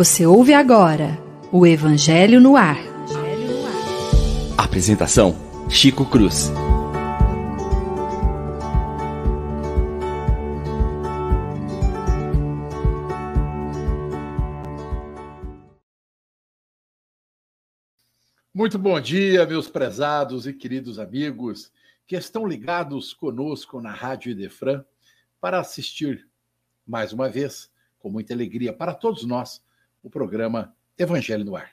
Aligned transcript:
Você 0.00 0.24
ouve 0.24 0.54
agora 0.54 1.18
o 1.52 1.66
Evangelho 1.66 2.40
no 2.40 2.56
Ar. 2.56 2.78
Apresentação: 4.56 5.36
Chico 5.68 6.06
Cruz. 6.06 6.50
Muito 18.54 18.78
bom 18.78 18.98
dia, 19.00 19.44
meus 19.44 19.68
prezados 19.68 20.46
e 20.46 20.52
queridos 20.52 20.98
amigos 20.98 21.70
que 22.06 22.16
estão 22.16 22.46
ligados 22.46 23.12
conosco 23.12 23.80
na 23.80 23.92
Rádio 23.92 24.32
Idefran 24.32 24.84
para 25.40 25.58
assistir 25.58 26.28
mais 26.86 27.12
uma 27.12 27.28
vez, 27.28 27.70
com 27.98 28.10
muita 28.10 28.34
alegria 28.34 28.72
para 28.72 28.94
todos 28.94 29.24
nós, 29.24 29.62
o 30.02 30.10
programa 30.10 30.74
Evangelho 30.98 31.44
no 31.44 31.56
Ar. 31.56 31.72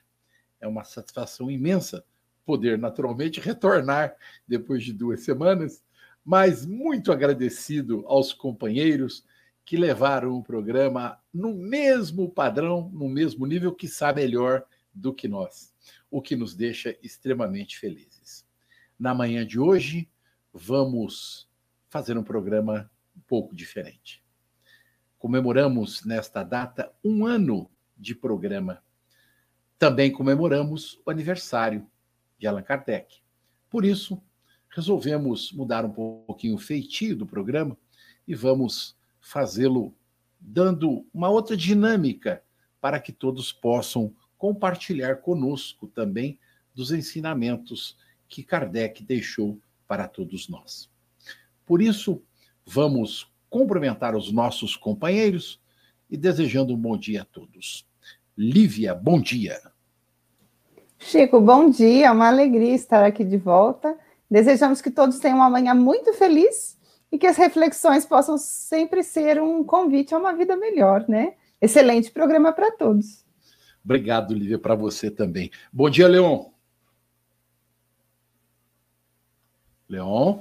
É 0.60 0.68
uma 0.68 0.84
satisfação 0.84 1.50
imensa 1.50 2.06
poder 2.46 2.78
naturalmente 2.78 3.40
retornar 3.40 4.16
depois 4.48 4.84
de 4.84 4.94
duas 4.94 5.22
semanas, 5.22 5.84
mas 6.24 6.66
muito 6.66 7.12
agradecido 7.12 8.04
aos 8.08 8.34
companheiros 8.34 9.26
que 9.66 9.76
levaram 9.76 10.34
o 10.34 10.44
programa 10.44 11.20
no 11.34 11.54
mesmo 11.54 12.30
padrão, 12.30 12.90
no 12.94 13.10
mesmo 13.10 13.46
nível, 13.46 13.74
que 13.74 13.88
sabe 13.88 14.22
melhor 14.22 14.64
do 14.94 15.14
que 15.14 15.28
nós, 15.28 15.74
o 16.10 16.22
que 16.22 16.36
nos 16.36 16.56
deixa 16.56 16.98
extremamente 17.04 17.78
felizes. 17.78 18.46
Na 18.98 19.14
manhã 19.14 19.46
de 19.46 19.60
hoje, 19.60 20.10
vamos 20.54 21.50
fazer 21.90 22.18
um 22.18 22.24
programa 22.24 22.90
pouco 23.28 23.56
diferente. 23.56 24.24
Comemoramos 25.20 26.06
nesta 26.06 26.44
data 26.44 26.92
um 27.04 27.26
ano 27.26 27.70
de 27.98 28.16
programa. 28.16 28.84
Também 29.78 30.12
comemoramos 30.12 31.00
o 31.06 31.12
aniversário 31.12 31.86
de 32.40 32.48
Allan 32.48 32.64
Kardec. 32.64 33.20
Por 33.70 33.84
isso, 33.84 34.22
resolvemos 34.70 35.52
mudar 35.52 35.84
um 35.86 35.92
pouquinho 35.92 36.56
o 36.56 36.60
feitio 36.60 37.16
do 37.16 37.26
programa 37.26 37.78
e 38.28 38.34
vamos 38.34 38.96
fazê-lo 39.20 39.94
dando 40.40 41.06
uma 41.14 41.30
outra 41.30 41.58
dinâmica 41.58 42.44
para 42.80 43.00
que 43.00 43.12
todos 43.12 43.52
possam 43.52 44.16
compartilhar 44.38 45.18
conosco 45.18 45.88
também 45.88 46.40
dos 46.74 46.92
ensinamentos 46.92 47.98
que 48.28 48.44
Kardec 48.44 49.04
deixou 49.04 49.60
para 49.88 50.08
todos 50.08 50.48
nós. 50.48 50.90
Por 51.66 51.82
isso, 51.82 52.22
vamos 52.68 53.32
cumprimentar 53.50 54.16
os 54.16 54.32
nossos 54.32 54.76
companheiros 54.76 55.60
e 56.10 56.18
desejando 56.18 56.74
um 56.74 56.78
bom 56.78 56.98
dia 56.98 57.22
a 57.22 57.26
todos. 57.26 57.88
Lívia, 58.38 58.94
bom 58.94 59.22
dia. 59.22 59.58
Chico, 61.00 61.40
bom 61.40 61.70
dia, 61.70 62.08
é 62.08 62.12
uma 62.12 62.28
alegria 62.28 62.76
estar 62.76 63.06
aqui 63.06 63.24
de 63.24 63.38
volta. 63.38 63.98
Desejamos 64.30 64.82
que 64.82 64.92
todos 64.92 65.20
tenham 65.20 65.38
uma 65.38 65.50
manhã 65.50 65.74
muito 65.74 66.14
feliz 66.14 66.78
e 67.10 67.18
que 67.18 67.26
as 67.26 67.38
reflexões 67.38 68.06
possam 68.06 68.38
sempre 68.38 69.02
ser 69.02 69.42
um 69.42 69.64
convite 69.64 70.14
a 70.14 70.18
uma 70.18 70.34
vida 70.34 70.58
melhor, 70.58 71.08
né? 71.08 71.36
Excelente 71.62 72.12
programa 72.12 72.52
para 72.52 72.72
todos. 72.72 73.26
Obrigado, 73.84 74.34
Lívia, 74.34 74.60
para 74.60 74.76
você 74.76 75.10
também. 75.10 75.50
Bom 75.72 75.90
dia, 75.90 76.08
Leon. 76.08 76.46
Leon? 79.88 80.40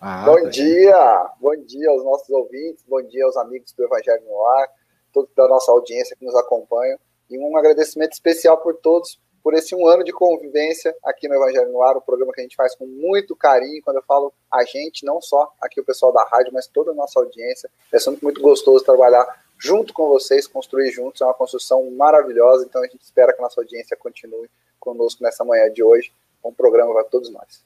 Ah, 0.00 0.24
bom 0.24 0.42
tá 0.42 0.48
dia, 0.48 0.96
aí. 0.96 1.28
bom 1.40 1.56
dia 1.56 1.90
aos 1.90 2.04
nossos 2.04 2.30
ouvintes, 2.30 2.84
bom 2.86 3.02
dia 3.02 3.24
aos 3.24 3.36
amigos 3.36 3.72
do 3.72 3.84
Evangelho 3.84 4.22
no 4.24 4.46
Ar, 4.46 4.68
toda 5.12 5.28
a 5.38 5.48
nossa 5.48 5.72
audiência 5.72 6.16
que 6.16 6.24
nos 6.24 6.34
acompanha. 6.36 6.98
E 7.28 7.38
um 7.38 7.56
agradecimento 7.56 8.12
especial 8.12 8.58
por 8.58 8.76
todos 8.76 9.18
por 9.42 9.54
esse 9.54 9.74
um 9.74 9.86
ano 9.88 10.04
de 10.04 10.12
convivência 10.12 10.94
aqui 11.04 11.26
no 11.26 11.34
Evangelho 11.34 11.72
no 11.72 11.82
Ar, 11.82 11.96
um 11.96 12.00
programa 12.00 12.32
que 12.32 12.40
a 12.40 12.42
gente 12.42 12.56
faz 12.56 12.76
com 12.76 12.86
muito 12.86 13.34
carinho. 13.34 13.82
Quando 13.82 13.96
eu 13.96 14.02
falo 14.02 14.32
a 14.52 14.64
gente, 14.64 15.04
não 15.04 15.20
só 15.20 15.52
aqui 15.60 15.80
o 15.80 15.84
pessoal 15.84 16.12
da 16.12 16.24
rádio, 16.24 16.52
mas 16.52 16.66
toda 16.66 16.90
a 16.90 16.94
nossa 16.94 17.18
audiência. 17.18 17.70
É 17.92 17.98
sempre 17.98 18.22
muito 18.22 18.40
gostoso 18.40 18.84
trabalhar 18.84 19.26
junto 19.58 19.92
com 19.92 20.08
vocês, 20.08 20.46
construir 20.46 20.90
juntos. 20.90 21.20
É 21.20 21.24
uma 21.24 21.34
construção 21.34 21.90
maravilhosa. 21.92 22.64
Então 22.64 22.82
a 22.82 22.86
gente 22.86 23.02
espera 23.02 23.32
que 23.32 23.40
a 23.40 23.42
nossa 23.42 23.60
audiência 23.60 23.96
continue 23.96 24.50
conosco 24.78 25.22
nessa 25.22 25.44
manhã 25.44 25.70
de 25.72 25.82
hoje. 25.82 26.12
Um 26.44 26.52
programa 26.52 26.92
para 26.92 27.04
todos 27.04 27.30
nós. 27.30 27.64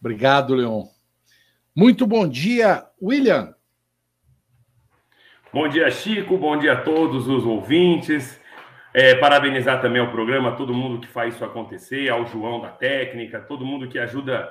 Obrigado, 0.00 0.54
Leon. 0.54 0.84
Muito 1.76 2.06
bom 2.06 2.28
dia, 2.28 2.86
William. 3.02 3.52
Bom 5.52 5.66
dia, 5.66 5.90
Chico. 5.90 6.38
Bom 6.38 6.56
dia 6.56 6.74
a 6.74 6.80
todos 6.80 7.26
os 7.26 7.44
ouvintes. 7.44 8.40
É, 8.92 9.16
parabenizar 9.16 9.82
também 9.82 10.00
ao 10.00 10.12
programa, 10.12 10.54
todo 10.54 10.72
mundo 10.72 11.00
que 11.00 11.08
faz 11.08 11.34
isso 11.34 11.44
acontecer, 11.44 12.08
ao 12.08 12.24
João 12.26 12.60
da 12.60 12.68
técnica, 12.68 13.40
todo 13.40 13.66
mundo 13.66 13.88
que 13.88 13.98
ajuda. 13.98 14.48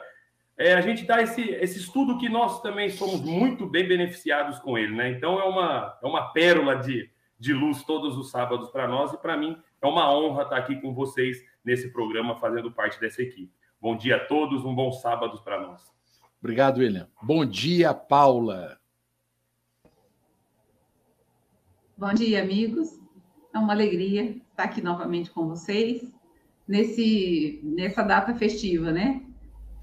É, 0.57 0.73
a 0.73 0.81
gente 0.81 1.05
dá 1.05 1.21
esse, 1.21 1.41
esse 1.41 1.79
estudo 1.79 2.17
que 2.17 2.27
nós 2.27 2.61
também 2.61 2.89
somos 2.89 3.21
muito 3.21 3.65
bem 3.65 3.87
beneficiados 3.87 4.59
com 4.59 4.77
ele, 4.77 4.93
né? 4.93 5.09
Então 5.09 5.39
é 5.39 5.45
uma, 5.45 5.97
é 6.03 6.05
uma 6.05 6.33
pérola 6.33 6.75
de, 6.75 7.09
de 7.39 7.53
luz 7.53 7.83
todos 7.83 8.17
os 8.17 8.31
sábados 8.31 8.69
para 8.69 8.85
nós 8.85 9.13
e 9.13 9.17
para 9.17 9.37
mim 9.37 9.57
é 9.81 9.87
uma 9.87 10.13
honra 10.13 10.43
estar 10.43 10.57
aqui 10.57 10.75
com 10.75 10.93
vocês 10.93 11.37
nesse 11.63 11.93
programa, 11.93 12.35
fazendo 12.35 12.69
parte 12.69 12.99
dessa 12.99 13.21
equipe. 13.21 13.53
Bom 13.79 13.95
dia 13.95 14.17
a 14.17 14.19
todos, 14.19 14.65
um 14.65 14.75
bom 14.75 14.91
sábado 14.91 15.41
para 15.41 15.57
nós. 15.61 15.92
Obrigado, 16.43 16.79
William. 16.79 17.07
Bom 17.21 17.45
dia, 17.45 17.93
Paula. 17.93 18.77
Bom 21.97 22.13
dia, 22.13 22.43
amigos. 22.43 22.99
É 23.53 23.57
uma 23.57 23.71
alegria 23.71 24.35
estar 24.51 24.65
aqui 24.65 24.81
novamente 24.81 25.31
com 25.31 25.47
vocês 25.47 26.13
nesse 26.67 27.61
nessa 27.63 28.03
data 28.03 28.35
festiva, 28.35 28.91
né? 28.91 29.23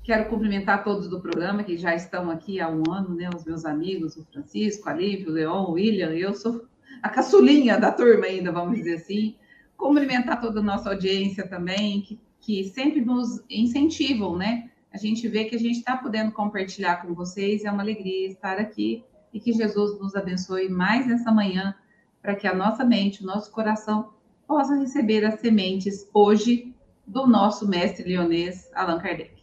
Quero 0.04 0.28
cumprimentar 0.28 0.84
todos 0.84 1.08
do 1.08 1.18
programa 1.18 1.64
que 1.64 1.78
já 1.78 1.94
estão 1.94 2.30
aqui 2.30 2.60
há 2.60 2.68
um 2.68 2.82
ano, 2.92 3.14
né? 3.14 3.30
Os 3.34 3.46
meus 3.46 3.64
amigos, 3.64 4.18
o 4.18 4.26
Francisco, 4.26 4.86
a 4.86 4.92
Lívia, 4.92 5.30
o 5.30 5.32
Leon, 5.32 5.64
o 5.64 5.72
William, 5.72 6.10
eu 6.10 6.34
sou 6.34 6.66
a 7.02 7.08
caçulinha 7.08 7.78
da 7.78 7.90
turma 7.90 8.26
ainda, 8.26 8.52
vamos 8.52 8.76
dizer 8.76 8.96
assim. 8.96 9.34
Cumprimentar 9.78 10.38
toda 10.38 10.60
a 10.60 10.62
nossa 10.62 10.90
audiência 10.90 11.48
também, 11.48 12.02
que, 12.02 12.20
que 12.38 12.64
sempre 12.64 13.00
nos 13.00 13.42
incentivam, 13.48 14.36
né? 14.36 14.70
A 14.92 14.98
gente 14.98 15.28
vê 15.28 15.44
que 15.44 15.54
a 15.54 15.58
gente 15.58 15.78
está 15.78 15.96
podendo 15.96 16.32
compartilhar 16.32 17.02
com 17.02 17.14
vocês, 17.14 17.64
é 17.64 17.70
uma 17.70 17.82
alegria 17.82 18.28
estar 18.28 18.58
aqui 18.58 19.04
e 19.32 19.38
que 19.38 19.52
Jesus 19.52 19.98
nos 20.00 20.16
abençoe 20.16 20.68
mais 20.68 21.06
nessa 21.06 21.30
manhã 21.30 21.74
para 22.20 22.34
que 22.34 22.46
a 22.46 22.54
nossa 22.54 22.84
mente, 22.84 23.22
o 23.22 23.26
nosso 23.26 23.50
coração 23.50 24.12
possa 24.46 24.74
receber 24.74 25.24
as 25.24 25.40
sementes 25.40 26.08
hoje 26.12 26.74
do 27.06 27.26
nosso 27.26 27.68
mestre 27.68 28.08
leonês 28.08 28.68
Allan 28.74 28.98
Kardec. 28.98 29.40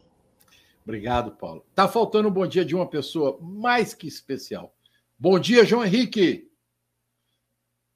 Obrigado, 0.83 1.31
Paulo. 1.31 1.65
Tá 1.73 1.87
faltando 1.87 2.29
um 2.29 2.31
bom 2.31 2.47
dia 2.47 2.63
de 2.63 2.75
uma 2.75 2.87
pessoa 2.89 3.37
mais 3.41 3.93
que 3.93 4.07
especial. 4.07 4.75
Bom 5.17 5.39
dia, 5.39 5.65
João 5.65 5.85
Henrique. 5.85 6.49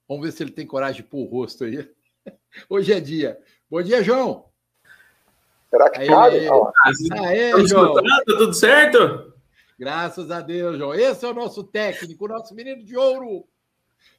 Vamos 0.08 0.24
ver 0.24 0.32
se 0.32 0.42
ele 0.42 0.50
tem 0.50 0.66
coragem 0.66 1.02
de 1.02 1.08
pôr 1.08 1.20
o 1.20 1.30
rosto 1.30 1.64
aí. 1.64 1.88
Hoje 2.68 2.92
é 2.92 3.00
dia. 3.00 3.38
Bom 3.70 3.82
dia, 3.82 4.02
João. 4.02 4.51
Será 5.72 5.88
que 5.88 6.06
cabe? 6.06 6.48
Aê, 7.12 7.66
João. 7.66 7.94
Tá 7.94 8.02
tudo 8.26 8.52
certo? 8.52 9.32
Graças 9.78 10.30
a 10.30 10.42
Deus, 10.42 10.76
João. 10.76 10.92
Esse 10.92 11.24
é 11.24 11.28
o 11.30 11.32
nosso 11.32 11.64
técnico, 11.64 12.26
o 12.26 12.28
nosso 12.28 12.54
menino 12.54 12.84
de 12.84 12.94
ouro. 12.94 13.46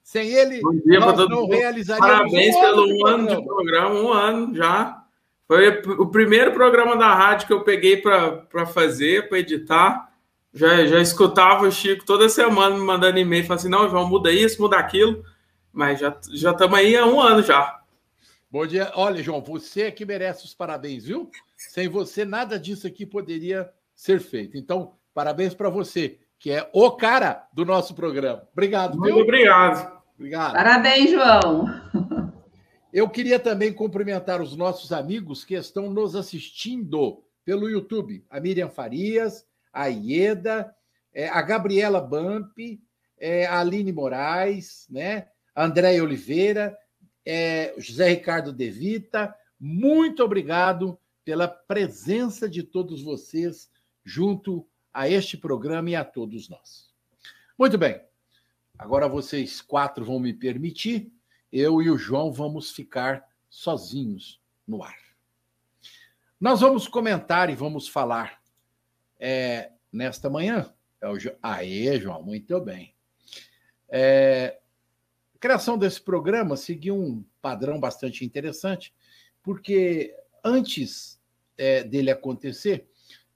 Sem 0.02 0.30
ele, 0.32 0.62
dia 0.84 1.00
nós 1.00 1.16
não 1.30 1.42
mundo. 1.42 1.52
realizaríamos 1.54 2.12
Parabéns 2.12 2.56
um 2.56 2.60
pelo 2.60 2.88
um 2.88 3.06
ano 3.06 3.28
de 3.28 3.46
programa, 3.46 3.96
um 3.96 4.12
ano 4.12 4.56
já. 4.56 5.04
Foi 5.48 5.70
o 6.00 6.08
primeiro 6.08 6.54
programa 6.54 6.98
da 6.98 7.14
rádio 7.14 7.46
que 7.46 7.54
eu 7.54 7.64
peguei 7.64 7.98
para 7.98 8.66
fazer, 8.66 9.30
para 9.30 9.38
editar. 9.38 10.12
Já, 10.52 10.86
já 10.88 11.00
escutava 11.00 11.68
o 11.68 11.72
Chico 11.72 12.04
toda 12.04 12.28
semana 12.30 12.76
me 12.76 12.82
mandando 12.82 13.20
e-mail, 13.20 13.46
falando 13.46 13.60
assim: 13.60 13.70
não, 13.70 13.88
João, 13.88 14.10
muda 14.10 14.32
isso, 14.32 14.60
muda 14.60 14.78
aquilo. 14.78 15.24
Mas 15.72 16.00
já 16.00 16.18
estamos 16.52 16.80
aí 16.80 16.98
há 16.98 17.06
um 17.06 17.22
ano 17.22 17.44
já. 17.44 17.80
Bom 18.54 18.68
dia. 18.68 18.92
Olha, 18.94 19.24
João, 19.24 19.42
você 19.42 19.84
é 19.84 19.92
que 19.92 20.06
merece 20.06 20.46
os 20.46 20.54
parabéns, 20.54 21.06
viu? 21.06 21.32
Sem 21.70 21.88
você, 21.88 22.26
nada 22.26 22.60
disso 22.60 22.88
aqui 22.88 23.06
poderia 23.06 23.72
ser 23.96 24.20
feito. 24.20 24.58
Então, 24.58 24.96
parabéns 25.14 25.54
para 25.54 25.70
você, 25.70 26.20
que 26.40 26.52
é 26.52 26.70
o 26.74 26.92
cara 26.92 27.48
do 27.54 27.66
nosso 27.66 27.96
programa. 27.96 28.48
Obrigado, 28.52 28.98
Muito 28.98 29.14
viu? 29.14 29.24
obrigado. 29.24 30.02
Obrigado. 30.16 30.54
Parabéns, 30.54 31.12
João. 31.12 31.66
Eu 32.92 33.10
queria 33.10 33.40
também 33.40 33.74
cumprimentar 33.74 34.42
os 34.42 34.56
nossos 34.56 34.92
amigos 34.92 35.44
que 35.44 35.56
estão 35.56 35.90
nos 35.90 36.16
assistindo 36.16 37.24
pelo 37.44 37.70
YouTube. 37.70 38.24
A 38.30 38.40
Miriam 38.40 38.70
Farias, 38.70 39.46
a 39.72 39.88
Ieda, 39.88 40.74
eh, 41.14 41.28
a 41.28 41.42
Gabriela 41.42 42.00
Bamp, 42.00 42.56
eh, 43.20 43.46
a 43.48 43.60
Aline 43.60 43.92
Moraes, 43.92 44.86
né? 44.90 45.28
a 45.56 45.66
Andréia 45.66 46.04
Oliveira, 46.04 46.78
eh, 47.26 47.74
José 47.78 48.10
Ricardo 48.10 48.54
De 48.54 48.70
Vita. 48.70 49.34
Muito 49.60 50.24
obrigado 50.24 51.00
pela 51.24 51.48
presença 51.48 52.50
de 52.50 52.64
todos 52.64 53.02
vocês 53.02 53.70
junto 54.04 54.68
a 54.94 55.10
este 55.10 55.38
programa 55.38 55.90
e 55.90 55.96
a 55.96 56.04
todos 56.04 56.50
nós. 56.50 56.92
Muito 57.58 57.78
bem, 57.78 58.02
Agora 58.78 59.08
vocês 59.08 59.62
quatro 59.62 60.04
vão 60.04 60.20
me 60.20 60.34
permitir, 60.34 61.12
eu 61.52 61.82
e 61.82 61.90
o 61.90 61.98
João 61.98 62.32
vamos 62.32 62.72
ficar 62.72 63.24
sozinhos 63.50 64.42
no 64.68 64.84
ar. 64.84 64.98
Nós 66.40 66.60
vamos 66.60 66.88
comentar 66.88 67.50
e 67.50 67.56
vamos 67.56 67.88
falar 67.88 68.42
é, 69.20 69.72
nesta 69.92 70.30
manhã. 70.30 70.74
É 71.00 71.08
o 71.08 71.18
jo... 71.18 71.32
Aê, 71.42 72.00
João, 72.00 72.24
muito 72.24 72.60
bem. 72.60 72.94
É, 73.88 74.60
a 75.36 75.38
criação 75.38 75.78
desse 75.78 76.02
programa 76.02 76.58
seguiu 76.58 76.96
um 76.96 77.24
padrão 77.42 77.80
bastante 77.80 78.26
interessante, 78.26 78.94
porque 79.44 80.14
antes 80.44 81.20
é, 81.58 81.84
dele 81.84 82.12
acontecer, 82.12 82.88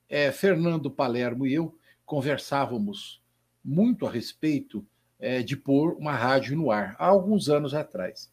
é, 0.10 0.32
Fernando 0.32 0.90
Palermo 0.90 1.46
e 1.46 1.54
eu 1.54 1.78
conversávamos 2.06 3.22
muito 3.64 4.06
a 4.06 4.12
respeito 4.12 4.86
é, 5.20 5.42
de 5.42 5.58
pôr 5.58 5.94
uma 5.94 6.14
rádio 6.14 6.56
no 6.56 6.72
ar, 6.72 6.96
há 6.98 7.08
alguns 7.08 7.50
anos 7.50 7.74
atrás. 7.74 8.32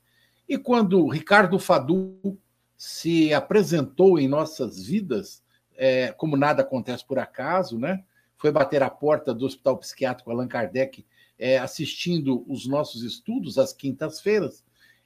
E 0.48 0.58
quando 0.58 1.08
Ricardo 1.08 1.58
Fadu 1.58 2.38
se 2.76 3.32
apresentou 3.32 4.18
em 4.18 4.28
nossas 4.28 4.84
vidas, 4.84 5.42
é, 5.76 6.12
como 6.12 6.36
nada 6.36 6.62
acontece 6.62 7.04
por 7.04 7.18
acaso, 7.18 7.78
né? 7.78 8.04
foi 8.36 8.52
bater 8.52 8.82
a 8.82 8.90
porta 8.90 9.32
do 9.32 9.46
Hospital 9.46 9.78
Psiquiátrico 9.78 10.30
Allan 10.30 10.46
Kardec 10.46 11.04
é, 11.38 11.58
assistindo 11.58 12.44
os 12.46 12.66
nossos 12.66 13.02
estudos 13.02 13.58
às 13.58 13.72
quintas-feiras, 13.72 14.64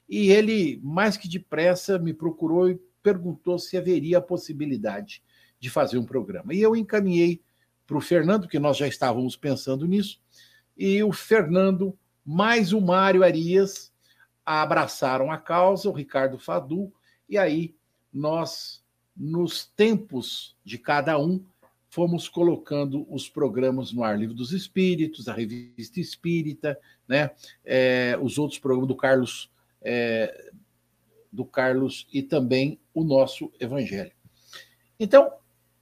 e 0.09 0.31
ele, 0.31 0.81
mais 0.82 1.17
que 1.17 1.29
depressa, 1.29 1.99
me 1.99 2.12
procurou 2.12 2.71
e 2.71 2.81
perguntou 3.03 3.59
se 3.59 3.77
haveria 3.77 4.19
a 4.19 4.23
possibilidade 4.23 5.23
de 5.61 5.71
fazer 5.71 5.99
um 5.99 6.05
programa. 6.05 6.55
E 6.55 6.61
eu 6.61 6.77
encaminhei 6.77 7.43
para 7.87 7.97
o 7.97 8.00
Fernando, 8.00 8.47
que 8.47 8.59
nós 8.59 8.77
já 8.77 8.87
estávamos 8.87 9.37
pensando 9.37 9.87
nisso, 9.87 10.21
e 10.77 11.03
o 11.03 11.12
Fernando, 11.12 11.99
mais 12.25 12.73
o 12.73 12.81
Mário 12.81 13.25
Arias, 13.25 13.93
abraçaram 14.45 15.31
a 15.31 15.39
causa, 15.39 15.89
o 15.89 15.93
Ricardo 15.93 16.39
Fadu, 16.39 16.93
e 17.29 17.37
aí 17.37 17.75
nós, 18.12 18.83
nos 19.17 19.65
tempos 19.65 20.56
de 20.65 20.79
cada 20.79 21.19
um, 21.19 21.45
fomos 21.91 22.29
colocando 22.29 23.06
os 23.12 23.29
programas 23.29 23.93
no 23.93 24.05
Ar 24.05 24.19
Livre 24.19 24.35
dos 24.35 24.53
Espíritos, 24.53 25.29
a 25.29 25.33
Revista 25.33 25.99
Espírita, 26.00 26.79
né? 27.06 27.31
É, 27.65 28.19
os 28.21 28.39
outros 28.39 28.59
programas 28.59 28.89
do 28.89 28.97
Carlos, 28.97 29.50
é, 29.83 30.53
do 31.33 31.45
Carlos 31.45 32.06
e 32.12 32.23
também 32.23 32.79
o 32.99 33.05
nosso 33.05 33.53
Evangelho. 33.61 34.11
Então, 34.99 35.33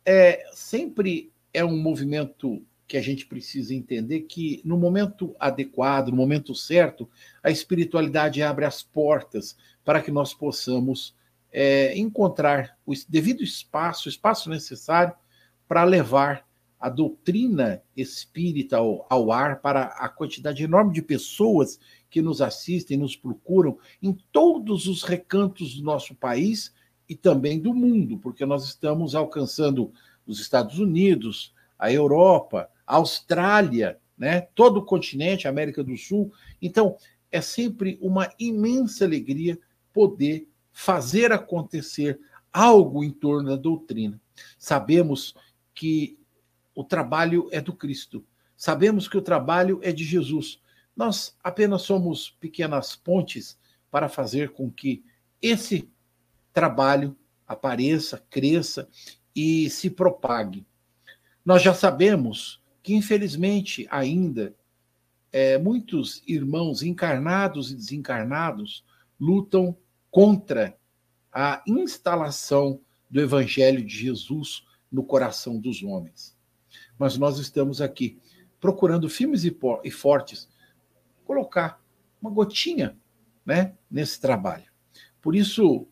é, 0.04 0.44
sempre 0.52 1.32
é 1.52 1.64
um 1.64 1.76
movimento 1.76 2.62
que 2.86 2.96
a 2.98 3.02
gente 3.02 3.26
precisa 3.26 3.74
entender 3.74 4.20
que 4.22 4.60
no 4.64 4.76
momento 4.76 5.34
adequado, 5.40 6.08
no 6.08 6.16
momento 6.16 6.54
certo, 6.54 7.08
a 7.42 7.50
espiritualidade 7.50 8.42
abre 8.42 8.66
as 8.66 8.82
portas 8.82 9.56
para 9.82 10.02
que 10.02 10.10
nós 10.10 10.34
possamos 10.34 11.16
é, 11.50 11.96
encontrar 11.98 12.76
o 12.84 12.92
devido 13.08 13.42
espaço, 13.42 14.08
o 14.08 14.10
espaço 14.10 14.50
necessário 14.50 15.14
para 15.66 15.82
levar 15.84 16.46
a 16.78 16.90
doutrina 16.90 17.82
espírita 17.96 18.76
ao, 18.76 19.06
ao, 19.08 19.32
ar 19.32 19.62
para 19.62 19.84
a 19.84 20.08
quantidade 20.10 20.62
enorme 20.62 20.92
de 20.92 21.00
pessoas 21.00 21.80
que 22.10 22.20
nos 22.20 22.42
assistem, 22.42 22.98
nos 22.98 23.16
procuram 23.16 23.78
em 24.02 24.12
todos 24.30 24.86
os 24.86 25.02
recantos 25.02 25.74
do 25.74 25.82
nosso 25.82 26.14
país 26.14 26.72
e 27.08 27.14
também 27.14 27.60
do 27.60 27.72
mundo, 27.72 28.18
porque 28.18 28.44
nós 28.44 28.64
estamos 28.64 29.14
alcançando 29.14 29.92
os 30.26 30.40
Estados 30.40 30.78
Unidos, 30.78 31.54
a 31.78 31.92
Europa, 31.92 32.68
a 32.86 32.96
Austrália, 32.96 33.98
né? 34.16 34.40
todo 34.54 34.78
o 34.78 34.84
continente, 34.84 35.46
a 35.46 35.50
América 35.50 35.84
do 35.84 35.96
Sul. 35.96 36.32
Então, 36.60 36.96
é 37.30 37.40
sempre 37.40 37.98
uma 38.00 38.32
imensa 38.38 39.04
alegria 39.04 39.58
poder 39.92 40.48
fazer 40.72 41.32
acontecer 41.32 42.18
algo 42.52 43.04
em 43.04 43.10
torno 43.10 43.50
da 43.50 43.56
doutrina. 43.56 44.20
Sabemos 44.58 45.34
que 45.74 46.18
o 46.74 46.84
trabalho 46.84 47.48
é 47.52 47.60
do 47.60 47.72
Cristo, 47.72 48.24
sabemos 48.56 49.08
que 49.08 49.16
o 49.16 49.22
trabalho 49.22 49.80
é 49.82 49.92
de 49.92 50.04
Jesus. 50.04 50.60
Nós 50.94 51.36
apenas 51.42 51.82
somos 51.82 52.30
pequenas 52.40 52.96
pontes 52.96 53.58
para 53.90 54.08
fazer 54.08 54.50
com 54.50 54.70
que 54.70 55.04
esse 55.40 55.88
trabalho 56.56 57.14
apareça, 57.46 58.24
cresça 58.30 58.88
e 59.34 59.68
se 59.68 59.90
propague. 59.90 60.66
Nós 61.44 61.60
já 61.60 61.74
sabemos 61.74 62.62
que, 62.82 62.94
infelizmente, 62.94 63.86
ainda 63.90 64.56
é, 65.30 65.58
muitos 65.58 66.22
irmãos 66.26 66.82
encarnados 66.82 67.70
e 67.70 67.74
desencarnados 67.74 68.82
lutam 69.20 69.76
contra 70.10 70.74
a 71.30 71.62
instalação 71.66 72.80
do 73.10 73.20
Evangelho 73.20 73.84
de 73.84 73.94
Jesus 73.94 74.64
no 74.90 75.04
coração 75.04 75.60
dos 75.60 75.82
homens. 75.82 76.34
Mas 76.98 77.18
nós 77.18 77.38
estamos 77.38 77.82
aqui 77.82 78.18
procurando 78.58 79.10
firmes 79.10 79.44
e 79.44 79.90
fortes 79.90 80.48
colocar 81.26 81.78
uma 82.18 82.30
gotinha 82.30 82.96
né, 83.44 83.74
nesse 83.90 84.18
trabalho. 84.18 84.64
Por 85.20 85.36
isso, 85.36 85.86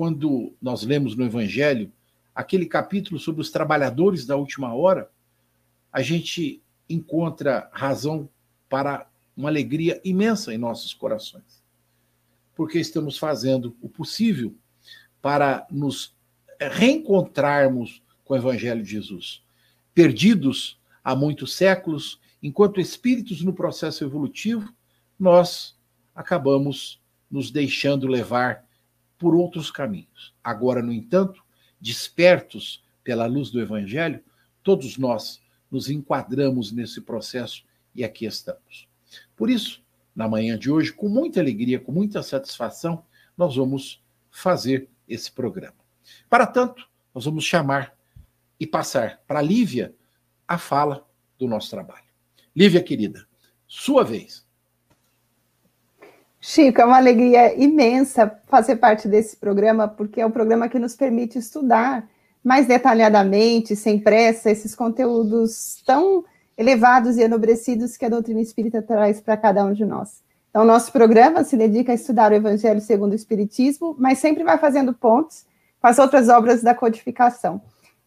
quando 0.00 0.54
nós 0.62 0.82
lemos 0.82 1.14
no 1.14 1.26
Evangelho 1.26 1.92
aquele 2.34 2.64
capítulo 2.64 3.20
sobre 3.20 3.42
os 3.42 3.50
trabalhadores 3.50 4.24
da 4.24 4.34
última 4.34 4.74
hora, 4.74 5.10
a 5.92 6.00
gente 6.00 6.62
encontra 6.88 7.68
razão 7.70 8.26
para 8.66 9.06
uma 9.36 9.50
alegria 9.50 10.00
imensa 10.02 10.54
em 10.54 10.56
nossos 10.56 10.94
corações. 10.94 11.62
Porque 12.56 12.78
estamos 12.78 13.18
fazendo 13.18 13.76
o 13.82 13.90
possível 13.90 14.54
para 15.20 15.66
nos 15.70 16.16
reencontrarmos 16.58 18.02
com 18.24 18.32
o 18.32 18.38
Evangelho 18.38 18.82
de 18.82 18.92
Jesus. 18.92 19.42
Perdidos 19.92 20.80
há 21.04 21.14
muitos 21.14 21.52
séculos, 21.52 22.18
enquanto 22.42 22.80
espíritos 22.80 23.42
no 23.42 23.52
processo 23.52 24.02
evolutivo, 24.02 24.72
nós 25.18 25.76
acabamos 26.14 26.98
nos 27.30 27.50
deixando 27.50 28.06
levar 28.06 28.64
por 29.20 29.34
outros 29.34 29.70
caminhos. 29.70 30.34
Agora, 30.42 30.82
no 30.82 30.90
entanto, 30.90 31.44
despertos 31.78 32.82
pela 33.04 33.26
luz 33.26 33.50
do 33.50 33.60
Evangelho, 33.60 34.24
todos 34.62 34.96
nós 34.96 35.40
nos 35.70 35.90
enquadramos 35.90 36.72
nesse 36.72 37.02
processo 37.02 37.62
e 37.94 38.02
aqui 38.02 38.24
estamos. 38.24 38.88
Por 39.36 39.50
isso, 39.50 39.84
na 40.16 40.26
manhã 40.26 40.58
de 40.58 40.70
hoje, 40.70 40.90
com 40.90 41.08
muita 41.08 41.38
alegria, 41.38 41.78
com 41.78 41.92
muita 41.92 42.22
satisfação, 42.22 43.04
nós 43.36 43.56
vamos 43.56 44.02
fazer 44.30 44.88
esse 45.06 45.30
programa. 45.30 45.76
Para 46.28 46.46
tanto, 46.46 46.88
nós 47.14 47.26
vamos 47.26 47.44
chamar 47.44 47.94
e 48.58 48.66
passar 48.66 49.22
para 49.26 49.40
a 49.40 49.42
Lívia 49.42 49.94
a 50.48 50.56
fala 50.56 51.06
do 51.38 51.46
nosso 51.46 51.68
trabalho. 51.68 52.08
Lívia, 52.56 52.82
querida, 52.82 53.26
sua 53.66 54.02
vez. 54.02 54.46
Chico, 56.40 56.80
é 56.80 56.84
uma 56.86 56.96
alegria 56.96 57.54
imensa 57.62 58.40
fazer 58.46 58.76
parte 58.76 59.06
desse 59.06 59.36
programa, 59.36 59.86
porque 59.86 60.22
é 60.22 60.26
um 60.26 60.30
programa 60.30 60.70
que 60.70 60.78
nos 60.78 60.96
permite 60.96 61.38
estudar 61.38 62.08
mais 62.42 62.66
detalhadamente, 62.66 63.76
sem 63.76 63.98
pressa, 63.98 64.50
esses 64.50 64.74
conteúdos 64.74 65.82
tão 65.84 66.24
elevados 66.56 67.18
e 67.18 67.22
enobrecidos 67.22 67.96
que 67.98 68.06
a 68.06 68.08
doutrina 68.08 68.40
espírita 68.40 68.80
traz 68.80 69.20
para 69.20 69.36
cada 69.36 69.62
um 69.64 69.74
de 69.74 69.84
nós. 69.84 70.22
Então, 70.48 70.64
nosso 70.64 70.90
programa 70.90 71.44
se 71.44 71.58
dedica 71.58 71.92
a 71.92 71.94
estudar 71.94 72.32
o 72.32 72.34
Evangelho 72.34 72.80
segundo 72.80 73.12
o 73.12 73.16
Espiritismo, 73.16 73.94
mas 73.98 74.18
sempre 74.18 74.42
vai 74.42 74.56
fazendo 74.56 74.94
pontos 74.94 75.44
com 75.78 75.86
as 75.86 75.98
outras 75.98 76.30
obras 76.30 76.62
da 76.62 76.74
codificação. 76.74 77.60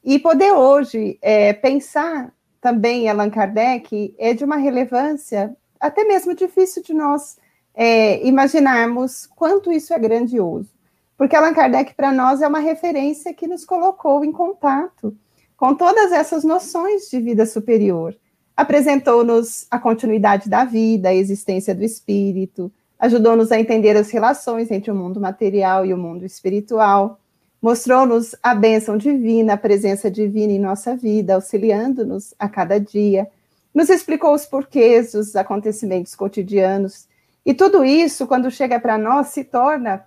E 0.04 0.18
poder 0.18 0.52
hoje 0.54 1.20
é, 1.22 1.54
pensar 1.54 2.34
também 2.60 3.08
Allan 3.08 3.30
Kardec 3.30 4.16
é 4.18 4.34
de 4.34 4.44
uma 4.44 4.58
relevância 4.58 5.56
até 5.80 6.04
mesmo 6.04 6.36
difícil 6.36 6.82
de 6.82 6.94
nós 6.94 7.38
é, 7.76 8.26
imaginarmos 8.26 9.28
quanto 9.36 9.72
isso 9.72 9.94
é 9.94 10.00
grandioso. 10.00 10.70
Porque 11.18 11.36
Allan 11.36 11.54
Kardec, 11.54 11.94
para 11.96 12.12
nós, 12.12 12.42
é 12.42 12.48
uma 12.48 12.60
referência 12.60 13.34
que 13.34 13.48
nos 13.48 13.66
colocou 13.66 14.24
em 14.26 14.32
contato 14.32 15.16
com 15.56 15.74
todas 15.74 16.12
essas 16.12 16.44
noções 16.44 17.10
de 17.10 17.20
vida 17.20 17.46
superior. 17.46 18.16
Apresentou-nos 18.56 19.66
a 19.72 19.80
continuidade 19.80 20.50
da 20.50 20.66
vida, 20.66 21.10
a 21.10 21.16
existência 21.16 21.74
do 21.74 21.84
espírito, 21.84 22.72
ajudou-nos 23.00 23.52
a 23.52 23.60
entender 23.60 23.96
as 23.96 24.12
relações 24.12 24.70
entre 24.72 24.92
o 24.92 24.96
mundo 24.96 25.20
material 25.20 25.86
e 25.86 25.94
o 25.94 25.98
mundo 25.98 26.26
espiritual, 26.26 27.20
mostrou-nos 27.62 28.36
a 28.44 28.54
bênção 28.54 28.98
divina, 28.98 29.54
a 29.54 29.58
presença 29.58 30.12
divina 30.12 30.52
em 30.52 30.60
nossa 30.60 30.96
vida, 30.96 31.36
auxiliando-nos 31.36 32.34
a 32.38 32.50
cada 32.50 32.78
dia, 32.78 33.28
nos 33.74 33.90
explicou 33.90 34.34
os 34.34 34.46
porquês 34.46 35.14
dos 35.14 35.36
acontecimentos 35.36 36.14
cotidianos 36.14 37.08
e 37.46 37.54
tudo 37.54 37.84
isso, 37.84 38.26
quando 38.26 38.50
chega 38.50 38.80
para 38.80 38.98
nós, 38.98 39.28
se 39.28 39.44
torna 39.44 40.06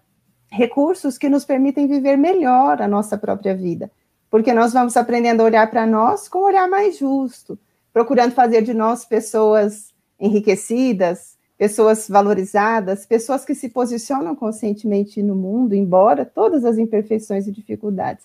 recursos 0.50 1.18
que 1.18 1.28
nos 1.28 1.44
permitem 1.44 1.86
viver 1.86 2.16
melhor 2.16 2.80
a 2.80 2.88
nossa 2.88 3.18
própria 3.18 3.54
vida, 3.54 3.90
porque 4.30 4.52
nós 4.54 4.72
vamos 4.72 4.96
aprendendo 4.96 5.40
a 5.42 5.44
olhar 5.44 5.70
para 5.70 5.86
nós 5.86 6.28
com 6.28 6.38
um 6.38 6.44
olhar 6.44 6.68
mais 6.68 6.98
justo, 6.98 7.58
procurando 7.92 8.32
fazer 8.32 8.62
de 8.62 8.72
nós 8.72 9.04
pessoas 9.04 9.94
enriquecidas, 10.18 11.36
pessoas 11.58 12.08
valorizadas, 12.08 13.06
pessoas 13.06 13.44
que 13.44 13.54
se 13.54 13.68
posicionam 13.68 14.34
conscientemente 14.34 15.22
no 15.22 15.34
mundo, 15.34 15.74
embora 15.74 16.24
todas 16.24 16.64
as 16.64 16.78
imperfeições 16.78 17.46
e 17.46 17.52
dificuldades. 17.52 18.24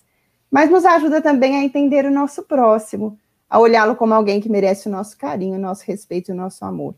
Mas 0.50 0.70
nos 0.70 0.84
ajuda 0.84 1.20
também 1.20 1.56
a 1.56 1.64
entender 1.64 2.04
o 2.04 2.10
nosso 2.10 2.42
próximo, 2.42 3.18
a 3.48 3.58
olhá-lo 3.58 3.96
como 3.96 4.14
alguém 4.14 4.40
que 4.40 4.50
merece 4.50 4.88
o 4.88 4.92
nosso 4.92 5.16
carinho, 5.16 5.56
o 5.56 5.60
nosso 5.60 5.84
respeito 5.86 6.30
e 6.30 6.32
o 6.32 6.36
nosso 6.36 6.64
amor. 6.64 6.94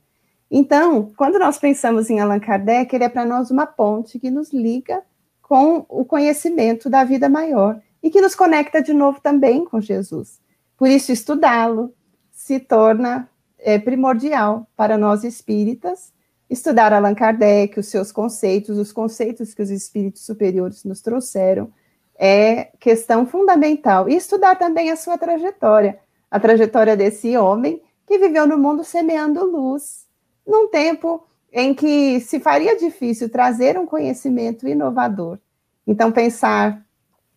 Então, 0.56 1.12
quando 1.16 1.36
nós 1.36 1.58
pensamos 1.58 2.08
em 2.08 2.20
Allan 2.20 2.38
Kardec, 2.38 2.94
ele 2.94 3.02
é 3.02 3.08
para 3.08 3.24
nós 3.24 3.50
uma 3.50 3.66
ponte 3.66 4.20
que 4.20 4.30
nos 4.30 4.52
liga 4.52 5.02
com 5.42 5.84
o 5.88 6.04
conhecimento 6.04 6.88
da 6.88 7.02
vida 7.02 7.28
maior 7.28 7.82
e 8.00 8.08
que 8.08 8.20
nos 8.20 8.36
conecta 8.36 8.80
de 8.80 8.92
novo 8.92 9.20
também 9.20 9.64
com 9.64 9.80
Jesus. 9.80 10.38
Por 10.76 10.86
isso, 10.86 11.10
estudá-lo 11.10 11.92
se 12.30 12.60
torna 12.60 13.28
é, 13.58 13.80
primordial 13.80 14.64
para 14.76 14.96
nós 14.96 15.24
espíritas, 15.24 16.12
estudar 16.48 16.92
Allan 16.92 17.16
Kardec, 17.16 17.80
os 17.80 17.88
seus 17.88 18.12
conceitos, 18.12 18.78
os 18.78 18.92
conceitos 18.92 19.54
que 19.54 19.62
os 19.62 19.70
espíritos 19.70 20.24
superiores 20.24 20.84
nos 20.84 21.00
trouxeram, 21.00 21.72
é 22.16 22.66
questão 22.78 23.26
fundamental. 23.26 24.08
E 24.08 24.14
estudar 24.14 24.54
também 24.54 24.92
a 24.92 24.96
sua 24.96 25.18
trajetória, 25.18 25.98
a 26.30 26.38
trajetória 26.38 26.96
desse 26.96 27.36
homem 27.36 27.82
que 28.06 28.18
viveu 28.18 28.46
no 28.46 28.56
mundo 28.56 28.84
semeando 28.84 29.44
luz, 29.44 30.03
num 30.46 30.68
tempo 30.68 31.26
em 31.52 31.72
que 31.72 32.20
se 32.20 32.40
faria 32.40 32.76
difícil 32.76 33.28
trazer 33.28 33.78
um 33.78 33.86
conhecimento 33.86 34.66
inovador. 34.66 35.38
Então, 35.86 36.10
pensar 36.10 36.84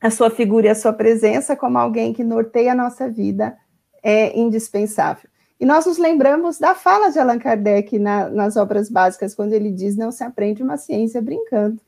a 0.01 0.09
sua 0.09 0.29
figura 0.29 0.67
e 0.67 0.69
a 0.69 0.75
sua 0.75 0.93
presença 0.93 1.55
como 1.55 1.77
alguém 1.77 2.13
que 2.13 2.23
norteia 2.23 2.71
a 2.71 2.75
nossa 2.75 3.09
vida 3.09 3.57
é 4.03 4.37
indispensável. 4.37 5.29
E 5.59 5.65
nós 5.65 5.85
nos 5.85 5.97
lembramos 5.97 6.59
da 6.59 6.75
fala 6.75 7.09
de 7.09 7.19
Allan 7.19 7.39
Kardec 7.39 7.97
na, 7.97 8.29
nas 8.29 8.55
obras 8.57 8.89
básicas, 8.89 9.33
quando 9.33 9.53
ele 9.53 9.71
diz: 9.71 9.95
não 9.95 10.11
se 10.11 10.23
aprende 10.23 10.61
uma 10.61 10.77
ciência 10.77 11.21
brincando. 11.21 11.79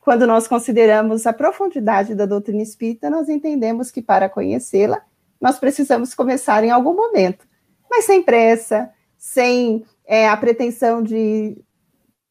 Quando 0.00 0.26
nós 0.26 0.46
consideramos 0.46 1.26
a 1.26 1.32
profundidade 1.32 2.14
da 2.14 2.26
doutrina 2.26 2.62
espírita, 2.62 3.10
nós 3.10 3.28
entendemos 3.28 3.90
que 3.90 4.02
para 4.02 4.28
conhecê-la, 4.28 5.02
nós 5.40 5.58
precisamos 5.58 6.14
começar 6.14 6.62
em 6.62 6.70
algum 6.70 6.94
momento, 6.94 7.46
mas 7.90 8.04
sem 8.04 8.22
pressa, 8.22 8.90
sem 9.16 9.84
é, 10.06 10.28
a 10.28 10.36
pretensão 10.36 11.02
de 11.02 11.58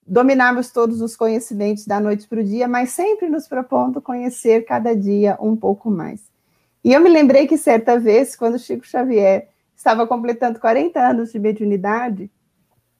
dominarmos 0.08 0.72
todos 0.72 1.01
os 1.01 1.15
conhecimentos 1.15 1.86
da 1.86 2.00
noite 2.00 2.27
para 2.27 2.39
o 2.39 2.44
dia, 2.44 2.67
mas 2.67 2.91
sempre 2.91 3.27
nos 3.27 3.48
propondo 3.48 4.01
conhecer 4.01 4.63
cada 4.65 4.96
dia 4.96 5.38
um 5.41 5.55
pouco 5.55 5.89
mais. 5.89 6.22
E 6.84 6.94
eu 6.94 7.01
me 7.01 7.10
lembrei 7.10 7.48
que 7.48 7.58
certa 7.58 8.00
vez, 8.00 8.36
quando 8.36 8.60
Chico 8.60 8.86
Xavier 8.86 9.50
estava 9.75 10.05
completando 10.05 10.60
40 10.60 11.00
anos 11.00 11.32
de 11.32 11.39
mediunidade, 11.39 12.29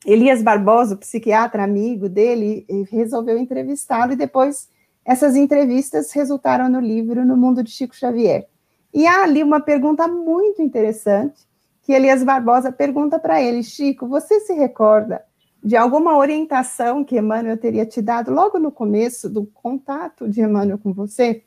Elias 0.05 0.41
Barbosa, 0.41 0.98
psiquiatra 0.98 1.63
amigo 1.63 2.10
dele, 2.10 2.65
resolveu 2.89 3.38
entrevistá-lo 3.38 4.13
e 4.13 4.15
depois 4.15 4.67
essas 5.03 5.36
entrevistas 5.36 6.12
resultaram 6.12 6.67
no 6.67 6.79
livro 6.79 7.24
No 7.24 7.38
Mundo 7.38 7.63
de 7.63 7.70
Chico 7.70 7.96
Xavier. 7.96 8.48
E 8.91 9.05
há 9.05 9.24
ali 9.24 9.44
uma 9.44 9.60
pergunta 9.60 10.08
muito 10.08 10.62
interessante 10.62 11.46
que 11.86 11.94
Elias 11.94 12.24
Barbosa 12.24 12.72
pergunta 12.72 13.20
para 13.20 13.39
ele, 13.39 13.62
Chico, 13.62 14.08
você 14.08 14.39
se 14.39 14.54
recorda 14.54 15.24
de 15.63 15.77
alguma 15.77 16.18
orientação 16.18 17.04
que 17.04 17.15
Emmanuel 17.15 17.58
teria 17.58 17.86
te 17.86 18.01
dado 18.01 18.32
logo 18.32 18.58
no 18.58 18.72
começo 18.72 19.30
do 19.30 19.46
contato 19.46 20.27
de 20.27 20.42
Emmanuel 20.42 20.80
com 20.80 20.92
você, 20.92 21.44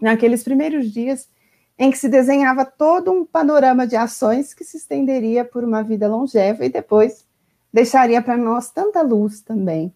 naqueles 0.00 0.44
primeiros 0.44 0.92
dias 0.92 1.28
em 1.76 1.90
que 1.90 1.98
se 1.98 2.08
desenhava 2.08 2.64
todo 2.64 3.10
um 3.10 3.24
panorama 3.24 3.88
de 3.88 3.96
ações 3.96 4.54
que 4.54 4.62
se 4.62 4.76
estenderia 4.76 5.44
por 5.44 5.64
uma 5.64 5.82
vida 5.82 6.06
longeva 6.06 6.64
e 6.64 6.68
depois 6.68 7.26
deixaria 7.72 8.22
para 8.22 8.36
nós 8.36 8.70
tanta 8.70 9.02
luz 9.02 9.40
também. 9.40 9.92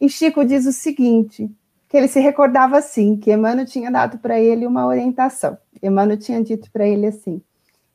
E 0.00 0.08
Chico 0.08 0.44
diz 0.44 0.64
o 0.64 0.72
seguinte, 0.72 1.50
que 1.88 1.96
ele 1.96 2.06
se 2.06 2.20
recordava 2.20 2.78
assim, 2.78 3.16
que 3.16 3.32
Emmanuel 3.32 3.66
tinha 3.66 3.90
dado 3.90 4.18
para 4.18 4.38
ele 4.38 4.64
uma 4.64 4.86
orientação. 4.86 5.58
Emmanuel 5.82 6.18
tinha 6.18 6.40
dito 6.40 6.70
para 6.70 6.86
ele 6.86 7.06
assim: 7.06 7.42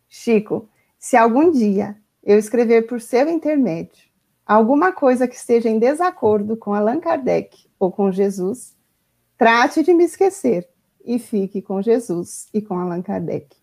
Chico, 0.10 0.68
se 1.04 1.18
algum 1.18 1.52
dia 1.52 1.98
eu 2.24 2.40
escrever 2.40 2.88
por 2.88 3.02
seu 3.02 3.28
intermédio 3.28 4.06
alguma 4.46 4.94
coisa 4.94 5.28
que 5.28 5.36
esteja 5.36 5.68
em 5.68 5.78
desacordo 5.78 6.56
com 6.56 6.74
Allan 6.74 7.02
Kardec 7.02 7.68
ou 7.78 7.92
com 7.92 8.10
Jesus, 8.10 8.74
trate 9.38 9.84
de 9.84 9.94
me 9.94 10.06
esquecer 10.06 10.66
e 11.04 11.20
fique 11.20 11.62
com 11.62 11.82
Jesus 11.82 12.48
e 12.54 12.62
com 12.62 12.80
Allan 12.80 13.02
Kardec. 13.02 13.54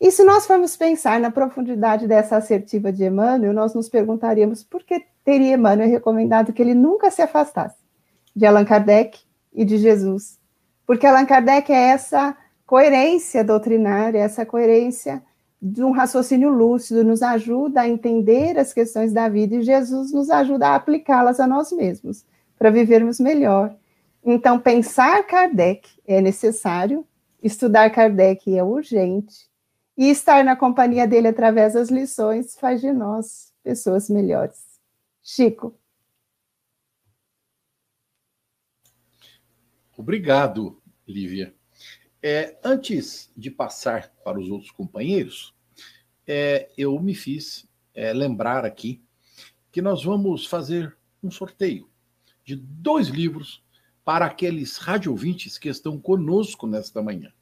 E 0.00 0.12
se 0.12 0.22
nós 0.22 0.46
formos 0.46 0.76
pensar 0.76 1.18
na 1.18 1.32
profundidade 1.32 2.06
dessa 2.06 2.36
assertiva 2.36 2.92
de 2.92 3.04
Emmanuel, 3.04 3.52
nós 3.52 3.74
nos 3.74 3.88
perguntaríamos 3.88 4.62
por 4.62 4.84
que 4.84 5.04
teria 5.24 5.54
Emmanuel 5.54 5.90
recomendado 5.90 6.52
que 6.52 6.62
ele 6.62 6.74
nunca 6.74 7.10
se 7.10 7.20
afastasse 7.20 7.82
de 8.36 8.46
Allan 8.46 8.64
Kardec 8.64 9.18
e 9.52 9.64
de 9.64 9.78
Jesus. 9.78 10.38
Porque 10.86 11.08
Allan 11.08 11.26
Kardec 11.26 11.72
é 11.72 11.88
essa 11.88 12.36
coerência 12.64 13.42
doutrinária, 13.42 14.20
essa 14.20 14.46
coerência 14.46 15.20
de 15.60 15.82
um 15.82 15.90
raciocínio 15.90 16.50
lúcido, 16.50 17.04
nos 17.04 17.22
ajuda 17.22 17.80
a 17.82 17.88
entender 17.88 18.56
as 18.58 18.72
questões 18.72 19.12
da 19.12 19.28
vida 19.28 19.56
e 19.56 19.62
Jesus 19.62 20.12
nos 20.12 20.30
ajuda 20.30 20.68
a 20.68 20.74
aplicá-las 20.76 21.40
a 21.40 21.46
nós 21.46 21.72
mesmos, 21.72 22.24
para 22.56 22.70
vivermos 22.70 23.18
melhor. 23.18 23.74
Então, 24.24 24.58
pensar 24.58 25.26
Kardec 25.26 25.88
é 26.06 26.20
necessário, 26.20 27.06
estudar 27.42 27.90
Kardec 27.90 28.56
é 28.56 28.62
urgente, 28.62 29.48
e 29.98 30.10
estar 30.10 30.44
na 30.44 30.54
companhia 30.54 31.08
dele 31.08 31.26
através 31.26 31.74
das 31.74 31.88
lições 31.88 32.56
faz 32.56 32.80
de 32.80 32.92
nós 32.92 33.52
pessoas 33.64 34.08
melhores. 34.08 34.64
Chico. 35.20 35.76
Obrigado, 39.96 40.80
Lívia. 41.04 41.57
É, 42.22 42.58
antes 42.64 43.30
de 43.36 43.50
passar 43.50 44.12
para 44.24 44.38
os 44.38 44.48
outros 44.50 44.70
companheiros, 44.70 45.54
é, 46.26 46.70
eu 46.76 46.98
me 47.00 47.14
fiz 47.14 47.68
é, 47.94 48.12
lembrar 48.12 48.64
aqui 48.64 49.00
que 49.70 49.80
nós 49.80 50.02
vamos 50.04 50.46
fazer 50.46 50.96
um 51.22 51.30
sorteio 51.30 51.88
de 52.44 52.56
dois 52.56 53.08
livros 53.08 53.62
para 54.04 54.26
aqueles 54.26 54.78
rádio 54.78 55.12
ouvintes 55.12 55.58
que 55.58 55.68
estão 55.68 55.98
conosco 56.00 56.66
nesta 56.66 57.02
manhã. 57.02 57.32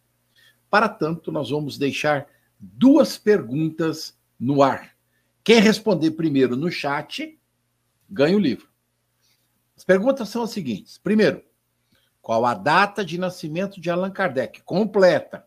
Para 0.68 0.88
tanto, 0.88 1.30
nós 1.30 1.50
vamos 1.50 1.78
deixar 1.78 2.28
duas 2.58 3.16
perguntas 3.16 4.18
no 4.38 4.62
ar. 4.62 4.96
Quem 5.44 5.60
responder 5.60 6.10
primeiro 6.10 6.56
no 6.56 6.70
chat 6.70 7.38
ganha 8.10 8.36
o 8.36 8.40
livro. 8.40 8.68
As 9.76 9.84
perguntas 9.84 10.28
são 10.28 10.42
as 10.42 10.50
seguintes: 10.50 10.98
primeiro, 10.98 11.44
qual 12.26 12.44
a 12.44 12.54
data 12.54 13.04
de 13.04 13.18
nascimento 13.18 13.80
de 13.80 13.88
Allan 13.88 14.10
Kardec? 14.10 14.60
Completa. 14.64 15.46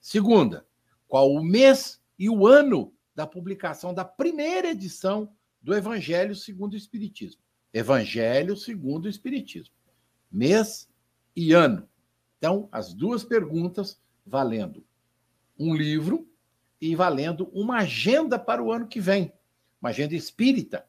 Segunda, 0.00 0.66
qual 1.06 1.30
o 1.30 1.44
mês 1.44 2.00
e 2.18 2.30
o 2.30 2.46
ano 2.46 2.94
da 3.14 3.26
publicação 3.26 3.92
da 3.92 4.06
primeira 4.06 4.70
edição 4.70 5.30
do 5.60 5.74
Evangelho 5.74 6.34
segundo 6.34 6.72
o 6.72 6.76
Espiritismo? 6.78 7.42
Evangelho 7.74 8.56
segundo 8.56 9.04
o 9.04 9.08
Espiritismo. 9.10 9.74
Mês 10.32 10.90
e 11.36 11.52
ano. 11.52 11.86
Então, 12.38 12.70
as 12.72 12.94
duas 12.94 13.22
perguntas 13.22 14.00
valendo 14.24 14.82
um 15.58 15.76
livro 15.76 16.26
e 16.80 16.96
valendo 16.96 17.50
uma 17.52 17.80
agenda 17.80 18.38
para 18.38 18.62
o 18.62 18.72
ano 18.72 18.88
que 18.88 18.98
vem, 18.98 19.30
uma 19.78 19.90
agenda 19.90 20.14
espírita. 20.14 20.86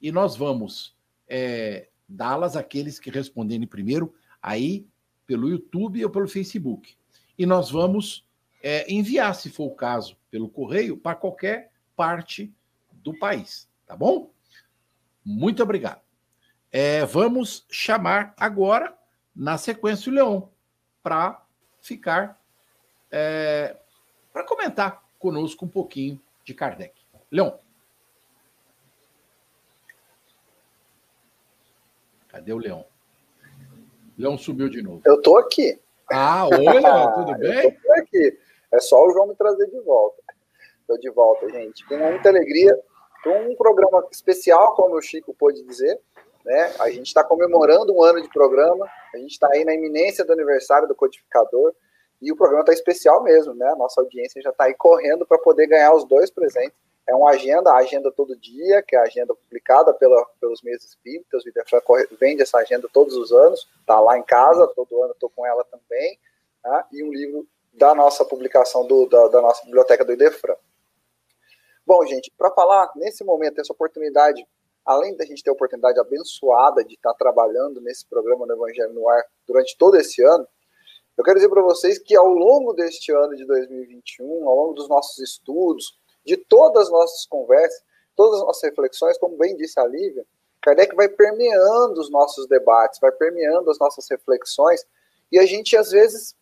E 0.00 0.10
nós 0.10 0.34
vamos 0.34 0.96
é, 1.28 1.90
dá-las 2.08 2.56
àqueles 2.56 2.98
que 2.98 3.10
responderem 3.10 3.66
primeiro 3.66 4.14
aí 4.44 4.86
pelo 5.26 5.48
YouTube 5.48 6.04
ou 6.04 6.10
pelo 6.10 6.28
Facebook. 6.28 6.94
E 7.38 7.46
nós 7.46 7.70
vamos 7.70 8.28
é, 8.62 8.92
enviar, 8.92 9.34
se 9.34 9.48
for 9.48 9.64
o 9.64 9.74
caso, 9.74 10.18
pelo 10.30 10.50
correio, 10.50 10.98
para 10.98 11.16
qualquer 11.16 11.72
parte 11.96 12.54
do 12.92 13.18
país. 13.18 13.66
Tá 13.86 13.96
bom? 13.96 14.30
Muito 15.24 15.62
obrigado. 15.62 16.02
É, 16.70 17.06
vamos 17.06 17.64
chamar 17.70 18.34
agora, 18.36 18.94
na 19.34 19.56
sequência, 19.56 20.12
o 20.12 20.14
Leon, 20.14 20.42
para 21.02 21.42
ficar, 21.80 22.38
é, 23.10 23.76
para 24.30 24.44
comentar 24.44 25.02
conosco 25.18 25.64
um 25.64 25.68
pouquinho 25.68 26.20
de 26.44 26.52
Kardec. 26.52 27.00
Leon. 27.30 27.56
Cadê 32.28 32.52
o 32.52 32.58
Leão? 32.58 32.93
Leão 34.18 34.38
subiu 34.38 34.68
de 34.68 34.82
novo. 34.82 35.02
Eu 35.04 35.20
tô 35.20 35.36
aqui. 35.36 35.78
Ah, 36.10 36.46
oi, 36.46 36.58
Leão, 36.58 37.14
tudo 37.14 37.38
bem? 37.38 37.64
Eu 37.64 37.76
tô 37.82 37.92
aqui. 37.94 38.38
É 38.72 38.80
só 38.80 39.04
o 39.04 39.10
João 39.12 39.28
me 39.28 39.34
trazer 39.34 39.66
de 39.66 39.80
volta. 39.80 40.22
Estou 40.80 40.98
de 40.98 41.10
volta, 41.10 41.48
gente. 41.48 41.86
Com 41.86 41.96
muita 41.96 42.28
alegria, 42.28 42.78
com 43.22 43.50
um 43.50 43.56
programa 43.56 44.06
especial, 44.10 44.74
como 44.74 44.96
o 44.96 45.02
Chico 45.02 45.34
pôde 45.34 45.62
dizer. 45.62 45.98
Né? 46.44 46.74
A 46.78 46.90
gente 46.90 47.06
está 47.06 47.24
comemorando 47.24 47.94
um 47.94 48.02
ano 48.02 48.20
de 48.20 48.28
programa, 48.28 48.86
a 49.14 49.18
gente 49.18 49.32
está 49.32 49.48
aí 49.50 49.64
na 49.64 49.72
iminência 49.72 50.24
do 50.24 50.32
aniversário 50.32 50.86
do 50.86 50.94
codificador, 50.94 51.72
e 52.26 52.32
o 52.32 52.36
programa 52.36 52.62
está 52.62 52.72
especial 52.72 53.22
mesmo, 53.22 53.54
né? 53.54 53.68
A 53.68 53.76
nossa 53.76 54.00
audiência 54.00 54.42
já 54.42 54.50
está 54.50 54.64
aí 54.64 54.74
correndo 54.74 55.26
para 55.26 55.38
poder 55.38 55.66
ganhar 55.66 55.94
os 55.94 56.04
dois 56.04 56.30
presentes 56.30 56.76
é 57.06 57.14
uma 57.14 57.30
agenda, 57.30 57.70
a 57.70 57.78
agenda 57.78 58.10
todo 58.10 58.36
dia, 58.36 58.82
que 58.82 58.96
é 58.96 58.98
a 58.98 59.02
agenda 59.02 59.34
publicada 59.34 59.92
pela, 59.92 60.24
pelos 60.40 60.62
meios 60.62 60.84
espíritas, 60.84 61.44
o 61.44 61.48
Idefran 61.48 61.80
vende 62.18 62.42
essa 62.42 62.58
agenda 62.58 62.88
todos 62.92 63.14
os 63.14 63.30
anos, 63.30 63.68
está 63.80 64.00
lá 64.00 64.16
em 64.16 64.22
casa, 64.22 64.66
todo 64.68 65.02
ano 65.02 65.12
estou 65.12 65.28
com 65.28 65.44
ela 65.46 65.64
também, 65.64 66.18
tá? 66.62 66.86
e 66.92 67.02
um 67.04 67.12
livro 67.12 67.46
da 67.72 67.94
nossa 67.94 68.24
publicação, 68.24 68.86
do, 68.86 69.06
da, 69.06 69.28
da 69.28 69.42
nossa 69.42 69.64
biblioteca 69.64 70.04
do 70.04 70.12
Idefran. 70.12 70.56
Bom, 71.86 72.04
gente, 72.06 72.32
para 72.38 72.50
falar 72.52 72.90
nesse 72.96 73.22
momento, 73.22 73.60
essa 73.60 73.72
oportunidade, 73.72 74.46
além 74.86 75.14
da 75.14 75.26
gente 75.26 75.42
ter 75.42 75.50
a 75.50 75.52
oportunidade 75.52 76.00
abençoada 76.00 76.82
de 76.82 76.94
estar 76.94 77.12
trabalhando 77.14 77.82
nesse 77.82 78.06
programa 78.06 78.46
do 78.46 78.54
Evangelho 78.54 78.94
no 78.94 79.06
Ar 79.10 79.22
durante 79.46 79.76
todo 79.76 79.96
esse 79.98 80.22
ano, 80.24 80.48
eu 81.16 81.24
quero 81.24 81.36
dizer 81.36 81.48
para 81.48 81.62
vocês 81.62 81.98
que 81.98 82.16
ao 82.16 82.28
longo 82.28 82.72
deste 82.72 83.12
ano 83.12 83.36
de 83.36 83.44
2021, 83.44 84.48
ao 84.48 84.56
longo 84.56 84.74
dos 84.74 84.88
nossos 84.88 85.18
estudos, 85.18 85.98
de 86.24 86.36
todas 86.36 86.84
as 86.84 86.90
nossas 86.90 87.26
conversas, 87.26 87.82
todas 88.16 88.40
as 88.40 88.46
nossas 88.46 88.62
reflexões, 88.62 89.18
como 89.18 89.36
bem 89.36 89.56
disse 89.56 89.78
a 89.78 89.86
Lívia, 89.86 90.26
Kardec 90.60 90.94
vai 90.96 91.08
permeando 91.08 92.00
os 92.00 92.10
nossos 92.10 92.46
debates, 92.48 92.98
vai 92.98 93.12
permeando 93.12 93.70
as 93.70 93.78
nossas 93.78 94.08
reflexões, 94.10 94.84
e 95.30 95.38
a 95.38 95.46
gente 95.46 95.76
às 95.76 95.90
vezes 95.90 96.34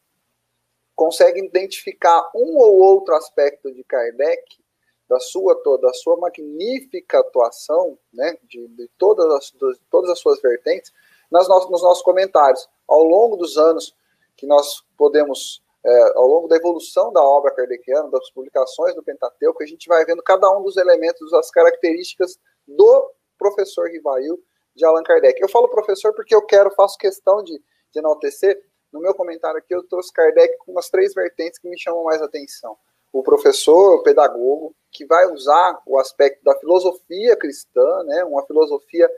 consegue 0.95 1.45
identificar 1.45 2.31
um 2.35 2.57
ou 2.59 2.79
outro 2.79 3.15
aspecto 3.15 3.73
de 3.73 3.83
Kardec, 3.85 4.63
da 5.09 5.19
sua 5.21 5.55
toda, 5.57 5.89
da 5.89 5.93
sua 5.93 6.17
magnífica 6.17 7.19
atuação, 7.19 7.99
né, 8.15 8.39
de, 8.45 8.67
de 8.69 8.89
todas, 8.97 9.27
as, 9.35 9.51
de 9.51 9.81
todas 9.91 10.11
as 10.11 10.19
suas 10.19 10.41
vertentes, 10.41 10.93
nas 11.31 11.49
nos, 11.49 11.69
nos 11.69 11.83
nossos 11.83 12.03
comentários. 12.03 12.67
Ao 12.89 13.03
longo 13.03 13.37
dos 13.37 13.59
anos 13.59 13.95
que 14.37 14.47
nós 14.47 14.83
podemos 14.97 15.63
é, 15.85 16.13
ao 16.15 16.27
longo 16.27 16.49
da 16.49 16.57
evolução 16.57 17.13
da 17.13 17.23
obra 17.23 17.51
kardeciana, 17.53 18.09
das 18.11 18.31
publicações 18.31 18.95
do 18.95 19.03
Pentateuco, 19.03 19.63
a 19.63 19.67
gente 19.67 19.89
vai 19.89 20.05
vendo 20.05 20.23
cada 20.23 20.49
um 20.57 20.63
dos 20.63 20.77
elementos, 20.77 21.33
as 21.35 21.51
características 21.51 22.39
do 22.67 23.11
professor 23.37 23.89
Rivail 23.89 24.39
de 24.77 24.85
Allan 24.85 25.03
Kardec. 25.03 25.41
Eu 25.41 25.49
falo 25.49 25.69
professor 25.69 26.15
porque 26.15 26.35
eu 26.35 26.43
quero, 26.43 26.71
faço 26.71 26.97
questão 26.97 27.43
de, 27.43 27.59
de 27.93 27.99
enaltecer. 27.99 28.63
No 28.93 29.01
meu 29.01 29.15
comentário 29.15 29.59
aqui, 29.59 29.75
eu 29.75 29.83
trouxe 29.89 30.13
Kardec 30.13 30.57
com 30.59 30.73
umas 30.73 30.89
três 30.89 31.15
vertentes 31.15 31.59
que 31.59 31.69
me 31.69 31.79
chamam 31.79 32.05
mais 32.05 32.23
atenção. 32.23 32.77
O 33.13 33.23
professor, 33.23 33.97
o 33.97 34.03
pedagogo, 34.03 34.75
que 34.91 35.05
vai 35.05 35.27
usar 35.27 35.83
o 35.85 35.99
aspecto 35.99 36.43
da 36.45 36.55
filosofia 36.59 37.37
cristã, 37.37 38.05
né, 38.05 38.25
uma 38.25 38.47
filosofia 38.47 39.11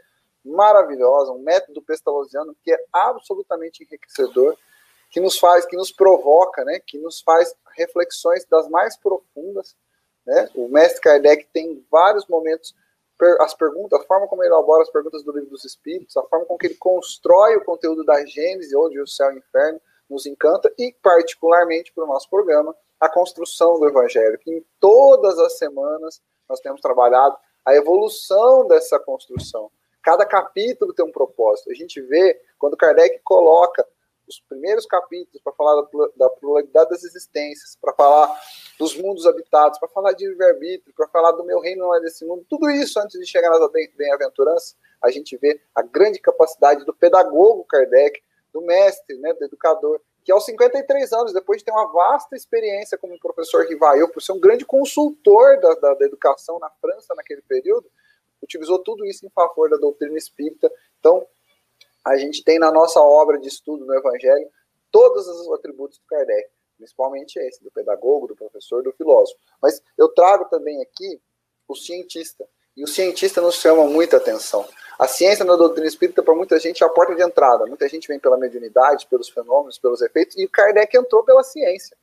maravilhosa, 0.44 1.33
um 1.33 1.42
método 1.42 1.83
pestalozziano 1.83 2.56
que 2.62 2.73
é 2.73 2.78
absolutamente 2.92 3.85
enriquecedor 3.85 4.56
que 5.14 5.21
nos 5.21 5.38
faz, 5.38 5.64
que 5.64 5.76
nos 5.76 5.92
provoca, 5.92 6.64
né, 6.64 6.80
que 6.85 6.99
nos 6.99 7.21
faz 7.21 7.54
reflexões 7.76 8.44
das 8.47 8.68
mais 8.68 8.97
profundas. 8.97 9.76
Né? 10.26 10.50
O 10.56 10.66
mestre 10.66 11.00
Kardec 11.00 11.47
tem 11.52 11.87
vários 11.88 12.26
momentos, 12.26 12.75
as 13.38 13.54
perguntas, 13.54 14.00
a 14.00 14.04
forma 14.06 14.26
como 14.26 14.42
ele 14.42 14.52
elabora 14.52 14.83
as 14.83 14.90
perguntas 14.90 15.23
do 15.23 15.30
livro 15.30 15.50
dos 15.50 15.64
Espíritos, 15.64 16.16
a 16.16 16.23
forma 16.25 16.44
com 16.47 16.59
que 16.59 16.66
ele 16.66 16.75
constrói 16.75 17.54
o 17.54 17.64
conteúdo 17.64 18.04
da 18.04 18.26
Gênese, 18.26 18.76
onde 18.76 19.00
o 19.00 19.06
céu 19.06 19.30
e 19.30 19.37
o 19.37 19.38
inferno, 19.38 19.80
nos 20.11 20.26
encanta, 20.26 20.75
e 20.76 20.92
particularmente 21.00 21.92
para 21.92 22.02
o 22.02 22.09
nosso 22.09 22.28
programa, 22.28 22.75
a 22.99 23.09
construção 23.09 23.78
do 23.78 23.87
Evangelho, 23.87 24.37
que 24.40 24.50
em 24.50 24.66
todas 24.80 25.38
as 25.38 25.59
semanas 25.59 26.21
nós 26.49 26.59
temos 26.59 26.80
trabalhado 26.80 27.37
a 27.64 27.73
evolução 27.73 28.66
dessa 28.66 28.99
construção. 28.99 29.71
Cada 30.02 30.26
capítulo 30.26 30.92
tem 30.92 31.04
um 31.04 31.12
propósito. 31.12 31.71
A 31.71 31.75
gente 31.75 32.00
vê 32.00 32.38
quando 32.59 32.76
Kardec 32.76 33.21
coloca 33.23 33.87
os 34.28 34.40
primeiros 34.40 34.87
capítulos 34.87 35.43
para 35.43 35.52
falar 35.52 35.83
da, 36.16 36.28
pluralidade 36.31 36.90
das 36.90 37.04
existências, 37.04 37.76
para 37.81 37.93
falar 37.93 38.40
dos 38.78 38.97
mundos 38.97 39.26
habitados, 39.26 39.78
para 39.78 39.88
falar 39.88 40.12
de 40.12 40.26
livre-arbítrio, 40.26 40.95
para 40.95 41.09
falar 41.09 41.33
do 41.33 41.45
meu 41.45 41.61
reino 41.61 41.85
não 41.85 41.95
é 41.95 42.00
desse 42.00 42.25
mundo, 42.25 42.45
tudo 42.49 42.71
isso 42.71 42.99
antes 43.00 43.19
de 43.19 43.26
chegar 43.26 43.50
nas 43.50 43.71
bem-aventuranças, 43.97 44.76
a 45.02 45.11
gente 45.11 45.37
vê 45.37 45.61
a 45.75 45.83
grande 45.83 46.19
capacidade 46.19 46.85
do 46.85 46.95
pedagogo 46.95 47.64
Kardec, 47.64 48.23
do 48.52 48.62
mestre, 48.62 49.18
né, 49.18 49.35
do 49.35 49.44
educador, 49.44 50.01
que 50.25 50.33
aos 50.33 50.46
53 50.46 51.12
anos, 51.12 51.35
depois 51.35 51.59
de 51.59 51.66
ter 51.66 51.70
uma 51.70 51.92
vasta 51.92 52.35
experiência 52.35 52.96
como 52.96 53.18
professor 53.18 53.66
Rivail, 53.66 54.09
por 54.09 54.22
ser 54.22 54.33
um 54.33 54.40
grande 54.40 54.64
consultor 54.64 55.61
da, 55.61 55.75
da, 55.75 55.94
da 55.94 56.07
educação 56.07 56.59
na 56.59 56.70
França 56.81 57.14
naquele 57.14 57.42
período, 57.42 57.90
utilizou 58.42 58.79
tudo 58.79 59.05
isso 59.05 59.27
em 59.27 59.31
favor 59.31 59.68
da 59.68 59.77
doutrina 59.77 60.16
espírita. 60.16 60.72
Então, 60.98 61.27
a 62.05 62.17
gente 62.17 62.45
tem 62.45 62.59
na 62.59 62.71
nossa 62.71 63.01
obra 63.01 63.38
de 63.38 63.49
estudo 63.49 63.85
no 63.85 63.95
Evangelho 63.95 64.49
todos 64.90 65.27
os 65.27 65.51
atributos 65.53 65.99
do 65.99 66.05
Kardec, 66.07 66.49
principalmente 66.77 67.38
esse, 67.38 67.62
do 67.62 67.71
pedagogo, 67.71 68.27
do 68.27 68.37
professor, 68.37 68.83
do 68.83 68.93
filósofo. 68.93 69.38
Mas 69.61 69.83
eu 69.97 70.09
trago 70.09 70.45
também 70.47 70.81
aqui 70.83 71.21
o 71.67 71.75
cientista. 71.75 72.47
E 72.77 72.83
o 72.83 72.88
cientista 72.88 73.40
nos 73.40 73.55
chama 73.55 73.87
muita 73.87 74.17
atenção. 74.17 74.67
A 74.99 75.07
ciência 75.07 75.45
na 75.45 75.57
doutrina 75.57 75.87
espírita, 75.87 76.23
para 76.23 76.35
muita 76.35 76.59
gente, 76.59 76.83
é 76.83 76.87
a 76.87 76.90
porta 76.90 77.14
de 77.14 77.23
entrada. 77.23 77.67
Muita 77.67 77.88
gente 77.88 78.07
vem 78.09 78.19
pela 78.19 78.37
mediunidade, 78.37 79.07
pelos 79.07 79.29
fenômenos, 79.29 79.79
pelos 79.79 80.03
efeitos, 80.03 80.37
e 80.37 80.47
Kardec 80.49 80.97
entrou 80.97 81.25
pela 81.25 81.43
ciência 81.43 81.97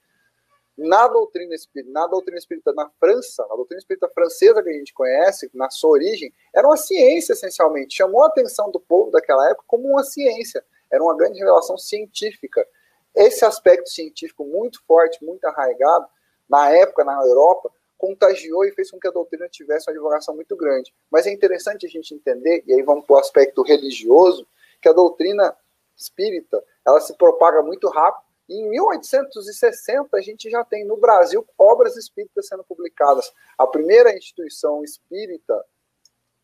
na 0.77 1.07
doutrina 1.07 1.53
espírita, 1.53 1.91
na 1.91 2.07
doutrina 2.07 2.38
espírita 2.38 2.73
na 2.73 2.89
França, 2.99 3.45
na 3.49 3.55
doutrina 3.55 3.79
espírita 3.79 4.10
francesa 4.10 4.63
que 4.63 4.69
a 4.69 4.73
gente 4.73 4.93
conhece, 4.93 5.49
na 5.53 5.69
sua 5.69 5.91
origem, 5.91 6.34
era 6.53 6.67
uma 6.67 6.77
ciência 6.77 7.34
essencialmente. 7.34 7.95
Chamou 7.95 8.23
a 8.23 8.27
atenção 8.27 8.71
do 8.71 8.79
povo 8.79 9.12
daquela 9.12 9.49
época 9.49 9.65
como 9.67 9.89
uma 9.89 10.03
ciência. 10.03 10.63
Era 10.91 11.03
uma 11.03 11.15
grande 11.15 11.39
revelação 11.39 11.77
científica. 11.77 12.65
Esse 13.13 13.45
aspecto 13.45 13.89
científico 13.89 14.45
muito 14.45 14.81
forte, 14.86 15.23
muito 15.23 15.45
arraigado, 15.45 16.07
na 16.49 16.69
época, 16.69 17.03
na 17.03 17.21
Europa, 17.23 17.71
contagiou 17.97 18.65
e 18.65 18.71
fez 18.71 18.89
com 18.89 18.99
que 18.99 19.07
a 19.07 19.12
doutrina 19.12 19.47
tivesse 19.47 19.89
uma 19.89 19.93
divulgação 19.93 20.36
muito 20.36 20.55
grande. 20.55 20.93
Mas 21.10 21.27
é 21.27 21.31
interessante 21.31 21.86
a 21.86 21.89
gente 21.89 22.15
entender, 22.15 22.63
e 22.65 22.73
aí 22.73 22.81
vamos 22.81 23.05
para 23.05 23.17
o 23.17 23.19
aspecto 23.19 23.62
religioso, 23.62 24.47
que 24.81 24.89
a 24.89 24.93
doutrina 24.93 25.55
espírita 25.95 26.63
ela 26.86 26.99
se 26.99 27.15
propaga 27.15 27.62
muito 27.62 27.88
rápido 27.89 28.31
em 28.49 28.69
1860, 28.69 30.17
a 30.17 30.21
gente 30.21 30.49
já 30.49 30.63
tem 30.63 30.86
no 30.86 30.97
Brasil 30.97 31.45
obras 31.58 31.95
espíritas 31.95 32.47
sendo 32.47 32.63
publicadas. 32.63 33.32
A 33.58 33.65
primeira 33.65 34.15
instituição 34.15 34.84
espírita 34.84 35.63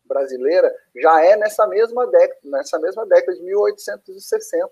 brasileira 0.04 0.74
já 0.96 1.22
é 1.22 1.36
nessa 1.36 1.66
mesma 1.66 2.06
década, 2.06 2.40
nessa 2.44 2.78
mesma 2.78 3.06
década 3.06 3.36
de 3.36 3.42
1860. 3.42 4.70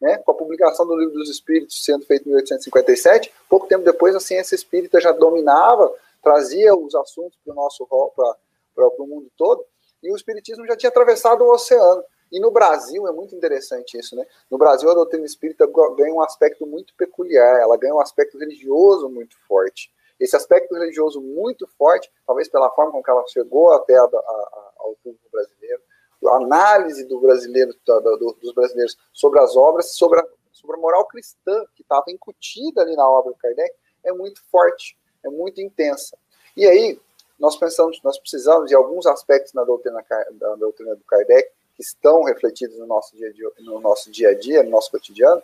Né, 0.00 0.18
com 0.18 0.32
a 0.32 0.34
publicação 0.34 0.84
do 0.84 0.96
Livro 0.96 1.14
dos 1.14 1.30
Espíritos 1.30 1.82
sendo 1.84 2.04
feito 2.04 2.24
em 2.24 2.30
1857, 2.30 3.32
pouco 3.48 3.68
tempo 3.68 3.84
depois 3.84 4.14
a 4.14 4.20
ciência 4.20 4.56
espírita 4.56 5.00
já 5.00 5.12
dominava, 5.12 5.90
trazia 6.20 6.74
os 6.74 6.94
assuntos 6.96 7.38
para 7.42 7.52
o 7.52 7.54
nosso 7.54 7.86
para 7.86 8.88
o 8.98 9.06
mundo 9.06 9.30
todo, 9.36 9.64
e 10.02 10.12
o 10.12 10.16
espiritismo 10.16 10.66
já 10.66 10.76
tinha 10.76 10.90
atravessado 10.90 11.42
o 11.44 11.50
oceano. 11.50 12.04
E 12.30 12.40
no 12.40 12.50
Brasil 12.50 13.06
é 13.06 13.12
muito 13.12 13.34
interessante 13.34 13.98
isso, 13.98 14.16
né? 14.16 14.26
No 14.50 14.58
Brasil 14.58 14.90
a 14.90 14.94
doutrina 14.94 15.24
espírita 15.24 15.66
ganha 15.96 16.14
um 16.14 16.22
aspecto 16.22 16.66
muito 16.66 16.94
peculiar, 16.94 17.60
ela 17.60 17.76
ganha 17.76 17.94
um 17.94 18.00
aspecto 18.00 18.38
religioso 18.38 19.08
muito 19.08 19.36
forte. 19.46 19.92
Esse 20.18 20.36
aspecto 20.36 20.74
religioso 20.74 21.20
muito 21.20 21.66
forte, 21.78 22.10
talvez 22.26 22.48
pela 22.48 22.70
forma 22.70 22.92
com 22.92 23.02
que 23.02 23.10
ela 23.10 23.24
chegou 23.28 23.72
até 23.72 23.96
a, 23.96 24.04
a, 24.04 24.72
ao 24.78 24.96
público 25.02 25.28
brasileiro, 25.30 25.82
a 26.26 26.36
análise 26.36 27.04
do 27.04 27.20
brasileiro, 27.20 27.74
da, 27.86 28.00
do, 28.00 28.36
dos 28.40 28.52
brasileiros 28.54 28.96
sobre 29.12 29.40
as 29.40 29.56
obras, 29.56 29.94
sobre 29.94 30.20
a, 30.20 30.26
sobre 30.52 30.76
a 30.76 30.80
moral 30.80 31.06
cristã 31.06 31.64
que 31.74 31.82
estava 31.82 32.04
incutida 32.08 32.80
ali 32.80 32.96
na 32.96 33.08
obra 33.08 33.32
do 33.32 33.38
Kardec, 33.38 33.74
é 34.02 34.12
muito 34.12 34.42
forte, 34.50 34.96
é 35.24 35.28
muito 35.28 35.60
intensa. 35.60 36.16
E 36.56 36.66
aí, 36.66 37.00
nós 37.38 37.56
pensamos, 37.56 38.00
nós 38.02 38.18
precisamos 38.18 38.68
de 38.68 38.74
alguns 38.74 39.06
aspectos 39.06 39.52
na 39.52 39.64
doutrina, 39.64 40.04
da 40.32 40.54
doutrina 40.54 40.94
do 40.94 41.04
Kardec 41.04 41.50
que 41.74 41.82
estão 41.82 42.22
refletidos 42.22 42.78
no 42.78 42.86
nosso 42.86 43.16
dia, 43.16 43.32
no 43.60 43.80
nosso 43.80 44.10
dia 44.10 44.30
a 44.30 44.34
dia, 44.34 44.62
no 44.62 44.70
nosso 44.70 44.90
cotidiano, 44.90 45.42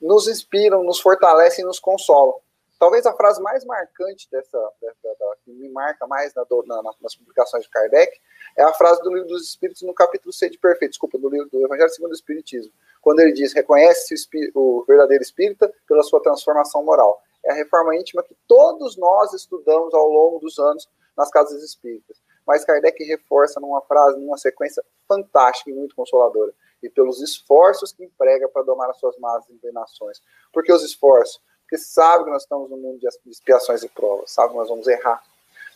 nos 0.00 0.26
inspiram, 0.26 0.82
nos 0.82 1.00
fortalecem 1.00 1.64
nos 1.64 1.78
consolam. 1.78 2.34
Talvez 2.78 3.04
a 3.04 3.12
frase 3.12 3.42
mais 3.42 3.62
marcante 3.64 4.26
dessa, 4.30 4.58
dessa 4.80 5.16
da, 5.18 5.36
que 5.44 5.52
me 5.52 5.68
marca 5.68 6.06
mais 6.06 6.32
na, 6.34 6.46
na, 6.66 6.82
nas 7.02 7.14
publicações 7.14 7.64
de 7.64 7.70
Kardec 7.70 8.18
é 8.56 8.62
a 8.62 8.72
frase 8.72 9.02
do 9.02 9.12
livro 9.12 9.28
dos 9.28 9.46
Espíritos 9.46 9.82
no 9.82 9.92
capítulo 9.92 10.32
C 10.32 10.48
de 10.48 10.58
Perfeito, 10.58 10.92
desculpa, 10.92 11.18
do 11.18 11.28
livro 11.28 11.48
do 11.50 11.62
Evangelho 11.62 11.90
segundo 11.90 12.12
o 12.12 12.14
Espiritismo, 12.14 12.72
quando 13.02 13.20
ele 13.20 13.32
diz: 13.32 13.52
reconhece 13.52 14.14
o, 14.54 14.80
o 14.80 14.84
verdadeiro 14.84 15.22
espírita 15.22 15.70
pela 15.86 16.02
sua 16.02 16.22
transformação 16.22 16.82
moral. 16.82 17.22
É 17.44 17.52
a 17.52 17.54
reforma 17.54 17.94
íntima 17.94 18.22
que 18.22 18.34
todos 18.48 18.96
nós 18.96 19.34
estudamos 19.34 19.92
ao 19.92 20.08
longo 20.08 20.38
dos 20.38 20.58
anos 20.58 20.88
nas 21.16 21.30
casas 21.30 21.62
espíritas 21.62 22.16
mas 22.50 22.64
Kardec 22.64 23.04
reforça 23.04 23.60
numa 23.60 23.80
frase, 23.82 24.18
numa 24.18 24.36
sequência 24.36 24.82
fantástica 25.06 25.70
e 25.70 25.72
muito 25.72 25.94
consoladora. 25.94 26.52
E 26.82 26.90
pelos 26.90 27.22
esforços 27.22 27.92
que 27.92 28.02
emprega 28.02 28.48
para 28.48 28.64
domar 28.64 28.90
as 28.90 28.98
suas 28.98 29.16
más 29.18 29.48
inclinações. 29.48 30.20
Por 30.52 30.64
que 30.64 30.72
os 30.72 30.82
esforços? 30.82 31.40
Porque 31.60 31.78
sabe 31.78 32.24
que 32.24 32.30
nós 32.30 32.42
estamos 32.42 32.68
num 32.68 32.76
mundo 32.76 32.98
de 32.98 33.06
expiações 33.30 33.84
e 33.84 33.88
provas, 33.88 34.32
sabe 34.32 34.50
que 34.50 34.56
nós 34.56 34.68
vamos 34.68 34.88
errar, 34.88 35.22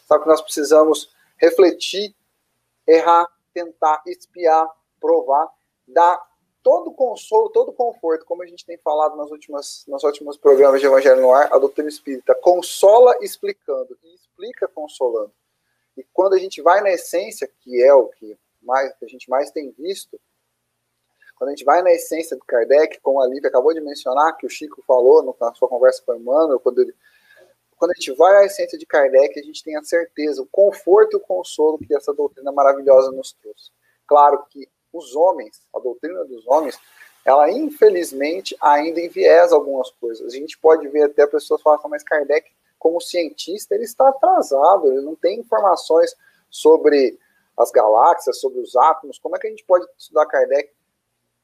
sabe 0.08 0.24
que 0.24 0.28
nós 0.28 0.42
precisamos 0.42 1.14
refletir, 1.36 2.12
errar, 2.84 3.28
tentar, 3.52 4.02
espiar, 4.04 4.68
provar, 5.00 5.48
dar 5.86 6.20
todo 6.60 6.90
consolo, 6.90 7.50
todo 7.50 7.72
conforto, 7.72 8.24
como 8.24 8.42
a 8.42 8.46
gente 8.46 8.66
tem 8.66 8.78
falado 8.78 9.16
nas 9.16 9.30
últimas, 9.30 9.84
nos 9.86 10.02
últimos 10.02 10.36
programas 10.36 10.80
de 10.80 10.88
Evangelho 10.88 11.22
no 11.22 11.32
Ar, 11.32 11.54
a 11.54 11.58
doutrina 11.58 11.88
espírita 11.88 12.34
consola 12.34 13.16
explicando 13.20 13.96
e 14.02 14.12
explica 14.12 14.66
consolando. 14.66 15.30
E 15.96 16.04
quando 16.12 16.34
a 16.34 16.38
gente 16.38 16.60
vai 16.60 16.80
na 16.80 16.90
essência, 16.90 17.50
que 17.60 17.82
é 17.82 17.92
o 17.94 18.08
que, 18.08 18.36
mais, 18.62 18.92
que 18.94 19.04
a 19.04 19.08
gente 19.08 19.28
mais 19.28 19.50
tem 19.50 19.70
visto, 19.70 20.20
quando 21.36 21.50
a 21.50 21.52
gente 21.52 21.64
vai 21.64 21.82
na 21.82 21.92
essência 21.92 22.36
do 22.36 22.44
Kardec, 22.44 23.00
como 23.00 23.20
a 23.20 23.26
Lívia 23.26 23.48
acabou 23.48 23.74
de 23.74 23.80
mencionar, 23.80 24.36
que 24.36 24.46
o 24.46 24.50
Chico 24.50 24.82
falou 24.86 25.22
na 25.40 25.54
sua 25.54 25.68
conversa 25.68 26.02
com 26.04 26.12
o 26.12 26.16
Emmanuel, 26.16 26.60
quando, 26.60 26.80
ele, 26.80 26.94
quando 27.76 27.90
a 27.90 27.94
gente 27.94 28.12
vai 28.12 28.36
à 28.36 28.44
essência 28.44 28.78
de 28.78 28.86
Kardec, 28.86 29.38
a 29.38 29.42
gente 29.42 29.62
tem 29.62 29.76
a 29.76 29.82
certeza, 29.82 30.42
o 30.42 30.46
conforto 30.46 31.14
e 31.14 31.16
o 31.16 31.20
consolo 31.20 31.78
que 31.78 31.94
essa 31.94 32.12
doutrina 32.14 32.52
maravilhosa 32.52 33.10
nos 33.10 33.32
trouxe. 33.32 33.70
Claro 34.06 34.44
que 34.48 34.68
os 34.92 35.14
homens, 35.16 35.60
a 35.74 35.80
doutrina 35.80 36.24
dos 36.24 36.46
homens, 36.46 36.78
ela 37.24 37.50
infelizmente 37.50 38.56
ainda 38.60 39.00
enviesa 39.00 39.54
algumas 39.54 39.90
coisas. 39.90 40.32
A 40.32 40.36
gente 40.36 40.56
pode 40.58 40.86
ver 40.88 41.04
até 41.04 41.26
pessoas 41.26 41.62
falarem, 41.62 41.90
mas 41.90 42.04
Kardec, 42.04 42.50
como 42.84 43.00
cientista, 43.00 43.74
ele 43.74 43.84
está 43.84 44.10
atrasado, 44.10 44.88
ele 44.88 45.00
não 45.00 45.16
tem 45.16 45.40
informações 45.40 46.14
sobre 46.50 47.18
as 47.56 47.70
galáxias, 47.70 48.38
sobre 48.38 48.60
os 48.60 48.76
átomos. 48.76 49.18
Como 49.18 49.34
é 49.34 49.38
que 49.38 49.46
a 49.46 49.50
gente 49.50 49.64
pode 49.64 49.86
estudar 49.96 50.26
Kardec? 50.26 50.70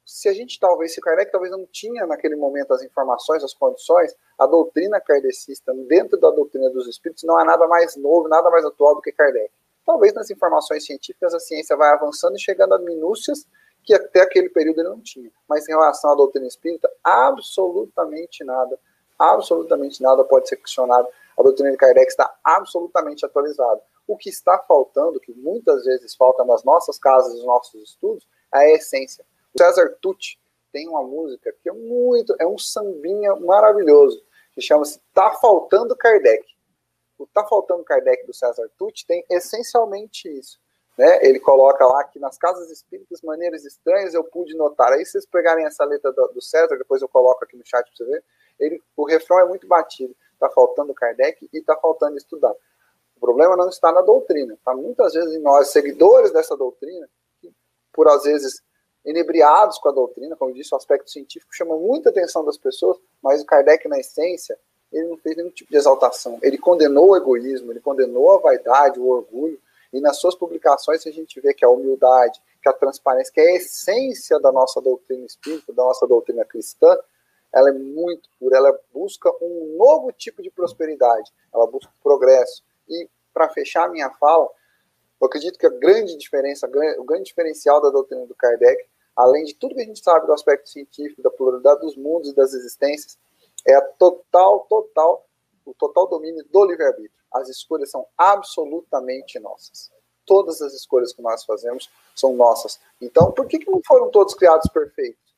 Se 0.05 0.29
a 0.29 0.35
gente 0.35 0.61
talvez, 0.61 0.93
se 0.93 1.01
Kardec 1.01 1.33
talvez 1.33 1.51
não 1.51 1.65
tinha 1.65 2.07
naquele 2.07 2.37
momento 2.37 2.75
as 2.75 2.83
informações, 2.83 3.43
as 3.43 3.55
condições, 3.55 4.15
a 4.39 4.47
doutrina 4.47 5.01
kardecista, 5.01 5.73
dentro 5.89 6.21
da 6.21 6.31
doutrina 6.31 6.69
dos 6.69 6.87
espíritos, 6.87 7.25
não 7.25 7.41
é 7.41 7.45
nada 7.45 7.67
mais 7.67 7.97
novo, 7.97 8.29
nada 8.29 8.51
mais 8.51 8.67
atual 8.67 8.97
do 8.97 9.01
que 9.01 9.11
Kardec. 9.11 9.51
Talvez 9.87 10.13
nas 10.13 10.31
informações 10.31 10.85
científicas 10.85 11.33
a 11.33 11.41
ciência 11.41 11.75
vai 11.75 11.91
avançando 11.91 12.37
e 12.37 12.41
chegando 12.41 12.75
a 12.75 12.79
minúcias 12.79 13.47
que 13.83 13.95
até 13.95 14.21
aquele 14.21 14.51
período 14.51 14.81
ele 14.81 14.91
não 14.91 15.01
tinha. 15.01 15.31
Mas 15.49 15.67
em 15.67 15.73
relação 15.73 16.13
à 16.13 16.15
doutrina 16.15 16.47
espírita, 16.47 16.91
absolutamente 17.03 18.45
nada, 18.45 18.79
absolutamente 19.21 20.03
nada 20.03 20.25
pode 20.25 20.49
ser 20.49 20.57
questionado. 20.57 21.07
A 21.39 21.43
doutrina 21.43 21.71
de 21.71 21.77
Kardec 21.77 22.09
está 22.09 22.35
absolutamente 22.45 23.25
atualizada. 23.25 23.81
O 24.07 24.17
que 24.17 24.29
está 24.29 24.59
faltando, 24.59 25.21
que 25.21 25.33
muitas 25.33 25.85
vezes 25.85 26.15
falta 26.15 26.45
nas 26.45 26.65
nossas 26.65 26.99
casas, 26.99 27.35
nos 27.35 27.45
nossos 27.45 27.83
estudos, 27.83 28.27
é 28.53 28.59
a 28.59 28.71
essência. 28.73 29.25
O 29.55 29.59
César 29.59 29.97
Tucci 30.01 30.39
tem 30.73 30.89
uma 30.89 31.03
música 31.03 31.55
que 31.63 31.69
é 31.69 31.73
muito, 31.73 32.35
é 32.39 32.47
um 32.47 32.59
sambinha 32.59 33.35
maravilhoso, 33.37 34.23
que 34.53 34.61
chama-se 34.61 35.01
Tá 35.13 35.31
Faltando 35.33 35.97
Kardec. 35.97 36.45
O 37.19 37.27
Tá 37.27 37.45
Faltando 37.47 37.85
Kardec 37.85 38.27
do 38.27 38.35
César 38.35 38.69
Tucci 38.77 39.07
tem 39.07 39.25
essencialmente 39.31 40.29
isso 40.29 40.59
né? 41.01 41.19
Ele 41.23 41.41
coloca 41.41 41.83
lá 41.87 42.05
que 42.05 42.19
nas 42.19 42.37
casas 42.37 42.71
espíritas, 42.71 43.23
maneiras 43.23 43.65
estranhas, 43.65 44.13
eu 44.13 44.23
pude 44.23 44.55
notar. 44.55 44.93
Aí, 44.93 45.03
vocês 45.03 45.25
pegarem 45.25 45.65
essa 45.65 45.83
letra 45.83 46.13
do, 46.13 46.27
do 46.29 46.43
César, 46.43 46.77
depois 46.77 47.01
eu 47.01 47.09
coloco 47.09 47.43
aqui 47.43 47.57
no 47.57 47.65
chat 47.65 47.87
para 47.87 47.97
você 47.97 48.05
ver, 48.05 48.23
ele, 48.61 48.83
o 48.97 49.05
refrão 49.05 49.41
é 49.41 49.45
muito 49.45 49.67
batido. 49.67 50.15
Está 50.35 50.49
faltando 50.51 50.95
Kardec 50.95 51.49
e 51.53 51.59
está 51.59 51.77
faltando 51.77 52.17
estudar. 52.17 52.55
O 53.17 53.21
problema 53.21 53.57
não 53.57 53.69
está 53.69 53.93
na 53.93 54.01
doutrina. 54.01 54.55
Está 54.55 54.75
muitas 54.75 55.13
vezes 55.13 55.35
em 55.35 55.41
nós, 55.41 55.69
seguidores 55.69 56.33
dessa 56.33 56.57
doutrina, 56.57 57.09
por 57.93 58.09
às 58.09 58.23
vezes 58.23 58.63
inebriados 59.05 59.79
com 59.79 59.89
a 59.89 59.93
doutrina, 59.93 60.37
como 60.37 60.55
disse, 60.55 60.75
o 60.75 60.77
aspecto 60.77 61.11
científico 61.11 61.55
chama 61.55 61.77
muita 61.77 62.11
atenção 62.11 62.45
das 62.45 62.59
pessoas, 62.59 62.99
mas 63.23 63.43
o 63.43 63.47
Kardec, 63.47 63.89
na 63.89 63.99
essência, 63.99 64.59
ele 64.93 65.09
não 65.09 65.17
fez 65.17 65.37
nenhum 65.37 65.51
tipo 65.51 65.71
de 65.71 65.77
exaltação. 65.77 66.39
Ele 66.43 66.59
condenou 66.59 67.11
o 67.11 67.17
egoísmo, 67.17 67.73
ele 67.73 67.81
condenou 67.81 68.33
a 68.33 68.39
vaidade, 68.39 69.01
o 69.01 69.07
orgulho, 69.07 69.59
e 69.93 70.01
nas 70.01 70.19
suas 70.19 70.35
publicações 70.35 71.07
a 71.07 71.11
gente 71.11 71.41
vê 71.41 71.53
que 71.53 71.65
a 71.65 71.69
humildade, 71.69 72.41
que 72.63 72.69
a 72.69 72.73
transparência, 72.73 73.33
que 73.33 73.41
é 73.41 73.53
a 73.53 73.57
essência 73.57 74.39
da 74.39 74.53
nossa 74.53 74.81
doutrina 74.81 75.25
espírita, 75.25 75.73
da 75.73 75.83
nossa 75.83 76.07
doutrina 76.07 76.45
cristã, 76.45 76.97
ela 77.53 77.71
é 77.71 77.73
muito 77.73 78.29
pura, 78.39 78.57
ela 78.57 78.79
busca 78.93 79.31
um 79.41 79.77
novo 79.77 80.13
tipo 80.13 80.43
de 80.43 80.51
prosperidade, 80.51 81.31
ela 81.53 81.67
busca 81.67 81.93
progresso. 82.03 82.63
E 82.89 83.09
para 83.33 83.49
fechar 83.49 83.91
minha 83.91 84.11
fala, 84.11 84.49
eu 85.21 85.27
acredito 85.27 85.59
que 85.59 85.67
a 85.67 85.71
grande 85.71 86.17
diferença, 86.17 86.67
o 86.99 87.05
grande 87.05 87.25
diferencial 87.25 87.81
da 87.81 87.91
doutrina 87.91 88.27
do 88.27 88.35
Kardec, 88.35 88.87
além 89.17 89.45
de 89.45 89.55
tudo 89.55 89.75
que 89.75 89.83
a 89.83 89.85
gente 89.85 90.03
sabe 90.03 90.27
do 90.27 90.33
aspecto 90.33 90.69
científico, 90.69 91.23
da 91.23 91.31
pluralidade 91.31 91.81
dos 91.81 91.97
mundos 91.97 92.31
e 92.31 92.35
das 92.35 92.53
existências, 92.55 93.19
é 93.67 93.75
a 93.75 93.83
total, 93.83 94.67
total, 94.69 95.27
o 95.67 95.75
total 95.75 96.07
domínio 96.09 96.45
do 96.51 96.65
livre-arbítrio 96.65 97.21
as 97.33 97.49
escolhas 97.49 97.91
são 97.91 98.07
absolutamente 98.19 99.39
nossas. 99.39 99.91
Todas 100.27 100.61
as 100.61 100.75
escolhas 100.75 101.13
que 101.13 101.23
nós 101.23 101.45
fazemos 101.45 101.89
são 102.15 102.35
nossas. 102.35 102.81
Então, 103.01 103.33
por 103.33 103.47
que, 103.47 103.59
que 103.59 103.71
não 103.71 103.81
foram 103.87 104.11
todos 104.11 104.35
criados 104.35 104.69
perfeitos? 104.71 105.30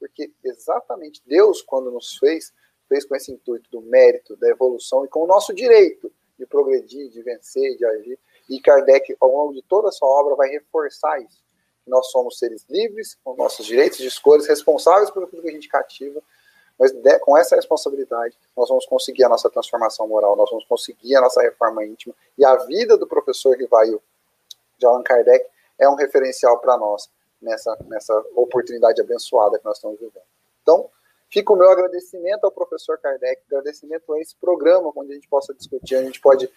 Porque 0.00 0.32
exatamente 0.42 1.22
Deus, 1.26 1.60
quando 1.60 1.90
nos 1.90 2.16
fez, 2.16 2.52
fez 2.88 3.04
com 3.04 3.14
esse 3.14 3.30
intuito 3.30 3.70
do 3.70 3.82
mérito, 3.82 4.34
da 4.36 4.48
evolução 4.48 5.04
e 5.04 5.08
com 5.08 5.22
o 5.22 5.26
nosso 5.26 5.54
direito 5.54 6.10
de 6.38 6.46
progredir, 6.46 7.10
de 7.10 7.22
vencer, 7.22 7.76
de 7.76 7.84
agir. 7.84 8.18
E 8.48 8.58
Kardec, 8.60 9.14
ao 9.20 9.30
longo 9.30 9.52
de 9.52 9.62
toda 9.62 9.90
a 9.90 9.92
sua 9.92 10.08
obra, 10.08 10.34
vai 10.34 10.48
reforçar 10.48 11.20
isso. 11.20 11.40
Nós 11.86 12.10
somos 12.10 12.38
seres 12.38 12.64
livres, 12.68 13.16
com 13.22 13.36
nossos 13.36 13.66
direitos 13.66 13.98
de 13.98 14.06
escolhas, 14.06 14.46
responsáveis 14.46 15.10
aquilo 15.10 15.26
que 15.42 15.48
a 15.48 15.52
gente 15.52 15.68
cativa, 15.68 16.22
mas 16.78 16.92
com 17.20 17.36
essa 17.36 17.56
responsabilidade, 17.56 18.34
nós 18.56 18.68
vamos 18.68 18.86
conseguir 18.86 19.24
a 19.24 19.28
nossa 19.28 19.50
transformação 19.50 20.08
moral, 20.08 20.34
nós 20.34 20.48
vamos 20.48 20.64
conseguir 20.64 21.14
a 21.14 21.20
nossa 21.20 21.42
reforma 21.42 21.84
íntima. 21.84 22.14
E 22.38 22.44
a 22.44 22.56
vida 22.56 22.96
do 22.96 23.06
professor 23.06 23.54
Rivail 23.54 24.02
de 24.78 24.86
Allan 24.86 25.02
Kardec 25.02 25.46
é 25.78 25.88
um 25.88 25.94
referencial 25.94 26.58
para 26.58 26.78
nós 26.78 27.10
nessa, 27.40 27.76
nessa 27.86 28.14
oportunidade 28.34 29.00
abençoada 29.00 29.58
que 29.58 29.64
nós 29.64 29.76
estamos 29.76 29.98
vivendo. 29.98 30.22
Então, 30.62 30.88
fica 31.28 31.52
o 31.52 31.56
meu 31.56 31.70
agradecimento 31.70 32.44
ao 32.44 32.50
professor 32.50 32.98
Kardec, 32.98 33.42
agradecimento 33.46 34.12
a 34.12 34.20
esse 34.20 34.34
programa, 34.36 34.92
onde 34.94 35.12
a 35.12 35.14
gente 35.14 35.28
possa 35.28 35.54
discutir, 35.54 35.96
a 35.96 36.02
gente 36.02 36.20
pode 36.20 36.50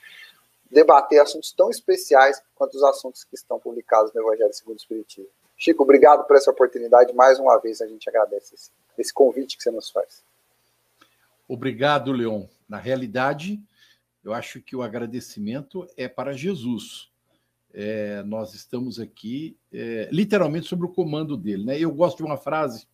debater 0.70 1.22
assuntos 1.22 1.52
tão 1.52 1.70
especiais 1.70 2.42
quanto 2.56 2.76
os 2.76 2.84
assuntos 2.84 3.24
que 3.24 3.36
estão 3.36 3.60
publicados 3.60 4.12
no 4.14 4.22
Evangelho 4.22 4.54
segundo 4.54 4.76
o 4.76 4.82
Espiritismo. 4.82 5.30
Chico, 5.56 5.84
obrigado 5.84 6.26
por 6.26 6.36
essa 6.36 6.52
oportunidade. 6.52 7.14
Mais 7.14 7.40
uma 7.40 7.58
vez, 7.58 7.80
a 7.80 7.88
gente 7.88 8.10
agradece 8.10 8.56
esse, 8.56 8.72
esse 8.98 9.14
convite 9.14 9.56
que 9.56 9.64
você 9.64 9.72
nos 9.72 9.90
faz. 9.90 10.24
Obrigado, 11.48 12.12
Leon. 12.12 12.46
Na 12.68 12.78
realidade, 12.78 13.62
eu 14.24 14.34
acho 14.34 14.62
que 14.62 14.76
o 14.76 14.82
agradecimento 14.82 15.88
é 15.96 16.08
para 16.08 16.34
Jesus. 16.34 17.13
É, 17.74 18.22
nós 18.24 18.54
estamos 18.54 19.00
aqui 19.00 19.58
é, 19.72 20.08
literalmente 20.12 20.68
sobre 20.68 20.86
o 20.86 20.94
comando 20.94 21.36
dele. 21.36 21.66
Né? 21.66 21.80
Eu 21.80 21.92
gosto 21.92 22.18
de 22.18 22.24
uma 22.24 22.38
frase: 22.38 22.88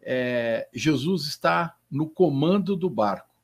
é, 0.00 0.68
Jesus 0.72 1.26
está 1.26 1.76
no 1.88 2.08
comando 2.08 2.74
do 2.74 2.90
barco, 2.90 3.36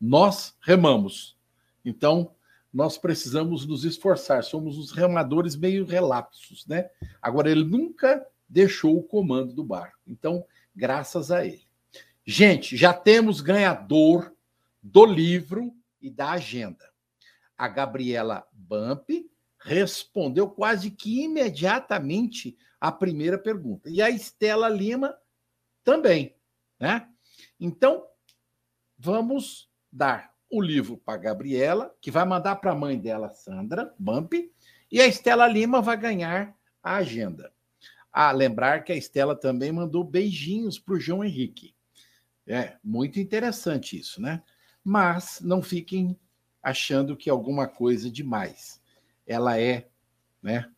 nós 0.00 0.56
remamos. 0.60 1.36
Então, 1.84 2.32
nós 2.72 2.96
precisamos 2.96 3.66
nos 3.66 3.84
esforçar, 3.84 4.44
somos 4.44 4.78
os 4.78 4.92
remadores 4.92 5.56
meio 5.56 5.84
relapsos, 5.84 6.64
né? 6.66 6.88
Agora, 7.20 7.50
ele 7.50 7.64
nunca 7.64 8.24
deixou 8.48 8.96
o 8.96 9.02
comando 9.02 9.52
do 9.52 9.64
barco, 9.64 9.98
então, 10.06 10.44
graças 10.74 11.32
a 11.32 11.44
ele. 11.44 11.66
Gente, 12.24 12.76
já 12.76 12.92
temos 12.92 13.40
ganhador 13.40 14.32
do 14.80 15.04
livro 15.04 15.74
e 16.00 16.08
da 16.08 16.30
agenda. 16.30 16.88
A 17.58 17.66
Gabriela 17.66 18.46
Bump 18.52 19.29
respondeu 19.60 20.48
quase 20.48 20.90
que 20.90 21.22
imediatamente 21.22 22.56
a 22.80 22.90
primeira 22.90 23.38
pergunta. 23.38 23.90
E 23.90 24.00
a 24.00 24.08
Estela 24.08 24.68
Lima 24.68 25.16
também, 25.84 26.34
né? 26.78 27.08
Então, 27.58 28.06
vamos 28.98 29.70
dar 29.92 30.34
o 30.50 30.60
livro 30.60 30.96
para 30.96 31.18
Gabriela, 31.18 31.94
que 32.00 32.10
vai 32.10 32.24
mandar 32.24 32.56
para 32.56 32.72
a 32.72 32.74
mãe 32.74 32.98
dela, 32.98 33.30
Sandra 33.30 33.94
Bump, 33.98 34.32
e 34.90 35.00
a 35.00 35.06
Estela 35.06 35.46
Lima 35.46 35.80
vai 35.80 35.96
ganhar 35.96 36.56
a 36.82 36.96
agenda. 36.96 37.52
Ah, 38.12 38.32
lembrar 38.32 38.82
que 38.82 38.92
a 38.92 38.96
Estela 38.96 39.36
também 39.36 39.70
mandou 39.70 40.02
beijinhos 40.02 40.78
para 40.78 40.94
o 40.94 41.00
João 41.00 41.22
Henrique. 41.22 41.74
É 42.46 42.76
muito 42.82 43.20
interessante 43.20 43.96
isso, 43.96 44.20
né? 44.20 44.42
Mas 44.82 45.40
não 45.40 45.62
fiquem 45.62 46.18
achando 46.60 47.16
que 47.16 47.30
é 47.30 47.32
alguma 47.32 47.68
coisa 47.68 48.10
demais. 48.10 48.79
Ela 49.30 49.60
é, 49.60 49.86
né, 50.42 50.68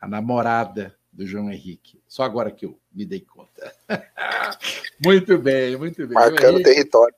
a 0.00 0.08
namorada 0.08 0.98
do 1.12 1.24
João 1.24 1.48
Henrique. 1.48 2.02
Só 2.08 2.24
agora 2.24 2.50
que 2.50 2.66
eu 2.66 2.76
me 2.92 3.06
dei 3.06 3.20
conta. 3.20 3.72
muito 5.04 5.38
bem, 5.38 5.76
muito 5.76 6.04
bem. 6.08 6.14
Marcando 6.14 6.54
Henrique, 6.54 6.64
território. 6.64 7.14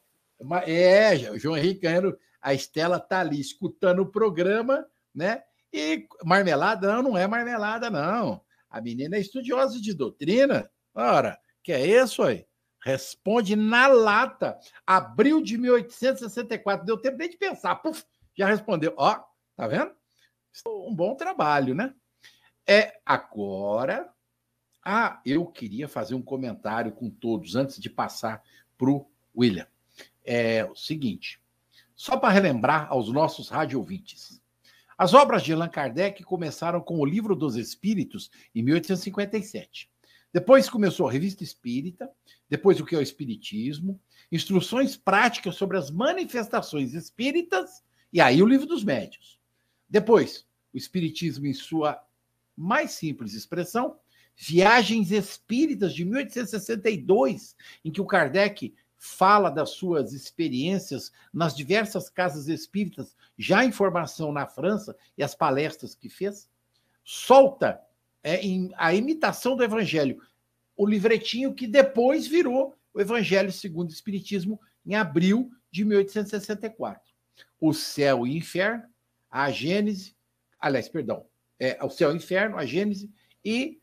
É, 0.66 1.30
o 1.30 1.38
João 1.38 1.56
Henrique 1.56 1.80
ganhando. 1.80 2.18
A 2.42 2.52
Estela 2.52 3.00
tá 3.00 3.20
ali 3.20 3.40
escutando 3.40 4.00
o 4.00 4.10
programa, 4.10 4.86
né? 5.14 5.44
E 5.72 6.06
marmelada, 6.22 6.92
não, 6.92 7.02
não 7.02 7.16
é 7.16 7.26
marmelada, 7.26 7.88
não. 7.88 8.42
A 8.68 8.78
menina 8.78 9.16
é 9.16 9.20
estudiosa 9.20 9.80
de 9.80 9.94
doutrina. 9.94 10.70
Ora, 10.94 11.38
que 11.62 11.72
é 11.72 11.86
isso 11.86 12.22
aí? 12.22 12.44
Responde 12.84 13.56
na 13.56 13.86
lata. 13.86 14.58
Abril 14.86 15.40
de 15.40 15.56
1864. 15.56 16.84
Deu 16.84 16.98
tempo 16.98 17.16
nem 17.16 17.30
de 17.30 17.38
pensar. 17.38 17.76
Puf, 17.76 18.04
já 18.36 18.46
respondeu. 18.46 18.92
Ó, 18.98 19.18
tá 19.56 19.66
vendo? 19.66 19.92
Um 20.66 20.94
bom 20.94 21.14
trabalho, 21.14 21.74
né? 21.74 21.94
É 22.66 23.00
agora. 23.04 24.12
Ah, 24.84 25.20
eu 25.24 25.46
queria 25.46 25.88
fazer 25.88 26.14
um 26.14 26.22
comentário 26.22 26.92
com 26.92 27.08
todos 27.08 27.54
antes 27.54 27.78
de 27.78 27.88
passar 27.88 28.42
para 28.76 28.90
o 28.90 29.06
William 29.36 29.66
é 30.24 30.64
o 30.64 30.74
seguinte: 30.74 31.40
só 31.94 32.16
para 32.16 32.32
relembrar 32.32 32.88
aos 32.90 33.12
nossos 33.12 33.48
rádio 33.48 33.78
ouvintes, 33.78 34.40
As 34.96 35.14
obras 35.14 35.42
de 35.42 35.52
Allan 35.52 35.68
Kardec 35.68 36.22
começaram 36.22 36.80
com 36.80 36.98
o 36.98 37.04
Livro 37.04 37.34
dos 37.34 37.56
Espíritos, 37.56 38.30
em 38.54 38.62
1857. 38.62 39.90
Depois 40.32 40.70
começou 40.70 41.08
a 41.08 41.12
Revista 41.12 41.42
Espírita, 41.42 42.08
depois 42.48 42.78
o 42.78 42.84
que 42.84 42.94
é 42.94 42.98
o 42.98 43.02
Espiritismo, 43.02 44.00
instruções 44.30 44.96
práticas 44.96 45.56
sobre 45.56 45.76
as 45.76 45.90
manifestações 45.90 46.94
espíritas, 46.94 47.82
e 48.12 48.20
aí 48.20 48.42
o 48.42 48.46
Livro 48.46 48.66
dos 48.66 48.84
Médios. 48.84 49.40
Depois, 49.92 50.46
o 50.72 50.78
Espiritismo 50.78 51.46
em 51.46 51.52
sua 51.52 52.02
mais 52.56 52.92
simples 52.92 53.34
expressão, 53.34 53.98
Viagens 54.34 55.10
Espíritas 55.10 55.92
de 55.92 56.02
1862, 56.06 57.54
em 57.84 57.92
que 57.92 58.00
o 58.00 58.06
Kardec 58.06 58.74
fala 58.96 59.50
das 59.50 59.68
suas 59.70 60.14
experiências 60.14 61.12
nas 61.30 61.54
diversas 61.54 62.08
casas 62.08 62.48
espíritas, 62.48 63.14
já 63.36 63.66
em 63.66 63.70
formação 63.70 64.32
na 64.32 64.46
França, 64.46 64.96
e 65.18 65.22
as 65.22 65.34
palestras 65.34 65.94
que 65.94 66.08
fez. 66.08 66.48
Solta 67.04 67.78
é, 68.22 68.36
em, 68.36 68.72
a 68.78 68.94
imitação 68.94 69.54
do 69.54 69.62
Evangelho, 69.62 70.22
o 70.74 70.86
livretinho 70.86 71.52
que 71.52 71.66
depois 71.66 72.26
virou 72.26 72.74
o 72.94 73.00
Evangelho 73.00 73.52
segundo 73.52 73.90
o 73.90 73.92
Espiritismo, 73.92 74.58
em 74.86 74.94
abril 74.94 75.50
de 75.70 75.84
1864. 75.84 77.12
O 77.60 77.74
Céu 77.74 78.26
e 78.26 78.38
Inferno, 78.38 78.84
a 79.32 79.50
Gênese, 79.50 80.14
aliás, 80.60 80.90
perdão, 80.90 81.24
é, 81.58 81.82
o 81.82 81.88
Céu 81.88 82.10
e 82.10 82.12
o 82.12 82.16
Inferno, 82.16 82.58
a 82.58 82.66
Gênese, 82.66 83.10
e 83.42 83.80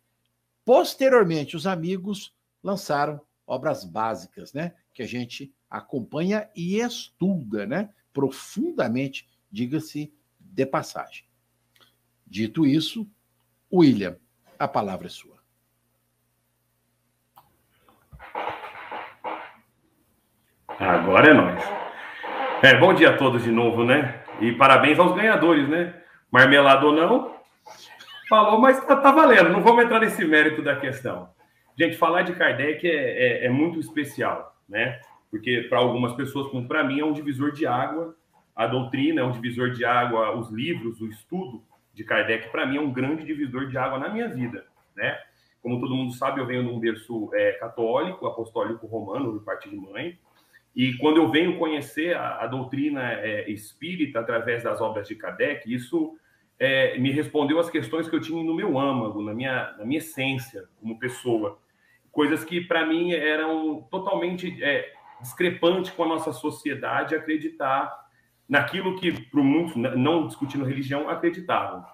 posteriormente 0.63 1.55
os 1.55 1.65
amigos 1.65 2.35
lançaram 2.63 3.19
obras 3.47 3.83
básicas, 3.83 4.53
né? 4.53 4.75
Que 4.93 5.01
a 5.01 5.07
gente 5.07 5.51
acompanha 5.67 6.47
e 6.55 6.79
estuda, 6.79 7.65
né? 7.65 7.89
Profundamente, 8.13 9.27
diga-se 9.51 10.13
de 10.39 10.65
passagem. 10.67 11.25
Dito 12.27 12.63
isso, 12.63 13.09
William, 13.73 14.17
a 14.59 14.67
palavra 14.67 15.07
é 15.07 15.09
sua. 15.09 15.39
Agora 20.77 21.31
é 21.31 21.33
nós. 21.33 21.63
É, 22.61 22.77
bom 22.79 22.93
dia 22.93 23.09
a 23.09 23.17
todos 23.17 23.43
de 23.43 23.51
novo, 23.51 23.83
né? 23.83 24.23
E 24.41 24.53
parabéns 24.53 24.97
aos 24.99 25.15
ganhadores, 25.15 25.67
né? 25.67 25.93
Marmelado 26.31 26.87
ou 26.87 26.93
não, 26.93 27.35
falou, 28.29 28.59
mas 28.59 28.83
tá, 28.85 28.95
tá, 28.95 29.11
valendo. 29.11 29.49
Não 29.49 29.61
vamos 29.61 29.83
entrar 29.83 29.99
nesse 29.99 30.23
mérito 30.23 30.61
da 30.61 30.75
questão. 30.75 31.29
Gente, 31.77 31.97
falar 31.97 32.21
de 32.21 32.33
Kardec 32.33 32.87
é, 32.87 33.43
é, 33.43 33.45
é 33.45 33.49
muito 33.49 33.79
especial, 33.79 34.55
né? 34.67 34.99
Porque 35.31 35.65
para 35.69 35.79
algumas 35.79 36.13
pessoas, 36.13 36.47
como 36.47 36.67
para 36.67 36.83
mim, 36.83 36.99
é 36.99 37.05
um 37.05 37.13
divisor 37.13 37.51
de 37.51 37.65
água. 37.65 38.15
A 38.55 38.67
doutrina 38.67 39.21
é 39.21 39.23
um 39.23 39.31
divisor 39.31 39.71
de 39.71 39.85
água, 39.85 40.35
os 40.35 40.51
livros, 40.51 40.99
o 41.01 41.07
estudo 41.07 41.63
de 41.93 42.03
Kardec, 42.03 42.49
para 42.49 42.65
mim, 42.65 42.77
é 42.77 42.81
um 42.81 42.91
grande 42.91 43.25
divisor 43.25 43.67
de 43.67 43.77
água 43.77 43.99
na 43.99 44.09
minha 44.09 44.27
vida, 44.27 44.65
né? 44.95 45.17
Como 45.61 45.79
todo 45.79 45.93
mundo 45.93 46.13
sabe, 46.13 46.39
eu 46.39 46.45
venho 46.45 46.63
de 46.63 46.69
um 46.69 46.79
berço 46.79 47.29
é, 47.33 47.53
católico, 47.53 48.25
apostólico 48.25 48.87
romano, 48.87 49.33
do 49.33 49.41
parte 49.41 49.69
de 49.69 49.75
mãe. 49.75 50.17
E 50.75 50.93
quando 50.97 51.17
eu 51.17 51.29
venho 51.29 51.57
conhecer 51.57 52.15
a, 52.15 52.41
a 52.41 52.47
doutrina 52.47 53.13
é, 53.13 53.49
espírita 53.49 54.19
através 54.19 54.63
das 54.63 54.79
obras 54.79 55.07
de 55.07 55.15
Kardec, 55.15 55.71
isso 55.73 56.15
é, 56.59 56.97
me 56.97 57.11
respondeu 57.11 57.59
as 57.59 57.69
questões 57.69 58.07
que 58.07 58.15
eu 58.15 58.21
tinha 58.21 58.43
no 58.43 58.53
meu 58.53 58.77
âmago, 58.77 59.21
na 59.21 59.33
minha, 59.33 59.73
na 59.77 59.85
minha 59.85 59.99
essência 59.99 60.65
como 60.79 60.99
pessoa. 60.99 61.59
Coisas 62.11 62.43
que, 62.43 62.61
para 62.61 62.85
mim, 62.85 63.11
eram 63.11 63.81
totalmente 63.89 64.61
é, 64.63 64.91
discrepantes 65.21 65.91
com 65.91 66.03
a 66.03 66.07
nossa 66.07 66.33
sociedade 66.33 67.15
acreditar 67.15 67.91
naquilo 68.47 68.97
que, 68.99 69.11
para 69.29 69.41
muitos, 69.41 69.75
não 69.75 70.27
discutindo 70.27 70.65
religião, 70.65 71.09
acreditavam. 71.09 71.85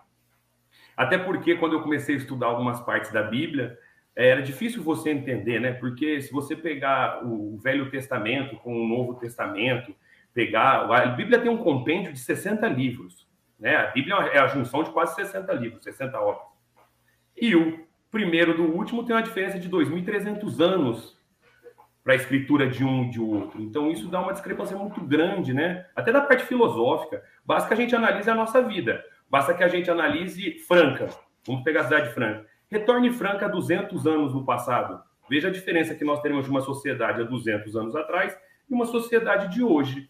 Até 0.96 1.18
porque, 1.18 1.56
quando 1.56 1.74
eu 1.74 1.82
comecei 1.82 2.16
a 2.16 2.18
estudar 2.18 2.48
algumas 2.48 2.80
partes 2.80 3.12
da 3.12 3.22
Bíblia, 3.22 3.78
era 4.16 4.42
difícil 4.42 4.82
você 4.82 5.10
entender, 5.10 5.60
né? 5.60 5.74
Porque 5.74 6.22
se 6.22 6.32
você 6.32 6.56
pegar 6.56 7.26
o 7.26 7.58
Velho 7.58 7.90
Testamento 7.90 8.56
com 8.58 8.74
o 8.74 8.88
Novo 8.88 9.16
Testamento, 9.16 9.94
pegar. 10.36 10.92
A 10.92 11.08
Bíblia 11.08 11.40
tem 11.40 11.50
um 11.50 11.58
compêndio 11.58 12.12
de 12.12 12.20
60 12.20 12.68
livros. 12.68 13.26
Né? 13.58 13.76
A 13.76 13.88
Bíblia 13.88 14.16
é 14.34 14.38
a 14.38 14.48
junção 14.48 14.84
de 14.84 14.92
quase 14.92 15.16
60 15.16 15.52
livros, 15.54 15.84
60 15.84 16.20
obras. 16.20 16.46
E 17.36 17.56
o 17.56 17.86
primeiro 18.12 18.56
do 18.56 18.64
último 18.64 19.04
tem 19.04 19.16
uma 19.16 19.24
diferença 19.24 19.58
de 19.58 19.70
2.300 19.70 20.60
anos 20.62 21.18
para 22.04 22.14
a 22.14 22.18
escritura 22.18 22.68
de 22.68 22.84
um 22.84 23.06
e 23.06 23.10
de 23.10 23.20
outro. 23.20 23.60
Então, 23.62 23.90
isso 23.90 24.08
dá 24.10 24.22
uma 24.22 24.34
discrepância 24.34 24.78
muito 24.78 25.02
grande, 25.02 25.54
né? 25.54 25.88
Até 25.96 26.12
da 26.12 26.22
parte 26.22 26.44
filosófica. 26.44 27.24
Basta 27.44 27.68
que 27.68 27.74
a 27.74 27.78
gente 27.78 27.96
analise 27.96 28.30
a 28.30 28.36
nossa 28.36 28.62
vida. 28.62 29.04
Basta 29.28 29.54
que 29.54 29.64
a 29.64 29.68
gente 29.68 29.90
analise 29.90 30.60
Franca. 30.68 31.08
Vamos 31.48 31.64
pegar 31.64 31.82
a 31.82 31.84
cidade 31.86 32.10
de 32.10 32.14
Franca. 32.14 32.46
Retorne 32.70 33.12
Franca 33.12 33.48
200 33.48 34.08
anos 34.08 34.34
no 34.34 34.46
passado. 34.46 35.02
Veja 35.30 35.48
a 35.48 35.52
diferença 35.52 35.96
que 35.96 36.06
nós 36.06 36.22
temos 36.22 36.46
de 36.46 36.52
uma 36.52 36.62
sociedade 36.62 37.22
há 37.22 37.26
200 37.26 37.76
anos 37.76 37.96
atrás 37.96 38.38
e 38.70 38.74
uma 38.74 38.86
sociedade 38.86 39.54
de 39.54 39.64
hoje. 39.64 40.10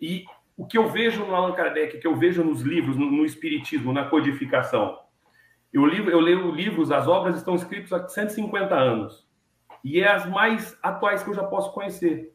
E 0.00 0.24
o 0.56 0.66
que 0.66 0.78
eu 0.78 0.88
vejo 0.88 1.24
no 1.24 1.34
Allan 1.34 1.52
Kardec, 1.52 1.98
que 1.98 2.06
eu 2.06 2.14
vejo 2.14 2.44
nos 2.44 2.62
livros, 2.62 2.96
no, 2.96 3.10
no 3.10 3.24
Espiritismo, 3.24 3.92
na 3.92 4.04
codificação, 4.04 4.98
eu, 5.72 5.84
li, 5.84 5.98
eu 5.98 6.20
leio 6.20 6.52
livros, 6.52 6.92
as 6.92 7.08
obras 7.08 7.36
estão 7.36 7.56
escritas 7.56 7.92
há 7.92 8.06
150 8.06 8.74
anos. 8.74 9.26
E 9.82 10.00
é 10.00 10.08
as 10.08 10.24
mais 10.24 10.78
atuais 10.80 11.22
que 11.22 11.30
eu 11.30 11.34
já 11.34 11.44
posso 11.44 11.72
conhecer. 11.72 12.32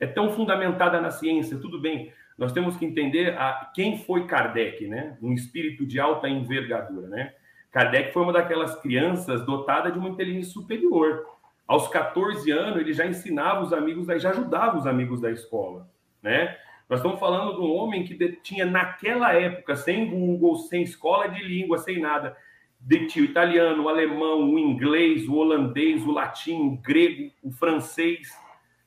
É 0.00 0.06
tão 0.06 0.30
fundamentada 0.30 1.00
na 1.00 1.10
ciência, 1.10 1.58
tudo 1.58 1.80
bem. 1.80 2.12
Nós 2.36 2.52
temos 2.52 2.76
que 2.76 2.84
entender 2.84 3.38
a, 3.38 3.70
quem 3.72 3.98
foi 3.98 4.26
Kardec, 4.26 4.88
né? 4.88 5.16
Um 5.22 5.32
espírito 5.32 5.86
de 5.86 6.00
alta 6.00 6.28
envergadura, 6.28 7.06
né? 7.06 7.34
Kardec 7.72 8.12
foi 8.12 8.22
uma 8.22 8.32
daquelas 8.32 8.78
crianças 8.80 9.44
dotada 9.46 9.90
de 9.90 9.98
uma 9.98 10.10
inteligência 10.10 10.52
superior. 10.52 11.26
Aos 11.66 11.88
14 11.88 12.50
anos, 12.50 12.78
ele 12.78 12.92
já 12.92 13.06
ensinava 13.06 13.62
os 13.62 13.72
amigos, 13.72 14.06
já 14.20 14.30
ajudava 14.30 14.76
os 14.76 14.86
amigos 14.86 15.22
da 15.22 15.30
escola, 15.30 15.88
né? 16.22 16.56
Nós 16.88 17.00
estamos 17.00 17.18
falando 17.18 17.54
de 17.54 17.60
um 17.62 17.72
homem 17.74 18.04
que 18.04 18.14
tinha, 18.42 18.66
naquela 18.66 19.32
época, 19.32 19.74
sem 19.74 20.10
Google, 20.10 20.56
sem 20.56 20.82
escola 20.82 21.26
de 21.28 21.42
língua, 21.42 21.78
sem 21.78 21.98
nada, 21.98 22.36
detinha 22.78 23.24
o 23.24 23.28
italiano, 23.28 23.84
o 23.84 23.88
alemão, 23.88 24.52
o 24.52 24.58
inglês, 24.58 25.26
o 25.26 25.36
holandês, 25.36 26.04
o 26.04 26.12
latim, 26.12 26.60
o 26.60 26.76
grego, 26.76 27.32
o 27.42 27.50
francês 27.50 28.28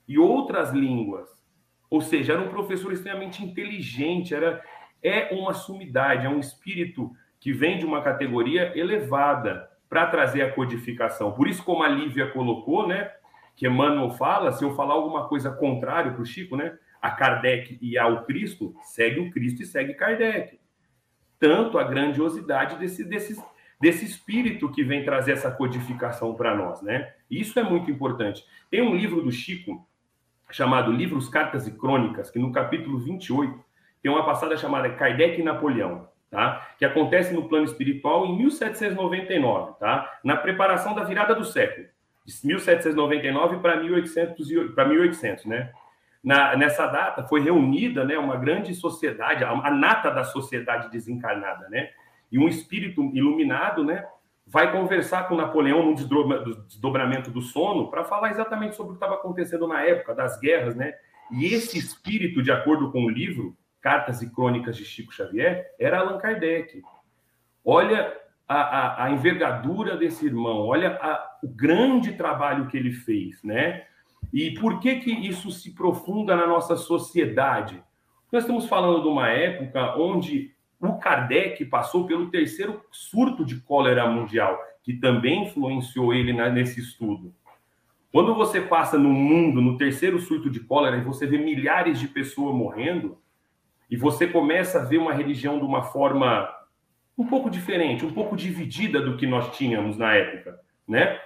e 0.07 0.19
outras 0.19 0.71
línguas. 0.71 1.27
Ou 1.89 2.01
seja, 2.01 2.33
era 2.33 2.41
um 2.41 2.49
professor 2.49 2.93
extremamente 2.93 3.43
inteligente, 3.43 4.35
era, 4.35 4.63
é 5.01 5.33
uma 5.33 5.55
sumidade, 5.55 6.27
é 6.27 6.29
um 6.29 6.39
espírito 6.39 7.11
que 7.45 7.53
vem 7.53 7.77
de 7.77 7.85
uma 7.85 8.01
categoria 8.01 8.75
elevada 8.75 9.69
para 9.87 10.07
trazer 10.07 10.41
a 10.41 10.51
codificação. 10.51 11.31
Por 11.31 11.47
isso, 11.47 11.63
como 11.63 11.83
a 11.83 11.87
Lívia 11.87 12.31
colocou, 12.31 12.87
né, 12.87 13.11
que 13.55 13.67
Emmanuel 13.67 14.09
fala, 14.09 14.51
se 14.51 14.65
eu 14.65 14.73
falar 14.73 14.95
alguma 14.95 15.27
coisa 15.27 15.51
contrária 15.51 16.11
para 16.11 16.23
o 16.23 16.25
Chico, 16.25 16.57
né, 16.57 16.75
a 16.99 17.11
Kardec 17.11 17.77
e 17.79 17.99
ao 17.99 18.25
Cristo, 18.25 18.73
segue 18.81 19.19
o 19.19 19.29
Cristo 19.29 19.61
e 19.61 19.65
segue 19.67 19.93
Kardec. 19.93 20.59
Tanto 21.37 21.77
a 21.77 21.83
grandiosidade 21.83 22.79
desse, 22.79 23.03
desse, 23.03 23.39
desse 23.79 24.05
espírito 24.05 24.71
que 24.71 24.83
vem 24.83 25.05
trazer 25.05 25.33
essa 25.33 25.51
codificação 25.51 26.33
para 26.33 26.55
nós, 26.55 26.81
né? 26.81 27.13
Isso 27.29 27.59
é 27.59 27.63
muito 27.63 27.91
importante. 27.91 28.43
Tem 28.71 28.81
um 28.81 28.95
livro 28.95 29.21
do 29.21 29.31
Chico 29.31 29.87
chamado 30.49 30.91
Livros, 30.91 31.29
Cartas 31.29 31.67
e 31.67 31.77
Crônicas, 31.77 32.31
que 32.31 32.39
no 32.39 32.51
capítulo 32.51 32.97
28 32.97 33.63
tem 34.01 34.11
uma 34.11 34.25
passada 34.25 34.57
chamada 34.57 34.89
Kardec 34.89 35.39
e 35.39 35.43
Napoleão, 35.43 36.09
tá? 36.29 36.67
Que 36.77 36.85
acontece 36.85 37.33
no 37.33 37.47
plano 37.47 37.65
espiritual 37.65 38.25
em 38.25 38.37
1799, 38.37 39.73
tá? 39.79 40.19
Na 40.23 40.35
preparação 40.35 40.93
da 40.93 41.03
virada 41.03 41.33
do 41.35 41.45
século, 41.45 41.87
de 42.25 42.47
1799 42.47 43.57
para 43.57 43.77
1800, 43.77 44.73
para 44.73 44.87
1800, 44.87 45.45
né? 45.45 45.71
na, 46.25 46.57
nessa 46.57 46.87
data 46.87 47.23
foi 47.23 47.39
reunida 47.39 48.03
né, 48.03 48.17
uma 48.17 48.35
grande 48.35 48.73
sociedade, 48.73 49.43
a, 49.43 49.51
a, 49.51 49.69
nata 49.69 50.09
da 50.09 50.23
sociedade 50.23 50.89
desencarnada, 50.89 51.69
né? 51.69 51.91
E 52.31 52.39
um 52.39 52.47
espírito 52.47 53.11
iluminado, 53.13 53.83
né? 53.83 54.03
Vai 54.47 54.71
conversar 54.71 55.27
com 55.27 55.35
Napoleão 55.35 55.85
no 55.85 55.93
desdobramento 55.93 57.29
do 57.29 57.41
sono 57.41 57.91
para 57.91 58.03
falar 58.03 58.31
exatamente 58.31 58.75
sobre 58.75 58.93
o 58.93 58.95
que 58.95 59.03
estava 59.03 59.19
acontecendo 59.19 59.67
na 59.67 59.83
época 59.83 60.15
das 60.15 60.39
guerras, 60.39 60.75
né? 60.75 60.95
E 61.31 61.45
esse 61.45 61.77
espírito, 61.77 62.41
de 62.41 62.51
acordo 62.51 62.91
com 62.91 63.05
o 63.05 63.09
livro 63.09 63.55
Cartas 63.85 64.19
e 64.23 64.31
Crônicas 64.31 64.75
de 64.75 64.83
Chico 64.83 65.13
Xavier, 65.13 65.71
era 65.77 65.99
Allan 65.99 66.17
Kardec. 66.17 66.81
Olha 67.63 68.17
a, 68.47 68.55
a, 68.55 69.03
a 69.03 69.11
envergadura 69.11 69.95
desse 69.95 70.25
irmão, 70.25 70.65
olha 70.65 70.97
a, 70.99 71.37
o 71.43 71.47
grande 71.47 72.13
trabalho 72.13 72.65
que 72.65 72.75
ele 72.75 72.91
fez, 72.91 73.43
né? 73.43 73.83
E 74.33 74.55
por 74.55 74.79
que, 74.79 74.95
que 74.95 75.11
isso 75.11 75.51
se 75.51 75.75
profunda 75.75 76.35
na 76.35 76.47
nossa 76.47 76.75
sociedade? 76.75 77.79
Nós 78.31 78.41
estamos 78.41 78.65
falando 78.65 79.03
de 79.03 79.07
uma 79.07 79.29
época 79.29 79.95
onde 79.99 80.51
o 80.81 80.97
Kardec 80.97 81.63
passou 81.65 82.07
pelo 82.07 82.31
terceiro 82.31 82.83
surto 82.91 83.45
de 83.45 83.61
cólera 83.61 84.09
mundial, 84.09 84.59
que 84.81 84.95
também 84.95 85.43
influenciou 85.43 86.11
ele 86.11 86.33
nesse 86.33 86.79
estudo. 86.79 87.31
Quando 88.11 88.33
você 88.33 88.61
passa 88.61 88.97
no 88.97 89.11
mundo, 89.11 89.61
no 89.61 89.77
terceiro 89.77 90.17
surto 90.17 90.49
de 90.49 90.61
cólera, 90.61 90.97
e 90.97 91.03
você 91.03 91.27
vê 91.27 91.37
milhares 91.37 91.99
de 91.99 92.07
pessoas 92.07 92.55
morrendo, 92.55 93.23
E 93.89 93.95
você 93.95 94.27
começa 94.27 94.79
a 94.79 94.83
ver 94.83 94.97
uma 94.97 95.13
religião 95.13 95.59
de 95.59 95.65
uma 95.65 95.83
forma 95.83 96.49
um 97.17 97.25
pouco 97.25 97.49
diferente, 97.49 98.05
um 98.05 98.11
pouco 98.11 98.35
dividida 98.35 98.99
do 98.99 99.15
que 99.15 99.25
nós 99.25 99.55
tínhamos 99.55 99.97
na 99.97 100.13
época, 100.13 100.59
né? 100.87 101.19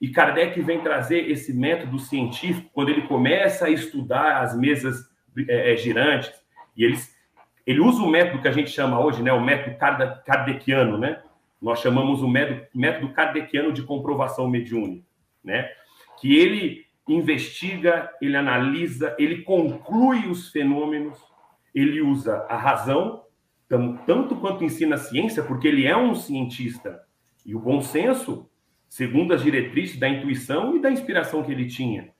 E 0.00 0.08
Kardec 0.08 0.60
vem 0.60 0.80
trazer 0.80 1.30
esse 1.30 1.54
método 1.54 1.98
científico 1.98 2.68
quando 2.72 2.90
ele 2.90 3.02
começa 3.02 3.66
a 3.66 3.70
estudar 3.70 4.42
as 4.42 4.56
mesas 4.56 5.08
é, 5.48 5.72
é 5.72 5.76
girantes 5.76 6.32
e 6.76 6.84
eles 6.84 7.16
ele 7.66 7.80
usa 7.80 8.00
o 8.00 8.08
método 8.08 8.40
que 8.40 8.48
a 8.48 8.52
gente 8.52 8.70
chama 8.70 9.04
hoje, 9.04 9.20
né, 9.20 9.32
o 9.32 9.44
método 9.44 9.76
kardeciano, 10.24 10.96
né? 10.96 11.20
Nós 11.60 11.80
chamamos 11.80 12.22
o 12.22 12.28
método, 12.28 13.12
kardeciano 13.12 13.72
de 13.72 13.82
comprovação 13.82 14.48
mediúnica, 14.48 15.04
né? 15.42 15.68
Que 16.20 16.36
ele 16.36 16.86
investiga, 17.08 18.08
ele 18.22 18.36
analisa, 18.36 19.16
ele 19.18 19.42
conclui 19.42 20.28
os 20.28 20.50
fenômenos, 20.50 21.18
ele 21.76 22.00
usa 22.00 22.46
a 22.48 22.56
razão, 22.56 23.24
tanto 24.06 24.36
quanto 24.36 24.64
ensina 24.64 24.94
a 24.94 24.98
ciência, 24.98 25.42
porque 25.42 25.68
ele 25.68 25.86
é 25.86 25.94
um 25.94 26.14
cientista, 26.14 27.02
e 27.44 27.54
o 27.54 27.60
bom 27.60 27.82
senso, 27.82 28.48
segundo 28.88 29.34
as 29.34 29.42
diretrizes 29.42 29.98
da 29.98 30.08
intuição 30.08 30.74
e 30.74 30.80
da 30.80 30.90
inspiração 30.90 31.42
que 31.42 31.52
ele 31.52 31.66
tinha. 31.66 32.14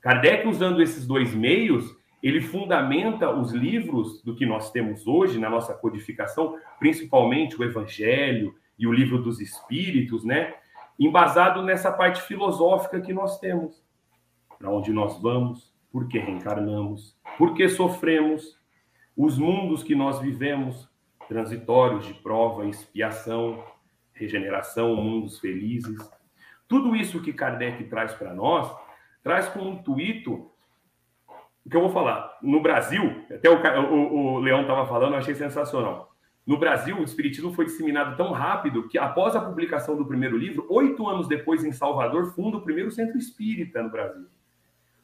Kardec, 0.00 0.46
usando 0.46 0.80
esses 0.80 1.06
dois 1.06 1.34
meios, 1.34 1.92
ele 2.22 2.40
fundamenta 2.40 3.30
os 3.30 3.52
livros 3.52 4.22
do 4.22 4.36
que 4.36 4.46
nós 4.46 4.70
temos 4.70 5.06
hoje 5.08 5.40
na 5.40 5.50
nossa 5.50 5.74
codificação, 5.74 6.56
principalmente 6.78 7.60
o 7.60 7.64
Evangelho 7.64 8.54
e 8.78 8.86
o 8.86 8.92
Livro 8.92 9.20
dos 9.20 9.40
Espíritos, 9.40 10.24
né? 10.24 10.54
Embasado 10.98 11.62
nessa 11.62 11.90
parte 11.90 12.22
filosófica 12.22 13.00
que 13.00 13.12
nós 13.12 13.40
temos. 13.40 13.82
Para 14.58 14.70
onde 14.70 14.92
nós 14.92 15.20
vamos, 15.20 15.72
por 15.90 16.08
que 16.08 16.18
reencarnamos, 16.18 17.16
por 17.36 17.54
que 17.54 17.68
sofremos, 17.68 18.57
os 19.18 19.36
mundos 19.36 19.82
que 19.82 19.96
nós 19.96 20.20
vivemos, 20.20 20.88
transitórios 21.28 22.06
de 22.06 22.14
prova, 22.14 22.68
expiação, 22.68 23.64
regeneração, 24.12 24.94
mundos 24.94 25.40
felizes. 25.40 25.98
Tudo 26.68 26.94
isso 26.94 27.20
que 27.20 27.32
Kardec 27.32 27.82
traz 27.84 28.14
para 28.14 28.32
nós, 28.32 28.72
traz 29.20 29.48
com 29.48 29.58
o 29.58 29.68
intuito 29.72 30.48
o 31.66 31.70
que 31.70 31.76
eu 31.76 31.82
vou 31.82 31.90
falar, 31.90 32.38
no 32.40 32.62
Brasil, 32.62 33.24
até 33.30 33.50
o, 33.50 33.92
o, 33.92 34.34
o 34.34 34.38
Leão 34.38 34.62
estava 34.62 34.86
falando, 34.86 35.12
eu 35.12 35.18
achei 35.18 35.34
sensacional. 35.34 36.14
No 36.46 36.56
Brasil, 36.56 36.96
o 36.96 37.04
Espiritismo 37.04 37.52
foi 37.52 37.66
disseminado 37.66 38.16
tão 38.16 38.32
rápido 38.32 38.88
que, 38.88 38.96
após 38.96 39.36
a 39.36 39.40
publicação 39.40 39.94
do 39.96 40.06
primeiro 40.06 40.38
livro, 40.38 40.64
oito 40.70 41.06
anos 41.06 41.28
depois, 41.28 41.62
em 41.64 41.72
Salvador, 41.72 42.32
funda 42.32 42.56
o 42.56 42.62
primeiro 42.62 42.90
centro 42.90 43.18
espírita 43.18 43.82
no 43.82 43.90
Brasil. 43.90 44.28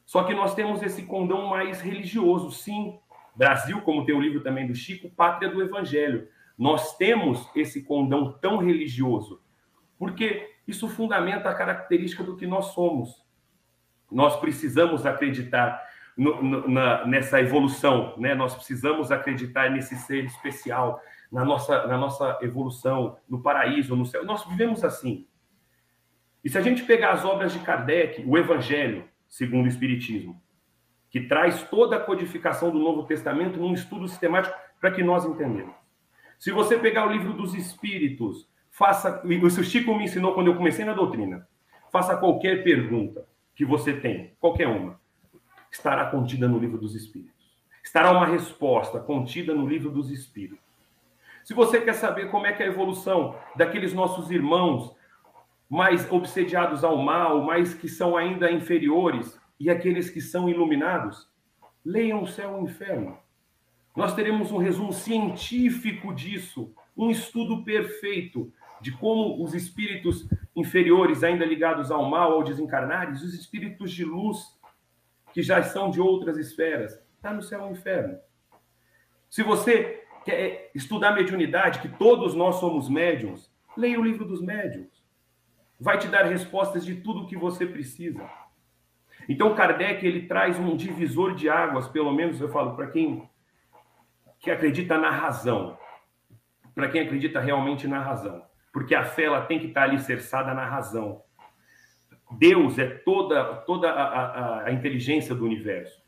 Só 0.05 0.23
que 0.23 0.33
nós 0.33 0.55
temos 0.55 0.81
esse 0.81 1.03
condão 1.03 1.47
mais 1.47 1.81
religioso, 1.81 2.49
sim. 2.49 2.97
Brasil, 3.35 3.81
como 3.81 4.05
tem 4.05 4.15
o 4.15 4.21
livro 4.21 4.41
também 4.41 4.67
do 4.67 4.75
Chico, 4.75 5.09
Pátria 5.09 5.49
do 5.49 5.61
Evangelho. 5.61 6.27
Nós 6.57 6.95
temos 6.97 7.49
esse 7.55 7.83
condão 7.83 8.31
tão 8.39 8.57
religioso, 8.57 9.41
porque 9.99 10.55
isso 10.67 10.87
fundamenta 10.87 11.49
a 11.49 11.53
característica 11.53 12.23
do 12.23 12.35
que 12.37 12.47
nós 12.47 12.67
somos. 12.67 13.23
Nós 14.09 14.39
precisamos 14.39 15.05
acreditar 15.05 15.81
no, 16.15 16.41
no, 16.41 16.69
na, 16.69 17.05
nessa 17.05 17.41
evolução, 17.41 18.15
né? 18.17 18.33
Nós 18.33 18.55
precisamos 18.55 19.11
acreditar 19.11 19.69
nesse 19.69 19.95
ser 19.95 20.23
especial, 20.23 21.01
na 21.31 21.43
nossa, 21.43 21.85
na 21.87 21.97
nossa 21.97 22.39
evolução, 22.41 23.17
no 23.27 23.41
paraíso, 23.41 23.95
no 23.95 24.05
céu. 24.05 24.23
Nós 24.23 24.45
vivemos 24.45 24.83
assim. 24.83 25.27
E 26.43 26.49
se 26.49 26.57
a 26.57 26.61
gente 26.61 26.83
pegar 26.83 27.11
as 27.11 27.25
obras 27.25 27.51
de 27.51 27.59
Kardec, 27.59 28.23
o 28.25 28.37
Evangelho, 28.37 29.09
segundo 29.27 29.65
o 29.65 29.67
Espiritismo, 29.67 30.41
que 31.15 31.21
traz 31.21 31.63
toda 31.69 31.95
a 31.95 31.99
codificação 32.01 32.69
do 32.69 32.77
Novo 32.77 33.03
Testamento 33.03 33.57
num 33.57 33.73
estudo 33.73 34.05
sistemático 34.05 34.53
para 34.81 34.91
que 34.91 35.01
nós 35.01 35.23
entendamos. 35.23 35.73
Se 36.37 36.51
você 36.51 36.77
pegar 36.77 37.07
o 37.07 37.09
livro 37.09 37.31
dos 37.31 37.55
Espíritos, 37.55 38.49
faça. 38.69 39.21
Isso 39.23 39.61
o 39.61 39.63
Chico 39.63 39.95
me 39.95 40.03
ensinou 40.03 40.33
quando 40.33 40.47
eu 40.47 40.57
comecei 40.57 40.83
na 40.83 40.91
doutrina. 40.91 41.47
Faça 41.89 42.17
qualquer 42.17 42.65
pergunta 42.65 43.25
que 43.55 43.63
você 43.63 43.93
tem, 43.93 44.33
qualquer 44.41 44.67
uma 44.67 44.99
estará 45.71 46.07
contida 46.07 46.49
no 46.49 46.59
livro 46.59 46.77
dos 46.77 46.93
Espíritos. 46.95 47.49
Estará 47.81 48.11
uma 48.11 48.25
resposta 48.25 48.99
contida 48.99 49.55
no 49.55 49.65
livro 49.65 49.89
dos 49.89 50.11
Espíritos. 50.11 50.65
Se 51.45 51.53
você 51.53 51.79
quer 51.79 51.93
saber 51.93 52.29
como 52.29 52.45
é 52.45 52.51
que 52.51 52.61
é 52.61 52.65
a 52.65 52.69
evolução 52.69 53.37
daqueles 53.55 53.93
nossos 53.93 54.29
irmãos 54.31 54.93
mais 55.69 56.11
obsediados 56.11 56.83
ao 56.83 56.97
mal, 56.97 57.41
mais 57.41 57.73
que 57.73 57.87
são 57.87 58.17
ainda 58.17 58.51
inferiores, 58.51 59.39
e 59.59 59.69
aqueles 59.69 60.09
que 60.09 60.21
são 60.21 60.49
iluminados, 60.49 61.29
leiam 61.83 62.23
o 62.23 62.27
céu 62.27 62.51
e 62.51 62.61
o 62.61 62.63
inferno. 62.63 63.17
Nós 63.95 64.13
teremos 64.13 64.51
um 64.51 64.57
resumo 64.57 64.91
científico 64.91 66.13
disso, 66.13 66.73
um 66.97 67.09
estudo 67.09 67.63
perfeito 67.63 68.51
de 68.81 68.91
como 68.91 69.41
os 69.43 69.53
espíritos 69.53 70.27
inferiores, 70.55 71.23
ainda 71.23 71.45
ligados 71.45 71.91
ao 71.91 72.09
mal, 72.09 72.33
ao 72.33 72.43
desencarnares, 72.43 73.21
os 73.21 73.33
espíritos 73.33 73.91
de 73.91 74.03
luz 74.03 74.59
que 75.33 75.41
já 75.41 75.63
são 75.63 75.89
de 75.89 75.99
outras 75.99 76.37
esferas. 76.37 76.99
Está 77.15 77.33
no 77.33 77.41
céu 77.41 77.61
e 77.61 77.63
no 77.65 77.71
inferno. 77.71 78.17
Se 79.29 79.43
você 79.43 80.03
quer 80.23 80.71
estudar 80.73 81.13
mediunidade, 81.13 81.79
que 81.79 81.89
todos 81.89 82.33
nós 82.33 82.55
somos 82.55 82.89
médiums, 82.89 83.51
leia 83.77 83.99
o 83.99 84.03
livro 84.03 84.25
dos 84.25 84.41
médiums. 84.41 85.03
Vai 85.79 85.97
te 85.97 86.07
dar 86.07 86.23
respostas 86.23 86.85
de 86.85 86.95
tudo 86.95 87.21
o 87.21 87.27
que 87.27 87.35
você 87.35 87.65
precisa. 87.65 88.29
Então, 89.27 89.55
Kardec 89.55 90.05
ele 90.05 90.27
traz 90.27 90.59
um 90.59 90.75
divisor 90.75 91.33
de 91.33 91.49
águas, 91.49 91.87
pelo 91.87 92.13
menos 92.13 92.39
eu 92.39 92.49
falo, 92.49 92.75
para 92.75 92.87
quem 92.87 93.27
que 94.39 94.51
acredita 94.51 94.97
na 94.97 95.09
razão, 95.09 95.77
para 96.75 96.89
quem 96.89 97.01
acredita 97.01 97.39
realmente 97.39 97.87
na 97.87 97.99
razão, 97.99 98.43
porque 98.71 98.93
a 98.93 99.03
fé 99.03 99.23
ela 99.23 99.41
tem 99.41 99.57
que 99.57 99.67
estar 99.67 99.83
alicerçada 99.83 100.53
na 100.53 100.65
razão. 100.65 101.23
Deus 102.31 102.77
é 102.77 102.85
toda, 102.85 103.43
toda 103.61 103.89
a, 103.89 104.03
a, 104.03 104.65
a, 104.65 104.71
inteligência 104.71 105.33
do 105.33 105.45
universo. 105.45 106.01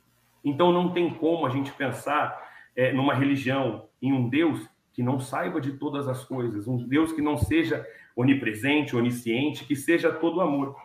Então 0.44 0.72
não 0.72 0.92
tem 0.92 1.10
como 1.10 1.46
a 1.46 1.50
gente 1.50 1.72
pensar 1.72 2.38
é, 2.76 2.92
numa 2.92 3.14
religião, 3.14 3.88
em 4.02 4.14
um 4.14 4.30
Deus 4.30 4.68
que 4.94 5.02
não 5.02 5.20
saiba 5.20 5.62
de 5.62 5.74
todas 5.74 6.08
as 6.08 6.24
coisas, 6.24 6.68
um 6.68 6.78
Deus 6.78 7.12
que 7.12 7.22
não 7.22 7.38
seja 7.38 7.86
onipresente, 8.16 8.96
onisciente, 8.96 9.66
que 9.66 9.76
seja 9.76 10.12
todo 10.12 10.42
amor. 10.42 10.76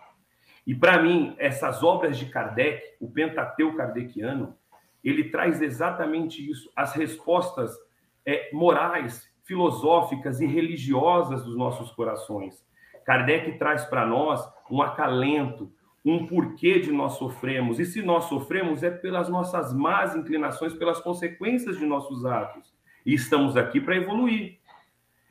E 0.67 0.75
para 0.75 1.03
mim, 1.03 1.35
essas 1.39 1.83
obras 1.83 2.17
de 2.17 2.27
Kardec, 2.27 2.83
o 3.01 3.11
Pentateuco 3.11 3.77
kardeciano, 3.77 4.57
ele 5.03 5.25
traz 5.25 5.61
exatamente 5.61 6.49
isso, 6.49 6.71
as 6.77 6.95
respostas 6.95 7.77
é, 8.25 8.51
morais, 8.53 9.29
filosóficas 9.43 10.41
e 10.41 10.47
religiosas 10.47 11.45
dos 11.45 11.57
nossos 11.57 11.91
corações. 11.91 12.65
Kardec 13.05 13.59
traz 13.59 13.85
para 13.85 14.07
nós 14.07 14.41
um 14.71 14.81
acalento, 14.81 15.73
um 16.05 16.27
porquê 16.27 16.79
de 16.79 16.93
nós 16.93 17.15
sofremos. 17.15 17.81
E 17.81 17.85
se 17.85 18.01
nós 18.01 18.25
sofremos, 18.25 18.83
é 18.83 18.91
pelas 18.91 19.29
nossas 19.29 19.75
más 19.75 20.15
inclinações, 20.15 20.75
pelas 20.75 21.01
consequências 21.01 21.79
de 21.79 21.85
nossos 21.85 22.25
atos. 22.25 22.73
E 23.05 23.15
estamos 23.15 23.57
aqui 23.57 23.81
para 23.81 23.97
evoluir. 23.97 24.59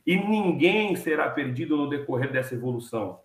E 0.05 0.15
ninguém 0.17 0.95
será 0.95 1.29
perdido 1.29 1.77
no 1.77 1.87
decorrer 1.87 2.31
dessa 2.31 2.55
evolução. 2.55 3.19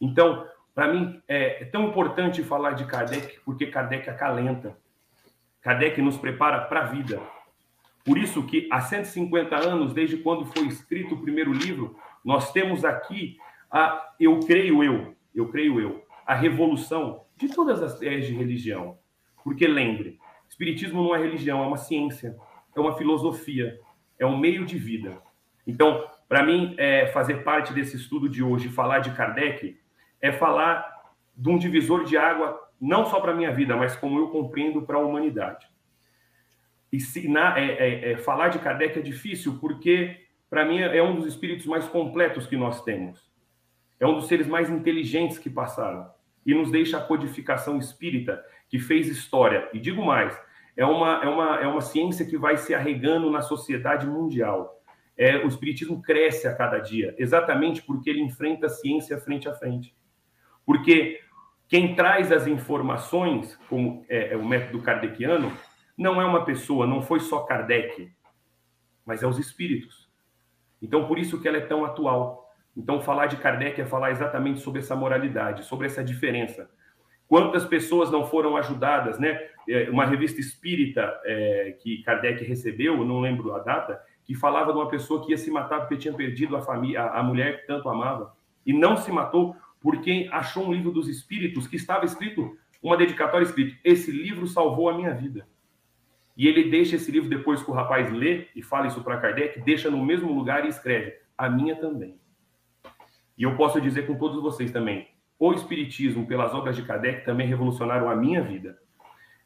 Então, 0.00 0.46
para 0.74 0.92
mim, 0.92 1.20
é, 1.28 1.64
tão 1.66 1.88
importante 1.88 2.42
falar 2.42 2.72
de 2.72 2.84
Kardec, 2.86 3.40
porque 3.44 3.66
Kardec 3.66 4.08
acalenta. 4.08 4.76
Kardec 5.60 6.00
nos 6.00 6.16
prepara 6.16 6.62
para 6.62 6.80
a 6.80 6.86
vida. 6.86 7.20
Por 8.04 8.18
isso 8.18 8.44
que 8.46 8.68
há 8.70 8.80
150 8.80 9.54
anos, 9.56 9.92
desde 9.92 10.16
quando 10.16 10.46
foi 10.46 10.66
escrito 10.66 11.14
o 11.14 11.20
primeiro 11.20 11.52
livro, 11.52 11.96
nós 12.24 12.52
temos 12.52 12.84
aqui 12.84 13.36
a 13.70 14.12
eu 14.18 14.40
creio 14.40 14.82
eu, 14.82 15.14
eu 15.34 15.48
creio 15.48 15.80
eu, 15.80 16.04
a 16.26 16.34
revolução 16.34 17.24
de 17.36 17.48
todas 17.48 17.82
as 17.82 17.96
ideias 17.96 18.26
de 18.26 18.34
religião. 18.34 18.98
Porque 19.44 19.66
lembre, 19.66 20.18
espiritismo 20.48 21.02
não 21.02 21.14
é 21.14 21.18
religião, 21.18 21.62
é 21.62 21.66
uma 21.66 21.76
ciência, 21.76 22.36
é 22.74 22.80
uma 22.80 22.96
filosofia, 22.96 23.78
é 24.18 24.26
um 24.26 24.36
meio 24.36 24.64
de 24.64 24.78
vida. 24.78 25.18
Então, 25.66 26.06
para 26.28 26.42
mim, 26.42 26.74
é, 26.78 27.06
fazer 27.08 27.44
parte 27.44 27.72
desse 27.72 27.96
estudo 27.96 28.28
de 28.28 28.42
hoje, 28.42 28.68
falar 28.68 29.00
de 29.00 29.12
Kardec, 29.12 29.78
é 30.22 30.32
falar 30.32 31.02
de 31.36 31.50
um 31.50 31.58
divisor 31.58 32.04
de 32.04 32.16
água, 32.16 32.58
não 32.80 33.04
só 33.04 33.20
para 33.20 33.32
a 33.32 33.34
minha 33.34 33.52
vida, 33.52 33.76
mas 33.76 33.96
como 33.96 34.18
eu 34.18 34.28
compreendo 34.28 34.82
para 34.82 34.96
a 34.96 35.00
humanidade. 35.00 35.66
E 36.92 37.00
se, 37.00 37.26
na, 37.26 37.58
é, 37.58 37.70
é, 37.70 38.12
é, 38.12 38.16
falar 38.18 38.48
de 38.48 38.58
Kardec 38.58 38.98
é 38.98 39.02
difícil, 39.02 39.58
porque, 39.58 40.26
para 40.48 40.64
mim, 40.64 40.78
é 40.80 41.02
um 41.02 41.16
dos 41.16 41.26
espíritos 41.26 41.66
mais 41.66 41.88
completos 41.88 42.46
que 42.46 42.56
nós 42.56 42.82
temos. 42.84 43.30
É 43.98 44.06
um 44.06 44.14
dos 44.14 44.28
seres 44.28 44.46
mais 44.46 44.68
inteligentes 44.68 45.38
que 45.38 45.48
passaram. 45.48 46.10
E 46.44 46.54
nos 46.54 46.70
deixa 46.70 46.98
a 46.98 47.02
codificação 47.02 47.78
espírita, 47.78 48.44
que 48.68 48.78
fez 48.78 49.08
história. 49.08 49.68
E 49.72 49.78
digo 49.78 50.04
mais, 50.04 50.38
é 50.76 50.84
uma, 50.84 51.22
é 51.22 51.28
uma, 51.28 51.60
é 51.60 51.66
uma 51.66 51.80
ciência 51.80 52.26
que 52.26 52.36
vai 52.36 52.56
se 52.56 52.74
arregando 52.74 53.30
na 53.30 53.40
sociedade 53.40 54.06
mundial. 54.06 54.80
É, 55.16 55.38
o 55.38 55.46
espiritismo 55.46 56.02
cresce 56.02 56.48
a 56.48 56.54
cada 56.54 56.78
dia, 56.78 57.14
exatamente 57.18 57.82
porque 57.82 58.10
ele 58.10 58.22
enfrenta 58.22 58.66
a 58.66 58.70
ciência 58.70 59.18
frente 59.18 59.48
a 59.48 59.54
frente. 59.54 59.94
Porque 60.64 61.20
quem 61.68 61.94
traz 61.94 62.30
as 62.30 62.46
informações, 62.46 63.58
como 63.68 64.04
é, 64.08 64.34
é 64.34 64.36
o 64.36 64.44
método 64.44 64.82
kardeciano, 64.82 65.52
não 65.96 66.20
é 66.20 66.24
uma 66.24 66.44
pessoa, 66.44 66.86
não 66.86 67.02
foi 67.02 67.20
só 67.20 67.40
Kardec, 67.40 68.10
mas 69.04 69.22
é 69.22 69.26
os 69.26 69.38
espíritos. 69.38 70.10
Então, 70.80 71.06
por 71.06 71.18
isso 71.18 71.40
que 71.40 71.46
ela 71.46 71.58
é 71.58 71.62
tão 71.62 71.84
atual. 71.84 72.50
Então, 72.76 73.00
falar 73.00 73.26
de 73.26 73.36
Kardec 73.36 73.80
é 73.80 73.86
falar 73.86 74.10
exatamente 74.10 74.60
sobre 74.60 74.80
essa 74.80 74.96
moralidade, 74.96 75.64
sobre 75.64 75.86
essa 75.86 76.02
diferença. 76.02 76.70
Quantas 77.28 77.64
pessoas 77.64 78.10
não 78.10 78.26
foram 78.26 78.56
ajudadas, 78.56 79.18
né? 79.18 79.48
É, 79.68 79.88
uma 79.90 80.04
revista 80.04 80.40
espírita 80.40 81.20
é, 81.24 81.76
que 81.80 82.02
Kardec 82.02 82.44
recebeu, 82.44 83.04
não 83.04 83.20
lembro 83.20 83.54
a 83.54 83.60
data, 83.60 84.02
que 84.24 84.34
falava 84.34 84.72
de 84.72 84.78
uma 84.78 84.88
pessoa 84.88 85.24
que 85.24 85.30
ia 85.30 85.38
se 85.38 85.50
matar 85.50 85.80
porque 85.80 85.96
tinha 85.96 86.12
perdido 86.12 86.56
a 86.56 86.60
família, 86.60 87.02
a 87.02 87.22
mulher 87.22 87.60
que 87.60 87.66
tanto 87.66 87.88
amava, 87.88 88.34
e 88.66 88.72
não 88.72 88.96
se 88.96 89.10
matou 89.10 89.56
porque 89.82 90.28
achou 90.30 90.68
um 90.68 90.72
livro 90.72 90.92
dos 90.92 91.08
espíritos 91.08 91.66
que 91.66 91.76
estava 91.76 92.04
escrito, 92.04 92.56
uma 92.82 92.96
dedicatória 92.96 93.44
escrito: 93.44 93.76
Esse 93.84 94.10
livro 94.10 94.46
salvou 94.46 94.88
a 94.88 94.94
minha 94.94 95.12
vida. 95.12 95.46
E 96.36 96.48
ele 96.48 96.70
deixa 96.70 96.96
esse 96.96 97.10
livro 97.10 97.28
depois 97.28 97.62
que 97.62 97.70
o 97.70 97.74
rapaz 97.74 98.10
lê 98.10 98.46
e 98.54 98.62
fala 98.62 98.86
isso 98.86 99.02
para 99.02 99.18
Kardec, 99.18 99.60
deixa 99.60 99.90
no 99.90 100.02
mesmo 100.02 100.32
lugar 100.32 100.64
e 100.64 100.68
escreve: 100.68 101.14
A 101.36 101.50
minha 101.50 101.76
também. 101.76 102.18
E 103.36 103.42
eu 103.42 103.56
posso 103.56 103.80
dizer 103.80 104.06
com 104.06 104.16
todos 104.16 104.40
vocês 104.40 104.70
também: 104.70 105.08
o 105.38 105.52
Espiritismo, 105.52 106.26
pelas 106.26 106.54
obras 106.54 106.76
de 106.76 106.82
Kardec, 106.82 107.24
também 107.24 107.46
revolucionaram 107.46 108.08
a 108.08 108.16
minha 108.16 108.40
vida. 108.40 108.78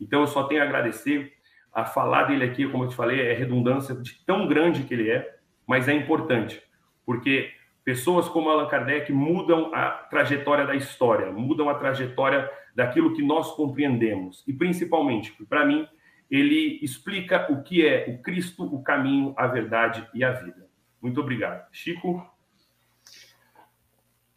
Então 0.00 0.20
eu 0.20 0.26
só 0.26 0.44
tenho 0.44 0.62
a 0.62 0.64
agradecer. 0.64 1.34
A 1.72 1.84
falar 1.84 2.24
dele 2.24 2.42
aqui, 2.42 2.66
como 2.66 2.84
eu 2.84 2.88
te 2.88 2.96
falei, 2.96 3.20
é 3.20 3.34
redundância 3.34 3.94
de 3.94 4.24
tão 4.24 4.48
grande 4.48 4.84
que 4.84 4.94
ele 4.94 5.10
é, 5.10 5.36
mas 5.66 5.86
é 5.88 5.92
importante, 5.92 6.62
porque 7.04 7.52
pessoas 7.86 8.28
como 8.28 8.50
Allan 8.50 8.66
Kardec 8.66 9.12
mudam 9.12 9.72
a 9.72 9.90
trajetória 9.92 10.66
da 10.66 10.74
história, 10.74 11.30
mudam 11.30 11.68
a 11.68 11.74
trajetória 11.76 12.50
daquilo 12.74 13.14
que 13.14 13.22
nós 13.22 13.52
compreendemos. 13.52 14.42
E 14.44 14.52
principalmente, 14.52 15.32
para 15.48 15.64
mim, 15.64 15.86
ele 16.28 16.80
explica 16.82 17.46
o 17.48 17.62
que 17.62 17.86
é 17.86 18.06
o 18.08 18.20
Cristo, 18.20 18.64
o 18.64 18.82
caminho, 18.82 19.32
a 19.36 19.46
verdade 19.46 20.04
e 20.12 20.24
a 20.24 20.32
vida. 20.32 20.68
Muito 21.00 21.20
obrigado. 21.20 21.64
Chico? 21.70 22.28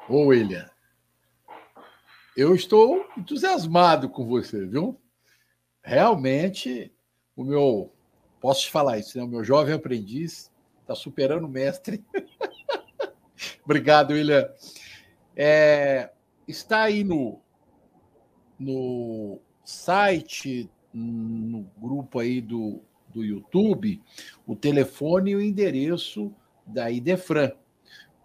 Ô, 0.08 0.28
William, 0.28 0.70
eu 2.38 2.54
estou 2.54 3.04
entusiasmado 3.18 4.10
com 4.10 4.28
você, 4.28 4.64
viu? 4.64 4.95
Realmente, 5.82 6.93
o 7.36 7.43
meu. 7.43 7.91
Posso 8.39 8.62
te 8.62 8.72
falar 8.72 9.00
isso, 9.00 9.18
né? 9.18 9.24
O 9.24 9.28
meu 9.28 9.43
jovem 9.43 9.74
aprendiz 9.74 10.52
está 10.82 10.93
superando 10.93 11.45
o 11.45 11.50
mestre. 11.50 12.06
Obrigado, 13.70 14.13
William. 14.13 14.49
É, 15.36 16.09
está 16.47 16.82
aí 16.82 17.03
no, 17.03 17.39
no 18.57 19.39
site 19.63 20.67
no 20.91 21.70
grupo 21.78 22.17
aí 22.17 22.41
do, 22.41 22.82
do 23.09 23.24
YouTube 23.24 24.01
o 24.47 24.55
telefone 24.55 25.30
e 25.30 25.36
o 25.36 25.41
endereço 25.41 26.34
da 26.65 26.89
Idefran, 26.89 27.51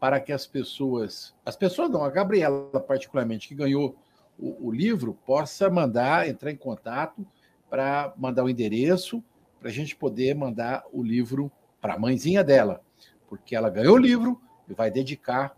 para 0.01 0.18
que 0.18 0.32
as 0.32 0.47
pessoas, 0.47 1.34
as 1.45 1.57
pessoas 1.57 1.90
não, 1.90 2.03
a 2.03 2.09
Gabriela 2.09 2.80
particularmente, 2.80 3.47
que 3.47 3.55
ganhou 3.55 3.99
o, 4.38 4.68
o 4.68 4.72
livro, 4.72 5.12
possa 5.26 5.68
mandar, 5.68 6.26
entrar 6.26 6.53
em 6.53 6.57
contato 6.57 7.22
para 7.68 8.14
mandar 8.16 8.45
o 8.45 8.49
endereço, 8.49 9.22
para 9.61 9.68
a 9.68 9.72
gente 9.72 9.95
poder 9.95 10.34
mandar 10.34 10.84
o 10.90 11.03
livro 11.03 11.53
para 11.82 11.97
a 11.97 11.99
mãezinha 11.99 12.42
dela, 12.42 12.80
porque 13.28 13.55
ela 13.55 13.68
ganhou 13.68 13.97
o 13.97 14.01
livro 14.01 14.40
e 14.69 14.75
vai 14.75 14.91
dedicar 14.91 15.57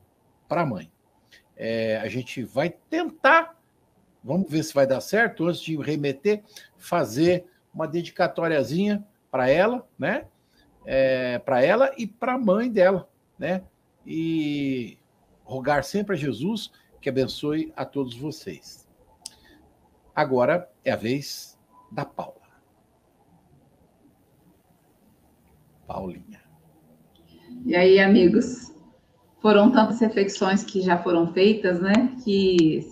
para 0.49 0.63
a 0.63 0.67
mãe. 0.67 0.91
É, 1.57 1.97
a 1.99 2.09
gente 2.09 2.43
vai 2.43 2.71
tentar 2.71 3.57
Vamos 4.27 4.51
ver 4.51 4.65
se 4.65 4.75
vai 4.75 4.89
dar 4.89 5.01
certo 5.01 5.47
antes 5.47 5.61
de 5.61 5.77
remeter, 5.77 6.43
fazer 6.77 7.47
uma 7.73 7.87
dedicatóriazinha 7.87 9.07
para 9.31 9.49
ela, 9.49 9.89
né? 9.97 10.27
É, 10.85 11.39
para 11.39 11.63
ela 11.63 11.95
e 11.97 12.09
para 12.09 12.33
a 12.33 12.39
mãe 12.39 12.69
dela, 12.69 13.09
né? 13.39 13.63
E 14.05 14.99
rogar 15.45 15.85
sempre 15.85 16.17
a 16.17 16.19
Jesus 16.19 16.73
que 17.01 17.09
abençoe 17.09 17.73
a 17.77 17.85
todos 17.85 18.17
vocês. 18.17 18.89
Agora 20.13 20.69
é 20.85 20.91
a 20.91 20.97
vez 20.97 21.57
da 21.93 22.05
Paula. 22.05 22.35
Paulinha. 25.87 26.43
E 27.65 27.77
aí, 27.77 28.01
amigos? 28.01 28.75
Foram 29.47 29.71
tantas 29.71 30.01
reflexões 30.01 30.65
que 30.65 30.81
já 30.81 30.99
foram 30.99 31.33
feitas, 31.33 31.81
né? 31.81 32.17
Que 32.25 32.85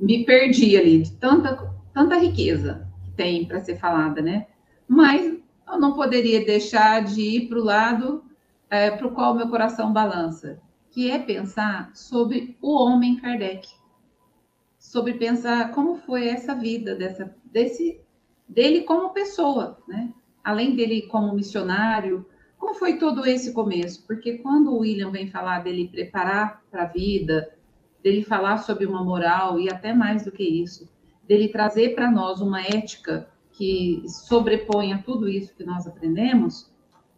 me 0.00 0.24
perdi 0.24 0.76
ali 0.76 1.02
de 1.02 1.12
tanta, 1.12 1.72
tanta 1.94 2.18
riqueza 2.18 2.88
que 3.04 3.12
tem 3.12 3.44
para 3.44 3.60
ser 3.60 3.78
falada, 3.78 4.20
né? 4.20 4.48
Mas 4.88 5.38
eu 5.64 5.78
não 5.78 5.92
poderia 5.92 6.44
deixar 6.44 7.04
de 7.04 7.20
ir 7.20 7.48
para 7.48 7.58
o 7.60 7.62
lado 7.62 8.24
é, 8.68 8.90
para 8.90 9.06
o 9.06 9.12
qual 9.12 9.32
meu 9.32 9.48
coração 9.48 9.92
balança, 9.92 10.60
que 10.90 11.08
é 11.08 11.20
pensar 11.20 11.92
sobre 11.94 12.58
o 12.60 12.74
homem 12.74 13.14
Kardec, 13.20 13.68
sobre 14.76 15.14
pensar 15.14 15.70
como 15.70 15.98
foi 15.98 16.26
essa 16.26 16.52
vida 16.52 16.96
dessa, 16.96 17.32
desse, 17.44 18.00
dele 18.48 18.80
como 18.80 19.10
pessoa, 19.10 19.78
né? 19.86 20.12
Além 20.42 20.74
dele 20.74 21.02
como 21.02 21.32
missionário, 21.32 22.26
como 22.58 22.74
foi 22.74 22.98
todo 22.98 23.26
esse 23.26 23.52
começo? 23.52 24.04
Porque 24.06 24.38
quando 24.38 24.72
o 24.72 24.78
William 24.78 25.10
vem 25.10 25.26
falar 25.26 25.62
dele 25.62 25.88
preparar 25.88 26.62
para 26.70 26.82
a 26.84 26.86
vida, 26.86 27.52
dele 28.02 28.22
falar 28.22 28.58
sobre 28.58 28.86
uma 28.86 29.04
moral 29.04 29.58
e 29.58 29.68
até 29.68 29.92
mais 29.92 30.24
do 30.24 30.32
que 30.32 30.42
isso, 30.42 30.88
dele 31.26 31.48
trazer 31.48 31.94
para 31.94 32.10
nós 32.10 32.40
uma 32.40 32.60
ética 32.62 33.28
que 33.52 34.02
sobreponha 34.06 35.02
tudo 35.04 35.28
isso 35.28 35.54
que 35.54 35.64
nós 35.64 35.86
aprendemos, 35.86 36.70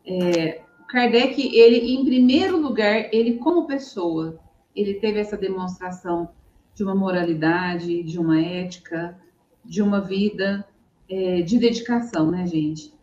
é, 0.07 0.63
Kardec, 0.89 1.55
ele, 1.55 1.93
em 1.93 2.05
primeiro 2.05 2.57
lugar, 2.57 3.13
ele 3.13 3.35
como 3.35 3.67
pessoa, 3.67 4.41
ele 4.75 4.95
teve 4.95 5.19
essa 5.19 5.37
demonstração 5.37 6.31
de 6.75 6.83
uma 6.83 6.95
moralidade, 6.95 8.03
de 8.03 8.19
uma 8.19 8.41
ética, 8.41 9.19
de 9.63 9.83
uma 9.83 10.01
vida 10.01 10.67
é, 11.11 11.43
de 11.43 11.59
dedicação, 11.59 12.31
né, 12.31 12.47
gente? 12.47 12.95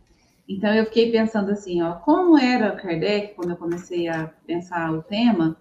Então 0.48 0.74
eu 0.74 0.86
fiquei 0.86 1.12
pensando 1.12 1.52
assim, 1.52 1.82
ó, 1.82 1.94
como 1.96 2.38
era 2.38 2.76
Kardec 2.76 3.34
quando 3.36 3.52
eu 3.52 3.58
comecei 3.58 4.08
a 4.08 4.28
pensar 4.46 4.92
o 4.94 5.02
tema? 5.02 5.58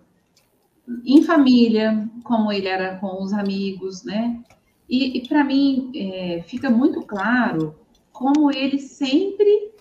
em 1.05 1.22
família, 1.22 2.09
como 2.22 2.53
ele 2.53 2.68
era 2.68 2.97
com 2.97 3.22
os 3.22 3.32
amigos, 3.32 4.05
né? 4.05 4.43
E, 4.89 5.18
e 5.18 5.28
para 5.28 5.43
mim 5.43 5.91
é, 5.95 6.43
fica 6.47 6.68
muito 6.68 7.03
claro 7.03 7.74
como 8.12 8.53
ele 8.53 8.78
sempre 8.78 9.72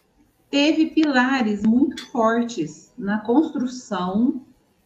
teve 0.50 0.88
pilares 0.88 1.64
muito 1.64 2.10
fortes 2.10 2.94
na 2.98 3.20
construção 3.20 4.42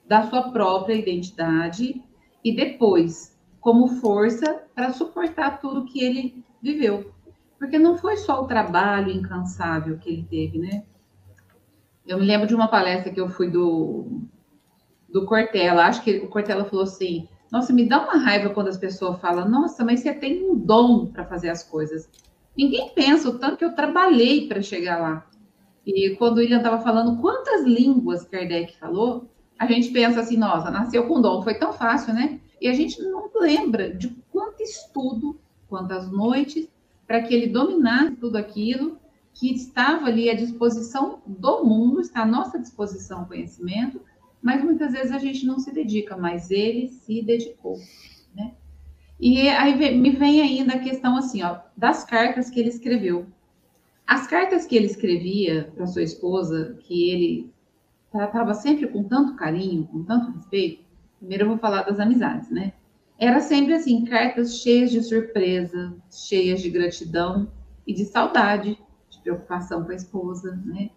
da 0.07 0.27
sua 0.27 0.49
própria 0.51 0.95
identidade 0.95 2.01
e 2.43 2.55
depois 2.55 3.37
como 3.59 3.87
força 3.87 4.63
para 4.73 4.93
suportar 4.93 5.59
tudo 5.59 5.85
que 5.85 6.01
ele 6.01 6.43
viveu. 6.61 7.11
Porque 7.57 7.79
não 7.79 7.97
foi 7.97 8.17
só 8.17 8.41
o 8.41 8.47
trabalho 8.47 9.11
incansável 9.11 9.97
que 9.97 10.09
ele 10.09 10.23
teve, 10.29 10.59
né? 10.59 10.83
Eu 12.05 12.19
me 12.19 12.25
lembro 12.25 12.47
de 12.47 12.55
uma 12.55 12.67
palestra 12.67 13.11
que 13.11 13.19
eu 13.19 13.29
fui 13.29 13.49
do 13.49 14.21
do 15.09 15.25
Cortella. 15.25 15.85
Acho 15.85 16.03
que 16.03 16.17
o 16.19 16.27
Cortella 16.27 16.65
falou 16.65 16.83
assim: 16.83 17.27
Nossa, 17.51 17.73
me 17.73 17.87
dá 17.87 18.01
uma 18.03 18.17
raiva 18.17 18.49
quando 18.49 18.67
as 18.67 18.77
pessoas 18.77 19.19
falam, 19.19 19.49
nossa, 19.49 19.83
mas 19.83 20.01
você 20.01 20.13
tem 20.13 20.49
um 20.49 20.55
dom 20.55 21.07
para 21.07 21.25
fazer 21.25 21.49
as 21.49 21.63
coisas. 21.63 22.09
Ninguém 22.57 22.91
pensa 22.93 23.29
o 23.29 23.37
tanto 23.37 23.57
que 23.57 23.65
eu 23.65 23.75
trabalhei 23.75 24.47
para 24.47 24.61
chegar 24.61 24.99
lá. 24.99 25.27
E 25.85 26.15
quando 26.17 26.37
o 26.37 26.39
William 26.39 26.57
estava 26.57 26.81
falando 26.81 27.21
quantas 27.21 27.63
línguas 27.63 28.25
Kardec 28.25 28.77
falou, 28.77 29.29
a 29.57 29.65
gente 29.65 29.89
pensa 29.91 30.19
assim, 30.19 30.35
nossa, 30.35 30.69
nasceu 30.69 31.07
com 31.07 31.21
dom, 31.21 31.41
foi 31.41 31.55
tão 31.55 31.71
fácil, 31.71 32.13
né? 32.13 32.39
E 32.59 32.67
a 32.67 32.73
gente 32.73 33.01
não 33.01 33.29
lembra 33.35 33.93
de 33.93 34.09
quanto 34.31 34.61
estudo, 34.61 35.39
quantas 35.69 36.11
noites, 36.11 36.67
para 37.07 37.21
que 37.23 37.33
ele 37.33 37.47
dominasse 37.47 38.17
tudo 38.17 38.35
aquilo 38.35 38.99
que 39.33 39.53
estava 39.53 40.07
ali 40.07 40.29
à 40.29 40.35
disposição 40.35 41.21
do 41.25 41.63
mundo, 41.63 42.01
está 42.01 42.23
à 42.23 42.25
nossa 42.25 42.59
disposição 42.59 43.23
o 43.23 43.27
conhecimento, 43.27 44.01
mas 44.41 44.63
muitas 44.63 44.91
vezes 44.91 45.11
a 45.11 45.17
gente 45.17 45.45
não 45.45 45.57
se 45.59 45.71
dedica, 45.71 46.17
mas 46.17 46.51
ele 46.51 46.89
se 46.89 47.21
dedicou, 47.21 47.77
né? 48.35 48.53
E 49.19 49.47
aí 49.49 49.97
me 49.97 50.11
vem 50.11 50.41
ainda 50.41 50.73
a 50.73 50.79
questão 50.79 51.17
assim, 51.17 51.41
ó, 51.41 51.59
das 51.75 52.03
cartas 52.03 52.49
que 52.49 52.59
ele 52.59 52.69
escreveu. 52.69 53.25
As 54.05 54.27
cartas 54.27 54.65
que 54.65 54.75
ele 54.75 54.85
escrevia 54.85 55.71
para 55.75 55.87
sua 55.87 56.03
esposa, 56.03 56.77
que 56.81 57.09
ele 57.09 57.51
tratava 58.11 58.53
sempre 58.53 58.87
com 58.87 59.03
tanto 59.03 59.35
carinho, 59.35 59.85
com 59.87 60.03
tanto 60.03 60.31
respeito, 60.31 60.83
primeiro 61.19 61.43
eu 61.43 61.49
vou 61.49 61.57
falar 61.57 61.83
das 61.83 61.99
amizades, 61.99 62.49
né? 62.49 62.73
Era 63.19 63.39
sempre 63.39 63.73
assim, 63.73 64.05
cartas 64.05 64.59
cheias 64.59 64.91
de 64.91 65.01
surpresa, 65.01 65.95
cheias 66.11 66.61
de 66.61 66.69
gratidão 66.69 67.51
e 67.85 67.93
de 67.93 68.05
saudade, 68.05 68.77
de 69.09 69.19
preocupação 69.21 69.83
com 69.83 69.91
a 69.91 69.95
esposa, 69.95 70.59
né? 70.65 70.91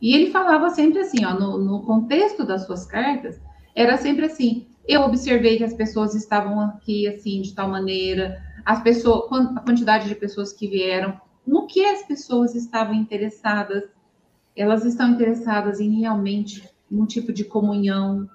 E 0.00 0.14
ele 0.14 0.30
falava 0.30 0.70
sempre 0.70 1.00
assim, 1.00 1.24
ó, 1.24 1.34
no, 1.34 1.58
no 1.58 1.82
contexto 1.82 2.44
das 2.44 2.66
suas 2.66 2.86
cartas, 2.86 3.40
era 3.74 3.96
sempre 3.96 4.26
assim: 4.26 4.66
eu 4.86 5.00
observei 5.02 5.56
que 5.56 5.64
as 5.64 5.74
pessoas 5.74 6.14
estavam 6.14 6.60
aqui 6.60 7.08
assim 7.08 7.40
de 7.40 7.54
tal 7.54 7.68
maneira, 7.68 8.40
as 8.64 8.82
pessoas, 8.82 9.30
a 9.56 9.60
quantidade 9.60 10.08
de 10.08 10.14
pessoas 10.14 10.52
que 10.52 10.68
vieram, 10.68 11.18
no 11.46 11.66
que 11.66 11.84
as 11.84 12.02
pessoas 12.06 12.54
estavam 12.54 12.94
interessadas. 12.94 13.82
Elas 14.56 14.84
estão 14.84 15.10
interessadas 15.10 15.80
em 15.80 16.00
realmente 16.00 16.62
um 16.90 17.04
tipo 17.04 17.32
de 17.32 17.44
comunhão. 17.44 18.28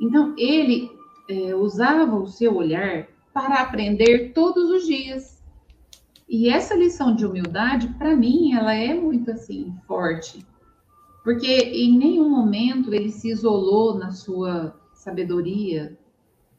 Então, 0.00 0.34
ele 0.38 0.88
é, 1.28 1.54
usava 1.54 2.16
o 2.16 2.26
seu 2.26 2.56
olhar 2.56 3.08
para 3.32 3.60
aprender 3.60 4.32
todos 4.32 4.70
os 4.70 4.86
dias. 4.86 5.42
E 6.28 6.48
essa 6.48 6.74
lição 6.74 7.14
de 7.14 7.26
humildade, 7.26 7.88
para 7.98 8.16
mim, 8.16 8.54
ela 8.54 8.74
é 8.74 8.94
muito 8.94 9.30
assim 9.30 9.74
forte, 9.86 10.46
porque 11.22 11.46
em 11.46 11.96
nenhum 11.96 12.28
momento 12.28 12.94
ele 12.94 13.10
se 13.10 13.30
isolou 13.30 13.94
na 13.98 14.10
sua 14.10 14.74
sabedoria, 14.92 15.98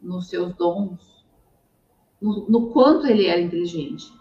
nos 0.01 0.29
seus 0.29 0.53
dons, 0.55 1.25
no, 2.21 2.45
no 2.47 2.67
quanto 2.69 3.07
ele 3.07 3.25
era 3.25 3.41
inteligente. 3.41 4.13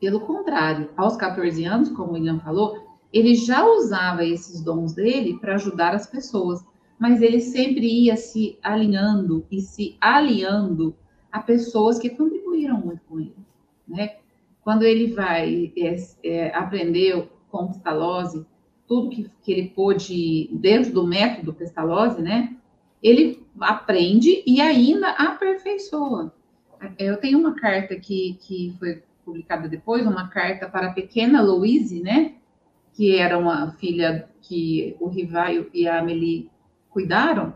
Pelo 0.00 0.20
contrário, 0.20 0.90
aos 0.96 1.16
14 1.16 1.64
anos, 1.64 1.88
como 1.88 2.10
o 2.10 2.14
William 2.14 2.38
falou, 2.38 2.86
ele 3.12 3.34
já 3.34 3.66
usava 3.66 4.24
esses 4.24 4.62
dons 4.62 4.94
dele 4.94 5.38
para 5.40 5.54
ajudar 5.54 5.94
as 5.94 6.06
pessoas, 6.06 6.64
mas 6.98 7.22
ele 7.22 7.40
sempre 7.40 7.86
ia 7.86 8.16
se 8.16 8.58
alinhando 8.62 9.46
e 9.50 9.60
se 9.60 9.96
aliando 10.00 10.96
a 11.30 11.40
pessoas 11.40 11.98
que 11.98 12.10
contribuíram 12.10 12.78
muito 12.78 13.00
com 13.08 13.20
ele, 13.20 13.36
né? 13.86 14.16
Quando 14.62 14.82
ele 14.82 15.12
vai 15.12 15.72
é, 15.76 15.96
é, 16.24 16.54
aprender 16.54 17.28
com 17.50 17.68
Pestalozzi, 17.68 18.44
tudo 18.86 19.10
que, 19.10 19.30
que 19.42 19.52
ele 19.52 19.68
pôde 19.68 20.50
dentro 20.52 20.92
do 20.92 21.06
método 21.06 21.54
Pestalozzi, 21.54 22.20
né? 22.20 22.56
Ele 23.02 23.46
aprende 23.60 24.42
e 24.46 24.60
ainda 24.60 25.10
aperfeiçoa. 25.10 26.34
Eu 26.98 27.16
tenho 27.18 27.38
uma 27.38 27.54
carta 27.54 27.96
que, 27.96 28.38
que 28.40 28.74
foi 28.78 29.02
publicada 29.24 29.68
depois, 29.68 30.06
uma 30.06 30.28
carta 30.28 30.68
para 30.68 30.88
a 30.88 30.92
pequena 30.92 31.42
Louise, 31.42 32.02
né? 32.02 32.34
Que 32.94 33.16
era 33.16 33.38
uma 33.38 33.72
filha 33.72 34.28
que 34.40 34.96
o 34.98 35.08
Rivaio 35.08 35.68
e 35.72 35.86
a 35.86 36.00
Amelie 36.00 36.50
cuidaram. 36.90 37.54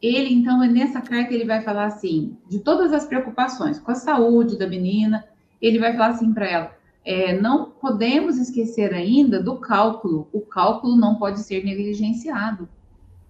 Ele, 0.00 0.32
então, 0.32 0.60
nessa 0.60 1.00
carta, 1.00 1.34
ele 1.34 1.44
vai 1.44 1.62
falar 1.62 1.86
assim, 1.86 2.36
de 2.48 2.58
todas 2.60 2.92
as 2.92 3.04
preocupações 3.04 3.78
com 3.78 3.90
a 3.90 3.94
saúde 3.94 4.58
da 4.58 4.66
menina, 4.66 5.24
ele 5.60 5.78
vai 5.78 5.92
falar 5.92 6.08
assim 6.08 6.32
para 6.32 6.46
ela: 6.46 6.76
é, 7.04 7.38
não 7.38 7.70
podemos 7.70 8.38
esquecer 8.38 8.94
ainda 8.94 9.42
do 9.42 9.56
cálculo. 9.56 10.28
O 10.32 10.40
cálculo 10.40 10.96
não 10.96 11.16
pode 11.16 11.40
ser 11.40 11.64
negligenciado. 11.64 12.68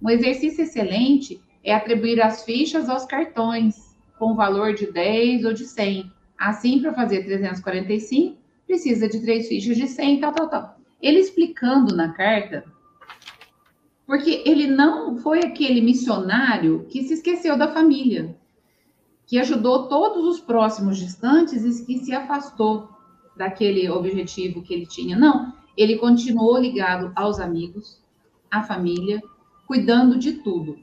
Um 0.03 0.09
exercício 0.09 0.63
excelente 0.63 1.41
é 1.63 1.75
atribuir 1.75 2.23
as 2.23 2.45
fichas 2.45 2.89
aos 2.89 3.05
cartões, 3.05 3.97
com 4.19 4.35
valor 4.35 4.75
de 4.75 4.91
10 4.91 5.45
ou 5.45 5.53
de 5.53 5.65
100. 5.65 6.11
Assim, 6.39 6.81
para 6.81 6.95
fazer 6.95 7.25
345, 7.25 8.37
precisa 8.67 9.09
de 9.09 9.21
três 9.21 9.49
fichas 9.49 9.77
de 9.77 9.87
100, 9.87 10.21
tal, 10.21 10.33
tal, 10.33 10.49
tal. 10.49 10.81
Ele 11.03 11.19
explicando 11.19 11.95
na 11.95 12.13
carta, 12.13 12.65
porque 14.11 14.43
ele 14.45 14.67
não 14.67 15.19
foi 15.19 15.39
aquele 15.39 15.81
missionário 15.81 16.85
que 16.89 17.05
se 17.05 17.15
esqueceu 17.15 17.57
da 17.57 17.73
família 17.73 18.37
que 19.25 19.39
ajudou 19.39 19.87
todos 19.87 20.27
os 20.27 20.41
próximos 20.41 20.99
distantes 20.99 21.65
e 21.65 21.87
que 21.87 21.99
se 22.01 22.13
afastou 22.13 22.89
daquele 23.37 23.89
objetivo 23.89 24.63
que 24.63 24.75
ele 24.75 24.85
tinha. 24.85 25.17
Não, 25.17 25.55
ele 25.77 25.97
continuou 25.97 26.59
ligado 26.59 27.13
aos 27.15 27.39
amigos, 27.39 28.03
à 28.51 28.65
família, 28.65 29.23
cuidando 29.65 30.19
de 30.19 30.33
tudo. 30.43 30.77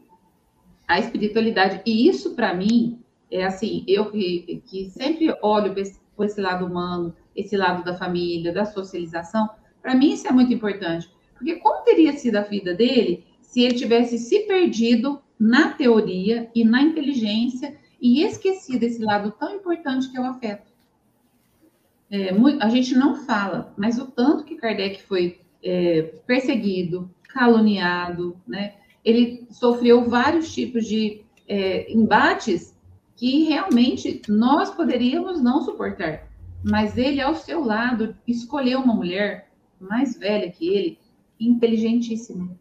A 0.87 0.97
espiritualidade. 0.97 1.81
E 1.85 2.07
isso, 2.07 2.33
para 2.33 2.53
mim, 2.53 2.97
é 3.29 3.43
assim, 3.43 3.83
eu 3.85 4.09
que, 4.09 4.63
que 4.67 4.85
sempre 4.85 5.37
olho 5.41 5.75
por 6.15 6.25
esse 6.25 6.39
lado 6.39 6.65
humano, 6.65 7.13
esse 7.35 7.57
lado 7.57 7.83
da 7.83 7.93
família, 7.93 8.53
da 8.53 8.63
socialização, 8.63 9.49
para 9.81 9.93
mim 9.93 10.13
isso 10.13 10.25
é 10.25 10.31
muito 10.31 10.53
importante. 10.53 11.16
Porque 11.37 11.55
como 11.57 11.83
teria 11.83 12.13
sido 12.13 12.37
a 12.37 12.41
vida 12.41 12.73
dele 12.73 13.25
se 13.41 13.61
ele 13.61 13.75
tivesse 13.75 14.17
se 14.17 14.39
perdido 14.41 15.21
na 15.39 15.69
teoria 15.69 16.49
e 16.53 16.63
na 16.63 16.81
inteligência 16.81 17.77
e 18.01 18.23
esquecido 18.23 18.83
esse 18.83 19.03
lado 19.03 19.31
tão 19.31 19.55
importante 19.55 20.09
que 20.09 20.17
é 20.17 20.21
o 20.21 20.25
afeto. 20.25 20.67
É, 22.09 22.29
a 22.61 22.69
gente 22.69 22.95
não 22.95 23.15
fala, 23.25 23.73
mas 23.77 23.97
o 23.99 24.05
tanto 24.05 24.43
que 24.43 24.55
Kardec 24.55 25.03
foi 25.03 25.41
é, 25.63 26.03
perseguido, 26.25 27.09
caluniado, 27.27 28.37
né? 28.47 28.75
Ele 29.03 29.45
sofreu 29.49 30.09
vários 30.09 30.53
tipos 30.53 30.85
de 30.85 31.21
é, 31.47 31.91
embates 31.91 32.77
que 33.15 33.43
realmente 33.43 34.21
nós 34.27 34.69
poderíamos 34.69 35.41
não 35.41 35.61
suportar. 35.61 36.27
Mas 36.63 36.97
ele, 36.97 37.21
ao 37.21 37.35
seu 37.35 37.63
lado, 37.63 38.15
escolheu 38.27 38.79
uma 38.79 38.93
mulher 38.93 39.49
mais 39.79 40.17
velha 40.17 40.51
que 40.51 40.67
ele, 40.67 40.99
inteligentíssima, 41.39 42.57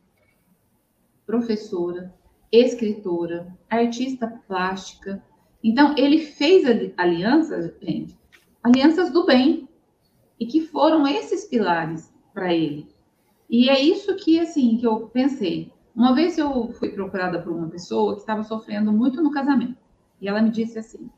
professora, 1.27 2.15
escritora, 2.51 3.57
artista 3.69 4.27
plástica. 4.47 5.23
Então, 5.63 5.95
ele 5.97 6.19
fez 6.19 6.65
alianças, 6.97 7.73
gente, 7.81 8.17
alianças 8.63 9.11
do 9.11 9.27
bem, 9.27 9.69
e 10.39 10.47
que 10.47 10.61
foram 10.61 11.07
esses 11.07 11.45
pilares 11.45 12.13
para 12.33 12.53
ele. 12.53 12.89
E 13.49 13.71
é 13.71 13.81
isso 13.81 14.15
que, 14.17 14.39
assim, 14.39 14.77
que 14.77 14.87
eu 14.87 15.09
pensei. 15.09 15.73
Uma 15.95 16.15
vez 16.15 16.37
eu 16.37 16.73
fui 16.73 16.91
procurada 16.91 17.41
por 17.41 17.53
uma 17.53 17.69
pessoa 17.69 18.15
que 18.15 18.21
estava 18.21 18.43
sofrendo 18.43 18.93
muito 18.93 19.23
no 19.23 19.31
casamento. 19.31 19.79
E 20.21 20.29
ela 20.29 20.43
me 20.43 20.51
disse 20.51 20.79
assim: 20.79 21.09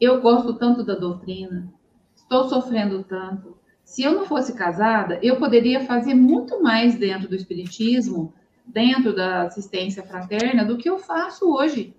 Eu 0.00 0.20
gosto 0.20 0.54
tanto 0.54 0.84
da 0.84 0.94
doutrina, 0.94 1.72
estou 2.14 2.48
sofrendo 2.48 3.02
tanto. 3.04 3.55
Se 3.86 4.02
eu 4.02 4.12
não 4.12 4.26
fosse 4.26 4.52
casada, 4.52 5.20
eu 5.22 5.36
poderia 5.36 5.86
fazer 5.86 6.12
muito 6.12 6.60
mais 6.60 6.96
dentro 6.96 7.28
do 7.28 7.36
espiritismo 7.36 8.34
dentro 8.66 9.14
da 9.14 9.42
assistência 9.42 10.02
fraterna 10.02 10.64
do 10.64 10.76
que 10.76 10.90
eu 10.90 10.98
faço 10.98 11.48
hoje. 11.48 11.94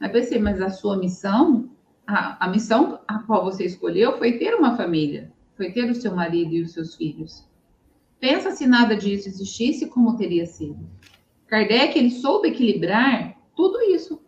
Aí 0.00 0.08
pensei, 0.08 0.38
mas 0.38 0.58
a 0.60 0.70
sua 0.70 0.96
missão, 0.96 1.68
a, 2.06 2.46
a 2.46 2.48
missão 2.48 2.98
a 3.06 3.18
qual 3.18 3.44
você 3.44 3.66
escolheu 3.66 4.16
foi 4.16 4.38
ter 4.38 4.54
uma 4.54 4.74
família, 4.74 5.30
foi 5.54 5.70
ter 5.70 5.88
o 5.90 5.94
seu 5.94 6.16
marido 6.16 6.54
e 6.54 6.62
os 6.62 6.72
seus 6.72 6.94
filhos. 6.94 7.46
Pensa 8.18 8.50
se 8.52 8.66
nada 8.66 8.96
disso 8.96 9.28
existisse, 9.28 9.86
como 9.88 10.16
teria 10.16 10.46
sido. 10.46 10.88
Kardec, 11.46 11.96
ele 11.96 12.10
soube 12.10 12.48
equilibrar 12.48 13.36
tudo 13.54 13.82
isso. 13.82 14.18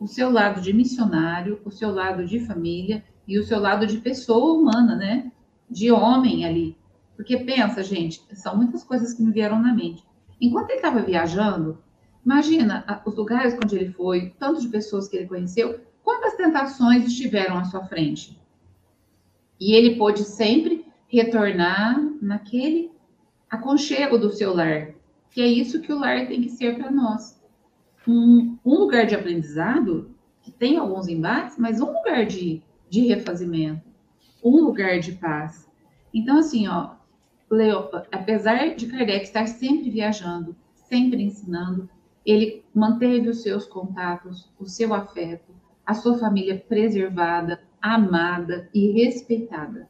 O 0.00 0.06
seu 0.06 0.30
lado 0.30 0.62
de 0.62 0.72
missionário, 0.72 1.60
o 1.66 1.70
seu 1.70 1.92
lado 1.92 2.24
de 2.24 2.40
família 2.40 3.04
e 3.28 3.38
o 3.38 3.44
seu 3.44 3.60
lado 3.60 3.86
de 3.86 3.98
pessoa 3.98 4.54
humana, 4.54 4.96
né? 4.96 5.30
De 5.70 5.90
homem 5.90 6.44
ali. 6.44 6.76
Porque 7.16 7.38
pensa, 7.38 7.82
gente, 7.82 8.22
são 8.34 8.56
muitas 8.56 8.82
coisas 8.82 9.12
que 9.12 9.22
me 9.22 9.32
vieram 9.32 9.60
na 9.60 9.72
mente. 9.72 10.04
Enquanto 10.40 10.70
ele 10.70 10.78
estava 10.78 11.00
viajando, 11.00 11.78
imagina 12.24 13.02
os 13.06 13.16
lugares 13.16 13.56
onde 13.62 13.76
ele 13.76 13.92
foi, 13.92 14.34
tanto 14.38 14.60
de 14.60 14.68
pessoas 14.68 15.08
que 15.08 15.16
ele 15.16 15.28
conheceu, 15.28 15.80
quantas 16.02 16.34
tentações 16.34 17.06
estiveram 17.06 17.56
à 17.56 17.64
sua 17.64 17.84
frente. 17.84 18.38
E 19.60 19.72
ele 19.72 19.96
pôde 19.96 20.24
sempre 20.24 20.84
retornar 21.06 22.00
naquele 22.20 22.90
aconchego 23.48 24.18
do 24.18 24.32
seu 24.32 24.54
lar, 24.54 24.94
que 25.30 25.40
é 25.40 25.46
isso 25.46 25.80
que 25.80 25.92
o 25.92 25.98
lar 25.98 26.26
tem 26.26 26.42
que 26.42 26.50
ser 26.50 26.76
para 26.76 26.90
nós. 26.90 27.40
Um, 28.06 28.58
um, 28.64 28.74
lugar 28.74 29.06
de 29.06 29.14
aprendizado, 29.14 30.10
que 30.42 30.50
tem 30.50 30.76
alguns 30.76 31.08
embates, 31.08 31.56
mas 31.58 31.80
um 31.80 31.92
lugar 31.92 32.26
de, 32.26 32.62
de 32.90 33.06
refazimento, 33.06 33.93
um 34.44 34.62
lugar 34.62 35.00
de 35.00 35.12
paz. 35.12 35.68
Então, 36.12 36.38
assim, 36.38 36.68
ó, 36.68 36.90
Leo, 37.50 37.88
apesar 38.12 38.74
de 38.74 38.86
Kardec 38.86 39.24
estar 39.24 39.46
sempre 39.46 39.90
viajando, 39.90 40.54
sempre 40.74 41.22
ensinando, 41.22 41.88
ele 42.24 42.62
manteve 42.74 43.28
os 43.28 43.42
seus 43.42 43.66
contatos, 43.66 44.50
o 44.58 44.66
seu 44.66 44.92
afeto, 44.94 45.52
a 45.84 45.94
sua 45.94 46.18
família 46.18 46.62
preservada, 46.68 47.62
amada 47.80 48.68
e 48.72 48.92
respeitada. 48.92 49.88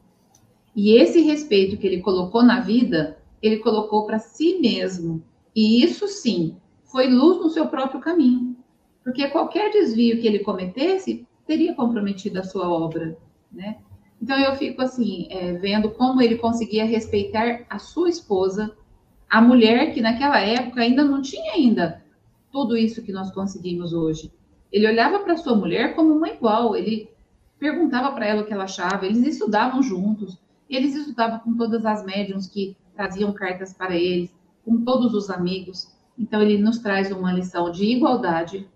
E 0.74 0.96
esse 0.96 1.20
respeito 1.20 1.76
que 1.76 1.86
ele 1.86 2.00
colocou 2.00 2.42
na 2.42 2.60
vida, 2.60 3.18
ele 3.40 3.58
colocou 3.58 4.06
para 4.06 4.18
si 4.18 4.58
mesmo. 4.58 5.22
E 5.54 5.84
isso 5.84 6.08
sim, 6.08 6.56
foi 6.84 7.06
luz 7.08 7.38
no 7.38 7.50
seu 7.50 7.68
próprio 7.68 8.00
caminho. 8.00 8.56
Porque 9.04 9.28
qualquer 9.28 9.70
desvio 9.70 10.20
que 10.20 10.26
ele 10.26 10.40
cometesse 10.40 11.26
teria 11.46 11.74
comprometido 11.74 12.40
a 12.40 12.44
sua 12.44 12.68
obra, 12.68 13.16
né? 13.52 13.78
Então 14.20 14.38
eu 14.38 14.54
fico 14.56 14.80
assim, 14.80 15.26
é, 15.30 15.52
vendo 15.54 15.90
como 15.90 16.22
ele 16.22 16.36
conseguia 16.36 16.84
respeitar 16.84 17.64
a 17.68 17.78
sua 17.78 18.08
esposa, 18.08 18.74
a 19.28 19.40
mulher 19.40 19.92
que 19.92 20.00
naquela 20.00 20.38
época 20.38 20.80
ainda 20.80 21.04
não 21.04 21.20
tinha 21.20 21.52
ainda 21.52 22.02
tudo 22.52 22.76
isso 22.76 23.02
que 23.02 23.12
nós 23.12 23.32
conseguimos 23.32 23.92
hoje. 23.92 24.32
Ele 24.70 24.86
olhava 24.86 25.18
para 25.18 25.36
sua 25.36 25.56
mulher 25.56 25.94
como 25.96 26.14
uma 26.14 26.28
igual, 26.28 26.76
ele 26.76 27.10
perguntava 27.58 28.12
para 28.12 28.26
ela 28.26 28.42
o 28.42 28.46
que 28.46 28.52
ela 28.52 28.64
achava, 28.64 29.06
eles 29.06 29.26
estudavam 29.26 29.82
juntos, 29.82 30.38
eles 30.70 30.94
estudavam 30.94 31.40
com 31.40 31.56
todas 31.56 31.84
as 31.84 32.04
médiums 32.04 32.46
que 32.46 32.76
traziam 32.94 33.32
cartas 33.32 33.72
para 33.72 33.96
eles, 33.96 34.32
com 34.64 34.84
todos 34.84 35.14
os 35.14 35.30
amigos. 35.30 35.92
Então 36.16 36.40
ele 36.40 36.58
nos 36.58 36.78
traz 36.78 37.10
uma 37.10 37.32
lição 37.32 37.70
de 37.70 37.84
igualdade 37.84 38.68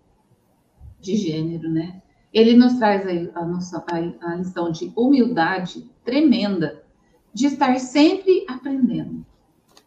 de 1.00 1.16
gênero, 1.16 1.70
né? 1.70 2.02
Ele 2.32 2.54
nos 2.54 2.74
traz 2.74 3.06
a, 3.06 3.40
a, 3.40 3.44
nossa, 3.44 3.84
a, 3.90 4.32
a 4.32 4.36
lição 4.36 4.70
de 4.70 4.92
humildade 4.96 5.90
tremenda. 6.04 6.82
de 7.32 7.46
estar 7.46 7.78
sempre 7.78 8.44
aprendendo, 8.48 9.24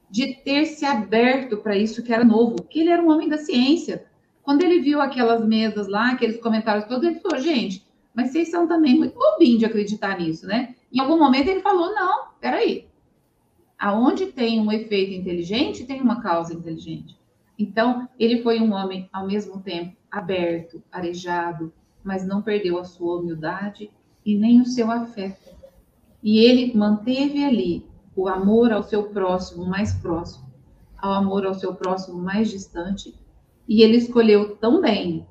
de 0.09 0.35
ter 0.35 0.65
se 0.65 0.85
aberto 0.85 1.57
para 1.57 1.75
isso 1.75 2.03
que 2.03 2.13
era 2.13 2.23
novo, 2.23 2.63
que 2.63 2.79
ele 2.79 2.89
era 2.89 3.01
um 3.01 3.11
homem 3.11 3.27
da 3.27 3.37
ciência. 3.37 4.05
Quando 4.43 4.63
ele 4.63 4.81
viu 4.81 5.01
aquelas 5.01 5.45
mesas 5.45 5.87
lá, 5.87 6.11
aqueles 6.11 6.39
comentários 6.39 6.85
todos, 6.85 7.07
ele 7.07 7.19
falou, 7.19 7.39
gente, 7.39 7.85
mas 8.13 8.31
vocês 8.31 8.49
são 8.49 8.67
também 8.67 8.97
muito 8.97 9.17
bobinhos 9.17 9.59
de 9.59 9.65
acreditar 9.65 10.19
nisso, 10.19 10.45
né? 10.47 10.75
Em 10.91 10.99
algum 10.99 11.17
momento 11.17 11.47
ele 11.49 11.61
falou, 11.61 11.93
não, 11.93 12.25
peraí. 12.39 12.87
Aonde 13.77 14.27
tem 14.27 14.59
um 14.59 14.71
efeito 14.71 15.13
inteligente, 15.13 15.85
tem 15.85 16.01
uma 16.01 16.21
causa 16.21 16.53
inteligente. 16.53 17.17
Então, 17.57 18.07
ele 18.19 18.41
foi 18.41 18.59
um 18.59 18.73
homem, 18.73 19.09
ao 19.11 19.25
mesmo 19.25 19.61
tempo, 19.61 19.95
aberto, 20.09 20.83
arejado, 20.91 21.73
mas 22.03 22.25
não 22.25 22.41
perdeu 22.41 22.77
a 22.77 22.83
sua 22.83 23.19
humildade 23.19 23.91
e 24.25 24.37
nem 24.37 24.61
o 24.61 24.65
seu 24.65 24.91
afeto. 24.91 25.55
E 26.23 26.39
ele 26.39 26.75
manteve 26.75 27.43
ali 27.43 27.85
o 28.15 28.27
amor 28.27 28.71
ao 28.71 28.83
seu 28.83 29.03
próximo 29.03 29.65
mais 29.65 29.93
próximo, 29.93 30.45
ao 30.97 31.13
amor 31.13 31.45
ao 31.45 31.53
seu 31.53 31.73
próximo 31.73 32.21
mais 32.21 32.49
distante, 32.49 33.13
e 33.67 33.81
ele 33.81 33.97
escolheu 33.97 34.55
tão 34.57 34.81
bem 34.81 35.25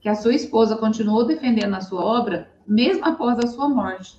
que 0.00 0.08
a 0.08 0.14
sua 0.14 0.34
esposa 0.34 0.76
continuou 0.76 1.24
defendendo 1.24 1.74
a 1.74 1.80
sua 1.80 2.04
obra 2.04 2.50
mesmo 2.66 3.04
após 3.04 3.38
a 3.38 3.46
sua 3.46 3.68
morte, 3.68 4.18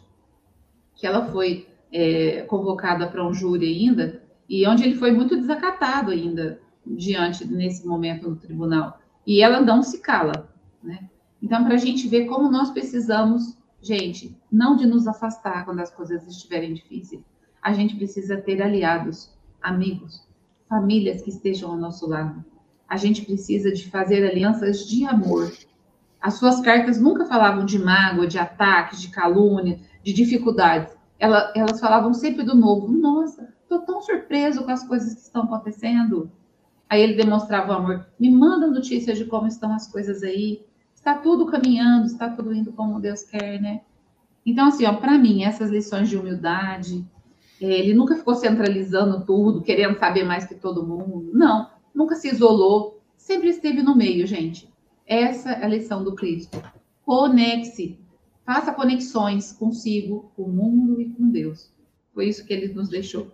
que 0.96 1.06
ela 1.06 1.26
foi 1.26 1.68
é, 1.92 2.42
convocada 2.44 3.08
para 3.08 3.26
um 3.26 3.34
júri 3.34 3.68
ainda, 3.68 4.22
e 4.48 4.68
onde 4.68 4.84
ele 4.84 4.96
foi 4.96 5.12
muito 5.12 5.36
desacatado 5.36 6.12
ainda 6.12 6.60
diante 6.86 7.46
nesse 7.46 7.86
momento 7.86 8.30
no 8.30 8.36
tribunal. 8.36 9.00
E 9.26 9.42
ela 9.42 9.60
não 9.60 9.82
se 9.82 10.00
cala, 10.00 10.54
né? 10.84 11.10
Então, 11.46 11.64
para 11.64 11.76
a 11.76 11.78
gente 11.78 12.08
ver 12.08 12.26
como 12.26 12.50
nós 12.50 12.72
precisamos, 12.72 13.56
gente, 13.80 14.36
não 14.52 14.76
de 14.76 14.88
nos 14.88 15.06
afastar 15.06 15.64
quando 15.64 15.80
as 15.80 15.92
coisas 15.92 16.26
estiverem 16.28 16.74
difíceis, 16.74 17.24
a 17.62 17.72
gente 17.72 17.96
precisa 17.96 18.36
ter 18.36 18.64
aliados, 18.64 19.32
amigos, 19.62 20.28
famílias 20.68 21.22
que 21.22 21.30
estejam 21.30 21.70
ao 21.70 21.78
nosso 21.78 22.10
lado. 22.10 22.44
A 22.90 22.98
gente 22.98 23.24
precisa 23.24 23.72
de 23.72 23.88
fazer 23.92 24.26
alianças 24.28 24.88
de 24.88 25.06
amor. 25.06 25.54
As 26.20 26.34
suas 26.34 26.62
cartas 26.62 27.00
nunca 27.00 27.26
falavam 27.26 27.64
de 27.64 27.78
mágoa, 27.78 28.26
de 28.26 28.40
ataques, 28.40 29.00
de 29.00 29.10
calúnia, 29.10 29.80
de 30.04 30.14
dificuldades. 30.14 30.98
Elas, 31.20 31.52
elas 31.56 31.80
falavam 31.80 32.12
sempre 32.12 32.42
do 32.42 32.56
novo. 32.56 32.88
Nossa, 32.88 33.54
estou 33.62 33.82
tão 33.82 34.02
surpreso 34.02 34.64
com 34.64 34.72
as 34.72 34.84
coisas 34.88 35.14
que 35.14 35.22
estão 35.22 35.44
acontecendo. 35.44 36.32
Aí 36.90 37.04
ele 37.04 37.14
demonstrava 37.14 37.72
o 37.72 37.76
amor. 37.76 38.08
Me 38.20 38.32
manda 38.32 38.66
notícias 38.66 39.16
de 39.16 39.26
como 39.26 39.46
estão 39.46 39.72
as 39.72 39.86
coisas 39.86 40.24
aí. 40.24 40.66
Está 41.06 41.20
tudo 41.20 41.46
caminhando, 41.46 42.08
está 42.08 42.28
tudo 42.32 42.52
indo 42.52 42.72
como 42.72 43.00
Deus 43.00 43.22
quer, 43.22 43.62
né? 43.62 43.82
Então, 44.44 44.70
assim, 44.70 44.86
ó, 44.86 44.94
para 44.94 45.20
mim, 45.20 45.44
essas 45.44 45.70
lições 45.70 46.10
de 46.10 46.18
humildade, 46.18 47.06
ele 47.62 47.94
nunca 47.94 48.16
ficou 48.16 48.34
centralizando 48.34 49.24
tudo, 49.24 49.62
querendo 49.62 50.00
saber 50.00 50.24
mais 50.24 50.48
que 50.48 50.56
todo 50.56 50.84
mundo. 50.84 51.30
Não, 51.32 51.70
nunca 51.94 52.16
se 52.16 52.28
isolou, 52.28 53.04
sempre 53.16 53.50
esteve 53.50 53.84
no 53.84 53.96
meio, 53.96 54.26
gente. 54.26 54.68
Essa 55.06 55.52
é 55.52 55.66
a 55.66 55.68
lição 55.68 56.04
do 56.04 56.16
Cristo. 56.16 56.60
Conecte-se, 57.04 58.00
faça 58.44 58.74
conexões 58.74 59.52
consigo, 59.52 60.32
com 60.36 60.42
o 60.42 60.52
mundo 60.52 61.00
e 61.00 61.12
com 61.12 61.30
Deus. 61.30 61.72
Foi 62.16 62.28
isso 62.28 62.44
que 62.48 62.52
ele 62.52 62.74
nos 62.74 62.90
deixou. 62.90 63.32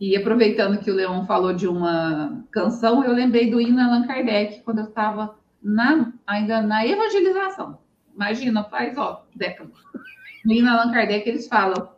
E 0.00 0.16
aproveitando 0.16 0.78
que 0.78 0.90
o 0.90 0.94
Leon 0.94 1.26
falou 1.26 1.52
de 1.52 1.66
uma 1.66 2.44
canção, 2.52 3.02
eu 3.02 3.12
lembrei 3.12 3.50
do 3.50 3.60
hino 3.60 3.80
Allan 3.80 4.06
Kardec, 4.06 4.60
quando 4.60 4.78
eu 4.78 4.84
estava 4.84 5.41
na, 5.62 6.12
ainda 6.26 6.60
na 6.60 6.86
evangelização. 6.86 7.78
Imagina, 8.14 8.64
faz, 8.64 8.96
ó, 8.98 9.24
décadas. 9.34 9.76
No 10.44 10.52
hino 10.52 10.68
Allan 10.68 10.92
Kardec, 10.92 11.28
eles 11.28 11.46
falam, 11.46 11.90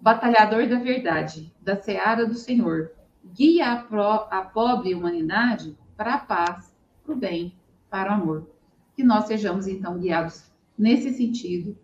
batalhador 0.00 0.66
da 0.66 0.78
verdade, 0.78 1.52
da 1.60 1.76
seara 1.76 2.26
do 2.26 2.34
Senhor, 2.34 2.92
guia 3.34 3.72
a, 3.72 3.76
pro, 3.82 4.02
a 4.02 4.42
pobre 4.42 4.94
humanidade 4.94 5.76
para 5.96 6.14
a 6.14 6.18
paz, 6.18 6.74
para 7.04 7.14
o 7.14 7.16
bem, 7.16 7.54
para 7.90 8.10
o 8.10 8.14
amor. 8.14 8.50
Que 8.96 9.04
nós 9.04 9.26
sejamos, 9.26 9.66
então, 9.66 9.98
guiados 9.98 10.50
nesse 10.76 11.12
sentido. 11.12 11.76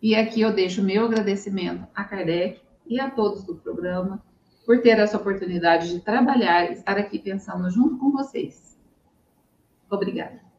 E 0.00 0.14
aqui 0.14 0.40
eu 0.40 0.52
deixo 0.52 0.82
meu 0.82 1.06
agradecimento 1.06 1.86
a 1.94 2.04
Kardec 2.04 2.60
e 2.86 3.00
a 3.00 3.10
todos 3.10 3.44
do 3.44 3.54
programa, 3.54 4.22
por 4.66 4.80
ter 4.80 4.98
essa 4.98 5.16
oportunidade 5.16 5.88
de 5.88 6.00
trabalhar 6.00 6.70
e 6.70 6.74
estar 6.74 6.98
aqui 6.98 7.18
pensando 7.18 7.70
junto 7.70 7.98
com 7.98 8.10
vocês. 8.10 8.78
Obrigada. 9.90 10.51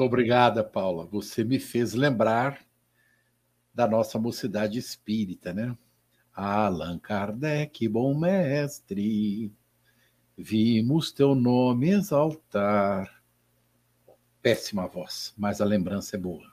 Muito 0.00 0.14
obrigada, 0.14 0.64
Paula. 0.64 1.04
Você 1.04 1.44
me 1.44 1.58
fez 1.58 1.92
lembrar 1.92 2.64
da 3.74 3.86
nossa 3.86 4.18
mocidade 4.18 4.78
espírita, 4.78 5.52
né? 5.52 5.76
Allan 6.32 6.98
Kardec, 6.98 7.86
bom 7.86 8.18
mestre, 8.18 9.52
vimos 10.38 11.12
teu 11.12 11.34
nome 11.34 11.90
exaltar. 11.90 13.22
Péssima 14.40 14.86
voz, 14.88 15.34
mas 15.36 15.60
a 15.60 15.66
lembrança 15.66 16.16
é 16.16 16.18
boa. 16.18 16.50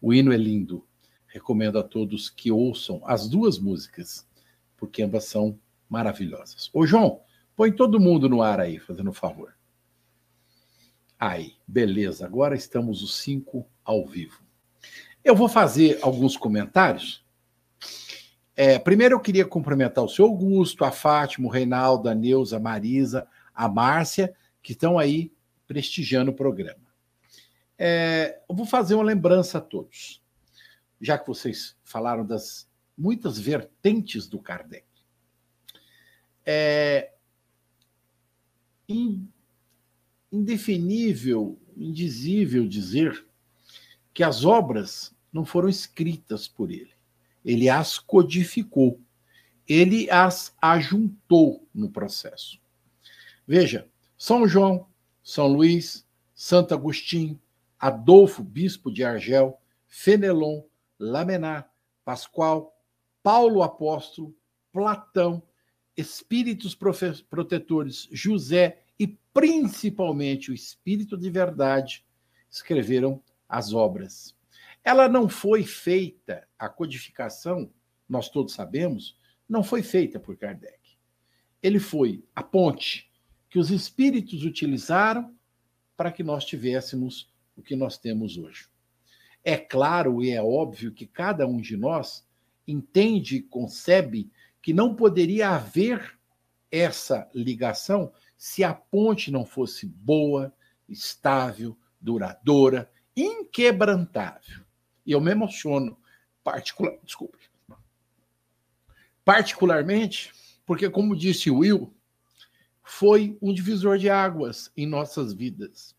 O 0.00 0.14
hino 0.14 0.32
é 0.32 0.36
lindo. 0.36 0.86
Recomendo 1.26 1.80
a 1.80 1.82
todos 1.82 2.30
que 2.30 2.52
ouçam 2.52 3.02
as 3.06 3.28
duas 3.28 3.58
músicas, 3.58 4.24
porque 4.76 5.02
ambas 5.02 5.24
são 5.24 5.58
maravilhosas. 5.88 6.70
Ô, 6.72 6.86
João, 6.86 7.22
põe 7.56 7.72
todo 7.72 7.98
mundo 7.98 8.28
no 8.28 8.40
ar 8.40 8.60
aí, 8.60 8.78
fazendo 8.78 9.10
um 9.10 9.14
favor. 9.14 9.52
Aí, 11.18 11.54
beleza. 11.66 12.26
Agora 12.26 12.54
estamos 12.54 13.02
os 13.02 13.16
cinco 13.18 13.66
ao 13.84 14.06
vivo. 14.06 14.42
Eu 15.24 15.34
vou 15.34 15.48
fazer 15.48 15.98
alguns 16.02 16.36
comentários. 16.36 17.24
É, 18.56 18.78
primeiro, 18.78 19.14
eu 19.14 19.20
queria 19.20 19.44
cumprimentar 19.44 20.04
o 20.04 20.08
seu 20.08 20.26
Augusto, 20.26 20.84
a 20.84 20.90
Fátima, 20.90 21.48
o 21.48 21.50
Reinaldo, 21.50 22.08
a 22.08 22.14
Neuza, 22.14 22.56
a 22.56 22.60
Marisa, 22.60 23.26
a 23.54 23.68
Márcia, 23.68 24.34
que 24.62 24.72
estão 24.72 24.98
aí 24.98 25.32
prestigiando 25.66 26.30
o 26.30 26.34
programa. 26.34 26.84
É, 27.78 28.40
eu 28.48 28.54
vou 28.54 28.66
fazer 28.66 28.94
uma 28.94 29.02
lembrança 29.02 29.58
a 29.58 29.60
todos 29.60 30.22
já 31.04 31.18
que 31.18 31.26
vocês 31.26 31.76
falaram 31.84 32.24
das 32.24 32.68
muitas 32.96 33.38
vertentes 33.38 34.26
do 34.26 34.38
Kardec. 34.38 34.86
É 36.46 37.12
indefinível, 40.34 41.56
indizível 41.76 42.66
dizer 42.66 43.24
que 44.12 44.24
as 44.24 44.44
obras 44.44 45.14
não 45.32 45.44
foram 45.44 45.68
escritas 45.68 46.48
por 46.48 46.72
ele. 46.72 46.90
Ele 47.44 47.68
as 47.68 47.98
codificou. 48.00 49.00
Ele 49.66 50.10
as 50.10 50.54
ajuntou 50.60 51.66
no 51.72 51.88
processo. 51.88 52.58
Veja, 53.46 53.88
São 54.18 54.46
João, 54.48 54.88
São 55.22 55.46
Luís, 55.46 56.04
Santo 56.34 56.74
Agostinho, 56.74 57.40
Adolfo, 57.78 58.42
bispo 58.42 58.90
de 58.90 59.04
Argel, 59.04 59.60
Fenelon, 59.86 60.62
Lamená, 60.98 61.64
Pascoal, 62.04 62.76
Paulo 63.22 63.62
Apóstolo, 63.62 64.34
Platão, 64.72 65.42
espíritos 65.96 66.76
protetores, 67.30 68.08
José 68.10 68.83
e 68.98 69.18
principalmente 69.32 70.50
o 70.50 70.54
Espírito 70.54 71.16
de 71.16 71.30
Verdade 71.30 72.04
escreveram 72.50 73.22
as 73.48 73.72
obras. 73.72 74.34
Ela 74.82 75.08
não 75.08 75.28
foi 75.28 75.64
feita, 75.64 76.46
a 76.58 76.68
codificação, 76.68 77.70
nós 78.08 78.28
todos 78.28 78.54
sabemos, 78.54 79.18
não 79.48 79.62
foi 79.64 79.82
feita 79.82 80.20
por 80.20 80.36
Kardec. 80.36 80.78
Ele 81.62 81.78
foi 81.78 82.22
a 82.34 82.42
ponte 82.42 83.10
que 83.48 83.58
os 83.58 83.70
espíritos 83.70 84.44
utilizaram 84.44 85.34
para 85.96 86.12
que 86.12 86.22
nós 86.22 86.44
tivéssemos 86.44 87.32
o 87.56 87.62
que 87.62 87.76
nós 87.76 87.96
temos 87.96 88.36
hoje. 88.36 88.68
É 89.42 89.56
claro 89.56 90.22
e 90.22 90.30
é 90.30 90.42
óbvio 90.42 90.92
que 90.92 91.06
cada 91.06 91.46
um 91.46 91.60
de 91.60 91.76
nós 91.76 92.26
entende 92.66 93.36
e 93.36 93.42
concebe 93.42 94.30
que 94.60 94.72
não 94.72 94.94
poderia 94.94 95.50
haver 95.50 96.18
essa 96.70 97.30
ligação 97.34 98.12
se 98.36 98.64
a 98.64 98.74
ponte 98.74 99.30
não 99.30 99.44
fosse 99.44 99.86
boa, 99.86 100.52
estável, 100.88 101.76
duradoura, 102.00 102.90
inquebrantável. 103.16 104.64
E 105.06 105.12
eu 105.12 105.20
me 105.20 105.30
emociono 105.30 105.98
particular, 106.42 106.96
desculpe, 107.02 107.38
particularmente 109.24 110.32
porque, 110.66 110.88
como 110.88 111.16
disse 111.16 111.50
Will, 111.50 111.94
foi 112.82 113.38
um 113.40 113.52
divisor 113.52 113.98
de 113.98 114.08
águas 114.08 114.70
em 114.76 114.86
nossas 114.86 115.32
vidas. 115.32 115.96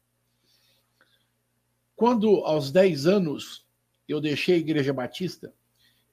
Quando, 1.96 2.44
aos 2.46 2.72
10 2.72 3.08
anos, 3.08 3.66
eu 4.08 4.20
deixei 4.20 4.56
a 4.56 4.60
Igreja 4.60 4.94
Batista 4.94 5.54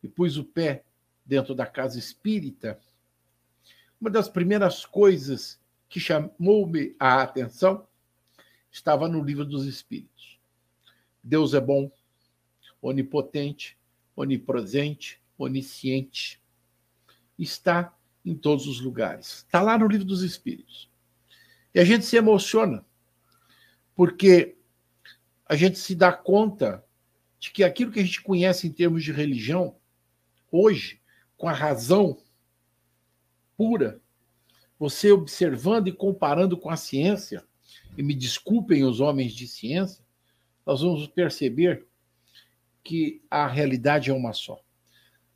e 0.03 0.09
pus 0.09 0.37
o 0.37 0.45
pé 0.45 0.85
dentro 1.25 1.55
da 1.55 1.67
casa 1.67 1.99
espírita, 1.99 2.81
uma 4.01 4.11
das 4.11 4.29
primeiras 4.29 4.85
coisas 4.85 5.61
que 5.93 6.01
chamou-me 6.01 6.97
a 6.99 7.21
atenção 7.21 7.87
estava 8.71 9.07
no 9.07 9.23
livro 9.23 9.45
dos 9.45 9.67
Espíritos. 9.67 10.41
Deus 11.23 11.53
é 11.53 11.61
bom, 11.61 11.93
onipotente, 12.81 13.77
onipresente, 14.17 15.21
onisciente, 15.37 16.41
está 17.39 17.95
em 18.25 18.35
todos 18.35 18.67
os 18.67 18.81
lugares. 18.81 19.45
Está 19.47 19.61
lá 19.61 19.77
no 19.77 19.87
livro 19.87 20.07
dos 20.07 20.23
Espíritos. 20.23 20.91
E 21.75 21.79
a 21.79 21.85
gente 21.85 22.07
se 22.07 22.17
emociona, 22.17 22.83
porque 23.95 24.57
a 25.45 25.55
gente 25.55 25.79
se 25.79 25.95
dá 25.95 26.11
conta 26.11 26.83
de 27.39 27.51
que 27.51 27.63
aquilo 27.63 27.93
que 27.93 28.01
a 28.01 28.05
gente 28.05 28.23
conhece 28.23 28.67
em 28.67 28.73
termos 28.73 29.05
de 29.05 29.13
religião, 29.13 29.77
hoje, 30.51 31.03
com 31.37 31.51
a 31.51 31.53
razão 31.53 32.19
pura, 33.59 34.02
você 34.83 35.13
observando 35.13 35.87
e 35.87 35.93
comparando 35.93 36.57
com 36.57 36.69
a 36.69 36.77
ciência, 36.77 37.45
e 37.97 38.03
me 38.03 38.17
desculpem 38.17 38.83
os 38.83 38.99
homens 38.99 39.33
de 39.33 39.47
ciência, 39.47 40.05
nós 40.67 40.81
vamos 40.81 41.07
perceber 41.07 41.87
que 42.83 43.23
a 43.31 43.47
realidade 43.47 44.11
é 44.11 44.13
uma 44.13 44.33
só. 44.33 44.61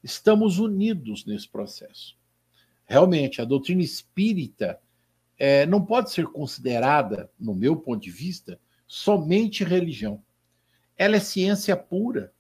Estamos 0.03 0.59
unidos 0.59 1.25
nesse 1.25 1.49
processo. 1.49 2.19
Realmente, 2.87 3.41
a 3.41 3.45
doutrina 3.45 3.83
espírita 3.83 4.81
é, 5.39 5.65
não 5.65 5.81
pode 5.81 6.11
ser 6.11 6.27
considerada, 6.27 7.31
no 7.39 7.55
meu 7.55 7.77
ponto 7.77 8.03
de 8.03 8.11
vista, 8.11 8.59
somente 8.85 9.63
religião. 9.63 10.21
Ela 10.99 11.19
é 11.19 11.21
ciência 11.21 11.77
pura, 11.77 12.33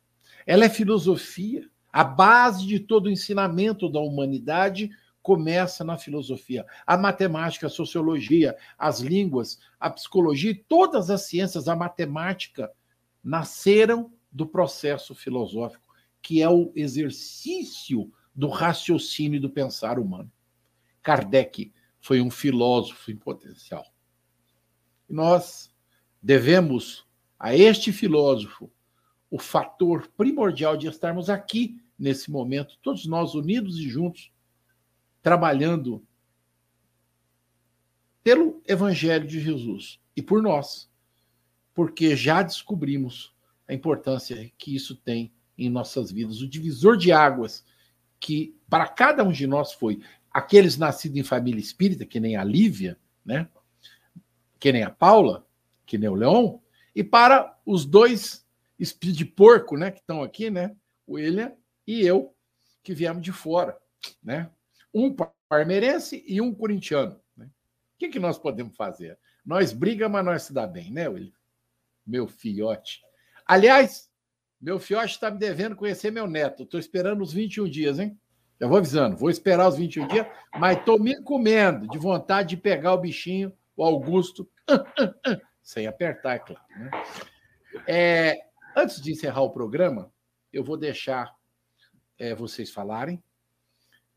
ela 0.44 0.64
é 0.64 0.68
filosofia. 0.68 1.70
A 1.92 2.02
base 2.02 2.66
de 2.66 2.80
todo 2.80 3.06
o 3.06 3.10
ensinamento 3.10 3.88
da 3.88 4.00
humanidade 4.00 4.90
começa 5.26 5.82
na 5.82 5.98
filosofia. 5.98 6.64
A 6.86 6.96
matemática, 6.96 7.66
a 7.66 7.70
sociologia, 7.70 8.56
as 8.78 9.00
línguas, 9.00 9.58
a 9.80 9.90
psicologia 9.90 10.56
todas 10.68 11.10
as 11.10 11.22
ciências, 11.22 11.66
a 11.66 11.74
matemática, 11.74 12.70
nasceram 13.24 14.12
do 14.30 14.46
processo 14.46 15.16
filosófico, 15.16 15.82
que 16.22 16.40
é 16.40 16.48
o 16.48 16.70
exercício 16.76 18.08
do 18.32 18.48
raciocínio 18.48 19.38
e 19.38 19.40
do 19.40 19.50
pensar 19.50 19.98
humano. 19.98 20.30
Kardec 21.02 21.72
foi 21.98 22.20
um 22.20 22.30
filósofo 22.30 23.10
em 23.10 23.16
potencial. 23.16 23.84
Nós 25.08 25.74
devemos 26.22 27.04
a 27.36 27.52
este 27.52 27.90
filósofo 27.90 28.70
o 29.28 29.40
fator 29.40 30.06
primordial 30.16 30.76
de 30.76 30.86
estarmos 30.86 31.28
aqui 31.28 31.80
nesse 31.98 32.30
momento, 32.30 32.78
todos 32.80 33.06
nós 33.06 33.34
unidos 33.34 33.76
e 33.76 33.88
juntos, 33.88 34.30
trabalhando 35.26 36.06
pelo 38.22 38.62
Evangelho 38.64 39.26
de 39.26 39.40
Jesus 39.40 39.98
e 40.14 40.22
por 40.22 40.40
nós, 40.40 40.88
porque 41.74 42.14
já 42.14 42.44
descobrimos 42.44 43.34
a 43.66 43.74
importância 43.74 44.52
que 44.56 44.72
isso 44.72 44.94
tem 44.94 45.32
em 45.58 45.68
nossas 45.68 46.12
vidas, 46.12 46.40
o 46.40 46.48
divisor 46.48 46.96
de 46.96 47.10
águas 47.10 47.64
que 48.20 48.56
para 48.70 48.86
cada 48.86 49.24
um 49.24 49.32
de 49.32 49.48
nós 49.48 49.72
foi 49.72 50.00
aqueles 50.30 50.78
nascidos 50.78 51.18
em 51.18 51.24
família 51.24 51.60
espírita, 51.60 52.06
que 52.06 52.20
nem 52.20 52.36
a 52.36 52.44
Lívia, 52.44 52.96
né? 53.24 53.48
Que 54.60 54.70
nem 54.70 54.84
a 54.84 54.90
Paula, 54.90 55.44
que 55.84 55.98
nem 55.98 56.08
o 56.08 56.14
Leon, 56.14 56.60
e 56.94 57.02
para 57.02 57.58
os 57.66 57.84
dois 57.84 58.46
espíritos 58.78 59.18
de 59.18 59.24
porco, 59.24 59.76
né, 59.76 59.90
que 59.90 59.98
estão 59.98 60.22
aqui, 60.22 60.50
né? 60.50 60.76
O 61.04 61.14
William 61.14 61.52
e 61.84 62.02
eu, 62.02 62.32
que 62.80 62.94
viemos 62.94 63.24
de 63.24 63.32
fora, 63.32 63.76
né? 64.22 64.52
Um 64.96 65.14
parmeirense 65.48 66.24
e 66.26 66.40
um 66.40 66.54
corintiano. 66.54 67.20
Né? 67.36 67.44
O 67.44 67.98
que, 67.98 68.08
que 68.08 68.18
nós 68.18 68.38
podemos 68.38 68.74
fazer? 68.74 69.18
Nós 69.44 69.72
briga, 69.72 70.08
mas 70.08 70.24
nós 70.24 70.42
se 70.44 70.54
dá 70.54 70.66
bem, 70.66 70.90
né, 70.90 71.06
William? 71.06 71.32
Meu 72.06 72.26
fiote. 72.26 73.02
Aliás, 73.46 74.10
meu 74.60 74.80
fiote 74.80 75.12
está 75.12 75.30
me 75.30 75.38
devendo 75.38 75.76
conhecer 75.76 76.10
meu 76.10 76.26
neto. 76.26 76.62
Estou 76.62 76.80
esperando 76.80 77.22
os 77.22 77.32
21 77.32 77.68
dias, 77.68 77.98
hein? 77.98 78.18
Já 78.58 78.66
vou 78.66 78.78
avisando, 78.78 79.18
vou 79.18 79.28
esperar 79.28 79.68
os 79.68 79.76
21 79.76 80.08
dias, 80.08 80.26
mas 80.58 80.78
estou 80.78 80.98
me 80.98 81.22
comendo 81.22 81.86
de 81.88 81.98
vontade 81.98 82.50
de 82.50 82.56
pegar 82.56 82.94
o 82.94 82.98
bichinho, 82.98 83.52
o 83.76 83.84
Augusto, 83.84 84.50
sem 85.62 85.86
apertar, 85.86 86.36
é 86.36 86.38
claro. 86.38 86.62
Né? 86.78 86.90
É, 87.86 88.38
antes 88.74 89.02
de 89.02 89.12
encerrar 89.12 89.42
o 89.42 89.50
programa, 89.50 90.10
eu 90.50 90.64
vou 90.64 90.78
deixar 90.78 91.36
é, 92.18 92.34
vocês 92.34 92.70
falarem, 92.70 93.22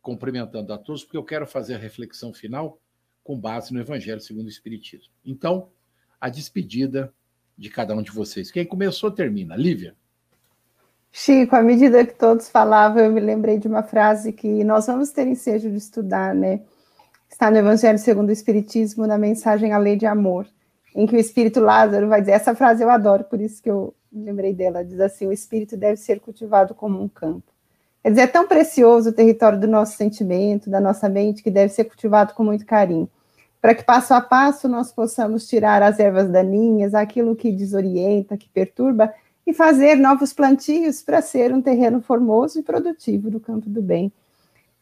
cumprimentando 0.02 0.74
a 0.74 0.78
todos, 0.78 1.04
porque 1.04 1.18
eu 1.18 1.24
quero 1.24 1.46
fazer 1.46 1.76
a 1.76 1.78
reflexão 1.78 2.34
final 2.34 2.80
com 3.24 3.40
base 3.40 3.74
no 3.74 3.80
Evangelho 3.80 4.22
segundo 4.22 4.46
o 4.48 4.50
Espiritismo. 4.50 5.14
Então, 5.26 5.70
a 6.20 6.30
despedida 6.30 7.14
de 7.58 7.70
cada 7.70 7.96
um 7.96 8.02
de 8.02 8.12
vocês. 8.12 8.50
Quem 8.50 8.66
começou, 8.66 9.12
termina. 9.12 9.56
Lívia. 9.56 9.96
Chico, 11.12 11.56
à 11.56 11.62
medida 11.62 12.06
que 12.06 12.14
todos 12.14 12.50
falavam, 12.50 13.04
eu 13.04 13.12
me 13.12 13.20
lembrei 13.20 13.58
de 13.58 13.68
uma 13.68 13.84
frase 13.84 14.32
que 14.32 14.64
nós 14.64 14.88
vamos 14.88 15.12
ter 15.12 15.28
ensejo 15.28 15.70
de 15.70 15.78
estudar, 15.78 16.34
né? 16.34 16.62
Está 17.30 17.52
no 17.52 17.58
Evangelho 17.58 17.98
segundo 17.98 18.30
o 18.30 18.34
Espiritismo, 18.34 19.06
na 19.06 19.18
mensagem 19.18 19.74
A 19.74 19.78
Lei 19.78 19.96
de 19.96 20.06
Amor, 20.06 20.48
em 20.96 21.06
que 21.06 21.16
o 21.16 21.20
Espírito 21.20 21.60
Lázaro 21.60 22.08
vai 22.08 22.22
dizer, 22.22 22.34
essa 22.34 22.56
frase 22.56 22.84
eu 22.84 22.90
adoro, 22.90 23.24
por 23.24 23.42
isso 23.42 23.62
que 23.62 23.70
eu 23.70 23.94
me 24.12 24.24
lembrei 24.24 24.54
dela, 24.54 24.84
diz 24.84 25.00
assim, 25.00 25.28
o 25.28 25.32
Espírito 25.32 25.76
deve 25.76 25.98
ser 25.98 26.20
cultivado 26.20 26.74
como 26.74 27.02
um 27.02 27.08
campo. 27.08 27.52
Quer 28.02 28.10
dizer, 28.12 28.22
é 28.22 28.28
tão 28.28 28.48
precioso 28.48 29.10
o 29.10 29.14
território 29.14 29.60
do 29.60 29.68
nosso 29.68 29.98
sentimento, 29.98 30.70
da 30.70 30.80
nossa 30.80 31.10
mente, 31.10 31.44
que 31.44 31.52
deve 31.52 31.74
ser 31.74 31.84
cultivado 31.86 32.34
com 32.34 32.44
muito 32.44 32.66
carinho, 32.66 33.10
para 33.62 33.76
que 33.76 33.84
passo 33.84 34.14
a 34.14 34.22
passo 34.22 34.70
nós 34.70 34.92
possamos 34.92 35.48
tirar 35.48 35.84
as 35.84 36.00
ervas 36.00 36.30
daninhas, 36.30 36.94
aquilo 36.94 37.36
que 37.36 37.52
desorienta, 37.52 38.38
que 38.38 38.50
perturba, 38.50 39.14
e 39.46 39.54
fazer 39.54 39.96
novos 39.96 40.32
plantios 40.32 41.02
para 41.02 41.22
ser 41.22 41.54
um 41.54 41.62
terreno 41.62 42.02
formoso 42.02 42.60
e 42.60 42.64
produtivo 42.64 43.30
do 43.30 43.40
campo 43.40 43.70
do 43.70 43.82
bem. 43.82 44.12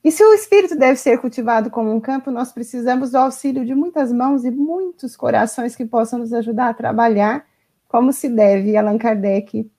E 0.04 0.12
se 0.12 0.24
o 0.24 0.34
espírito 0.34 0.76
deve 0.76 0.98
ser 0.98 1.20
cultivado 1.20 1.70
como 1.70 1.94
um 1.94 2.00
campo, 2.00 2.30
nós 2.32 2.52
precisamos 2.52 3.12
do 3.12 3.18
auxílio 3.18 3.66
de 3.66 3.74
muitas 3.74 4.12
mãos 4.12 4.46
e 4.46 4.52
muitos 4.52 5.16
corações 5.16 5.76
que 5.76 5.86
possam 5.86 6.20
nos 6.20 6.34
ajudar 6.34 6.70
a 6.70 6.74
trabalhar 6.74 7.46
como 7.88 8.14
se 8.14 8.30
deve. 8.30 8.78
Allan 8.78 8.98
Kardec 8.98 9.70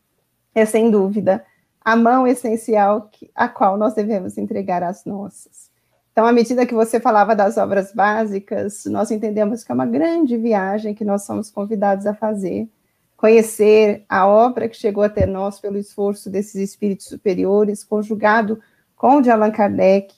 é, 0.54 0.64
sem 0.64 0.90
dúvida, 0.90 1.44
a 1.80 1.96
mão 1.96 2.26
essencial 2.26 3.08
que, 3.10 3.30
a 3.34 3.48
qual 3.48 3.76
nós 3.76 3.94
devemos 3.94 4.36
entregar 4.36 4.82
as 4.82 5.04
nossas. 5.04 5.68
Então, 6.12 6.26
à 6.26 6.32
medida 6.32 6.66
que 6.66 6.74
você 6.74 6.98
falava 6.98 7.36
das 7.36 7.56
obras 7.56 7.92
básicas, 7.92 8.84
nós 8.86 9.10
entendemos 9.10 9.62
que 9.62 9.70
é 9.70 9.74
uma 9.74 9.86
grande 9.86 10.36
viagem 10.36 10.92
que 10.92 11.04
nós 11.04 11.22
somos 11.22 11.48
convidados 11.48 12.06
a 12.06 12.14
fazer, 12.14 12.68
conhecer 13.16 14.04
a 14.08 14.26
obra 14.26 14.68
que 14.68 14.76
chegou 14.76 15.04
até 15.04 15.26
nós 15.26 15.60
pelo 15.60 15.78
esforço 15.78 16.28
desses 16.28 16.56
espíritos 16.56 17.06
superiores, 17.06 17.84
conjugado 17.84 18.60
com 18.96 19.18
o 19.18 19.22
de 19.22 19.30
Allan 19.30 19.52
Kardec. 19.52 20.12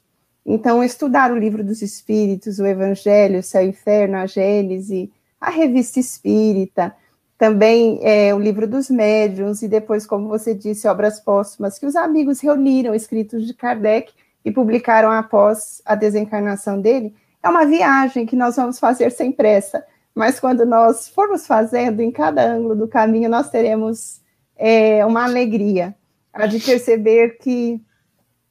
Então, 0.44 0.82
estudar 0.82 1.30
o 1.30 1.38
livro 1.38 1.62
dos 1.62 1.82
espíritos, 1.82 2.58
o 2.58 2.66
Evangelho, 2.66 3.40
o 3.40 3.42
Céu 3.42 3.62
e 3.62 3.68
Inferno, 3.68 4.16
a 4.16 4.26
Gênese, 4.26 5.12
a 5.38 5.50
Revista 5.50 6.00
Espírita, 6.00 6.96
também 7.40 7.98
é, 8.02 8.34
o 8.34 8.38
livro 8.38 8.68
dos 8.68 8.90
médiuns, 8.90 9.62
e 9.62 9.68
depois, 9.68 10.06
como 10.06 10.28
você 10.28 10.54
disse, 10.54 10.86
obras 10.86 11.18
póstumas, 11.18 11.78
que 11.78 11.86
os 11.86 11.96
amigos 11.96 12.38
reuniram 12.38 12.94
escritos 12.94 13.46
de 13.46 13.54
Kardec 13.54 14.12
e 14.44 14.52
publicaram 14.52 15.10
após 15.10 15.80
a 15.86 15.94
desencarnação 15.94 16.78
dele, 16.78 17.14
é 17.42 17.48
uma 17.48 17.64
viagem 17.64 18.26
que 18.26 18.36
nós 18.36 18.56
vamos 18.56 18.78
fazer 18.78 19.10
sem 19.10 19.32
pressa, 19.32 19.82
mas 20.14 20.38
quando 20.38 20.66
nós 20.66 21.08
formos 21.08 21.46
fazendo, 21.46 22.00
em 22.00 22.12
cada 22.12 22.44
ângulo 22.44 22.76
do 22.76 22.86
caminho, 22.86 23.30
nós 23.30 23.48
teremos 23.48 24.20
é, 24.54 25.02
uma 25.06 25.24
alegria, 25.24 25.96
a 26.34 26.44
de 26.46 26.60
perceber 26.60 27.38
que 27.38 27.82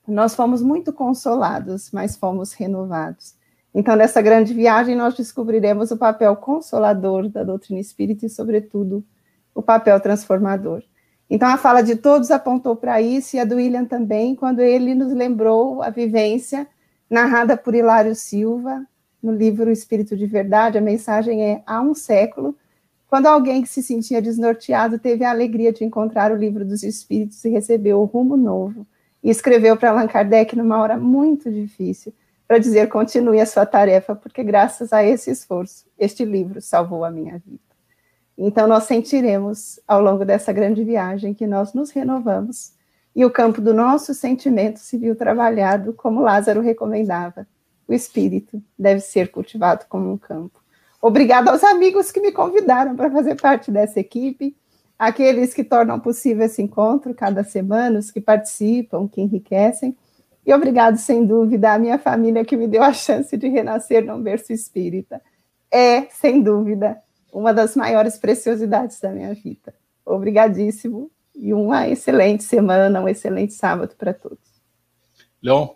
nós 0.07 0.33
fomos 0.33 0.63
muito 0.63 0.91
consolados, 0.91 1.91
mas 1.93 2.15
fomos 2.15 2.53
renovados. 2.53 3.35
Então, 3.74 3.95
nessa 3.95 4.22
grande 4.22 4.53
viagem, 4.53 4.95
nós 4.95 5.15
descobriremos 5.15 5.91
o 5.91 5.97
papel 5.97 6.36
consolador 6.36 7.30
da 7.30 7.43
doutrina 7.43 7.80
espírita 7.80 8.26
e, 8.26 8.30
sobretudo, 8.30 9.03
o 9.53 9.61
papel 9.61 9.99
transformador. 9.99 10.84
Então, 11.30 11.47
a 11.47 11.57
fala 11.57 11.82
de 11.82 11.95
todos 11.95 12.32
apontou 12.32 12.76
para 12.76 12.99
isso, 13.01 13.36
e 13.36 13.39
a 13.39 13.45
do 13.45 13.55
William 13.55 13.86
também, 13.86 14.36
quando 14.36 14.61
ele 14.61 14.95
nos 14.95 15.13
lembrou 15.13 15.84
a 15.84 15.91
vivência 15.91 16.67
narrada 17.07 17.55
por 17.55 17.76
Hilário 17.76 18.15
Silva, 18.15 18.84
no 19.22 19.32
livro 19.32 19.70
Espírito 19.70 20.17
de 20.17 20.26
Verdade. 20.26 20.78
A 20.78 20.82
mensagem 20.82 21.43
é: 21.43 21.61
há 21.65 21.82
um 21.82 21.93
século, 21.93 22.55
quando 23.07 23.28
alguém 23.28 23.61
que 23.61 23.70
se 23.70 23.84
sentia 23.84 24.22
desnorteado 24.22 24.97
teve 24.97 25.24
a 25.24 25.30
alegria 25.30 25.72
de 25.72 25.84
encontrar 25.84 26.32
o 26.32 26.36
livro 26.36 26.65
dos 26.65 26.82
Espíritos 26.82 27.43
e 27.45 27.49
recebeu 27.49 27.99
o 27.99 28.05
rumo 28.05 28.36
novo, 28.36 28.88
e 29.24 29.30
escreveu 29.30 29.78
para 29.78 29.91
Allan 29.91 30.07
Kardec 30.07 30.55
numa 30.55 30.80
hora 30.80 30.97
muito 30.97 31.51
difícil 31.51 32.13
para 32.50 32.58
dizer 32.58 32.89
continue 32.89 33.39
a 33.39 33.45
sua 33.45 33.64
tarefa, 33.64 34.16
porque 34.16 34.43
graças 34.43 34.91
a 34.91 35.04
esse 35.04 35.30
esforço, 35.30 35.86
este 36.00 36.26
livro 36.26 36.60
salvou 36.60 37.06
a 37.06 37.12
minha 37.12 37.34
vida. 37.45 37.62
Então, 38.36 38.68
nós 38.68 38.86
sentiremos 38.86 39.80
ao 39.88 40.02
longo 40.02 40.26
dessa 40.26 40.52
grande 40.52 40.84
viagem 40.84 41.32
que 41.32 41.45
nós 41.45 41.76
nos 41.76 41.91
renovamos 41.91 42.74
e 43.16 43.24
o 43.24 43.30
campo 43.30 43.62
do 43.62 43.72
nosso 43.72 44.16
sentimento 44.16 44.80
se 44.80 44.97
viu 44.97 45.16
trabalhado 45.16 45.93
como 45.93 46.22
Lázaro 46.22 46.60
recomendava. 46.60 47.45
O 47.88 47.93
espírito 47.93 48.60
deve 48.78 49.02
ser 49.02 49.30
cultivado 49.30 49.86
como 49.88 50.12
um 50.12 50.18
campo. 50.18 50.60
Obrigada 51.00 51.52
aos 51.52 51.64
amigos 51.64 52.12
que 52.12 52.20
me 52.20 52.32
convidaram 52.32 52.95
para 52.95 53.12
fazer 53.12 53.39
parte 53.39 53.70
dessa 53.70 54.00
equipe. 54.00 54.58
aqueles 54.97 55.54
que 55.54 55.64
tornam 55.64 56.00
possível 56.00 56.47
esse 56.47 56.64
encontro 56.64 57.14
cada 57.14 57.43
semana, 57.43 58.00
os 58.00 58.10
que 58.10 58.20
participam, 58.20 59.08
que 59.08 59.22
enriquecem. 59.22 59.95
E 60.50 60.54
obrigado, 60.54 60.97
sem 60.97 61.28
dúvida, 61.28 61.74
à 61.74 61.78
minha 61.78 62.00
família 62.00 62.43
que 62.43 62.58
me 62.58 62.68
deu 62.68 62.82
a 62.82 62.91
chance 62.91 63.38
de 63.38 63.47
renascer 63.47 64.04
num 64.04 64.20
berço 64.20 64.52
espírita. 64.52 65.22
É, 65.70 66.06
sem 66.06 66.41
dúvida, 66.41 67.00
uma 67.32 67.54
das 67.54 67.76
maiores 67.76 68.18
preciosidades 68.18 69.00
da 69.00 69.12
minha 69.12 69.32
vida. 69.36 69.76
Obrigadíssimo 70.04 71.12
e 71.36 71.54
uma 71.54 71.88
excelente 71.88 72.43
semana, 72.43 73.00
um 73.00 73.08
excelente 73.08 73.54
sábado 73.54 73.95
para 73.95 74.12
todos. 74.12 74.39
Leon? 75.39 75.68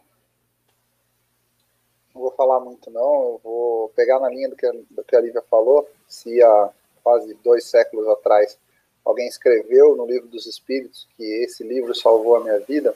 Não 2.16 2.22
vou 2.24 2.32
falar 2.32 2.60
muito, 2.60 2.90
não. 2.90 3.14
Eu 3.14 3.42
vou 3.44 3.90
pegar 3.90 4.20
na 4.20 4.30
linha 4.30 4.50
do 4.50 4.56
que, 4.56 4.72
do 4.90 5.04
que 5.04 5.16
a 5.16 5.22
Lívia 5.22 5.44
falou. 5.52 5.88
Se 6.08 6.42
há 6.42 6.70
quase 7.04 7.38
dois 7.44 7.66
séculos 7.66 8.08
atrás 8.08 8.58
alguém 9.06 9.28
escreveu 9.28 9.96
no 9.96 10.08
Livro 10.08 10.28
dos 10.30 10.48
Espíritos 10.48 11.08
que 11.16 11.44
esse 11.44 11.64
livro 11.64 11.94
salvou 11.94 12.38
a 12.38 12.40
minha 12.40 12.60
vida, 12.62 12.96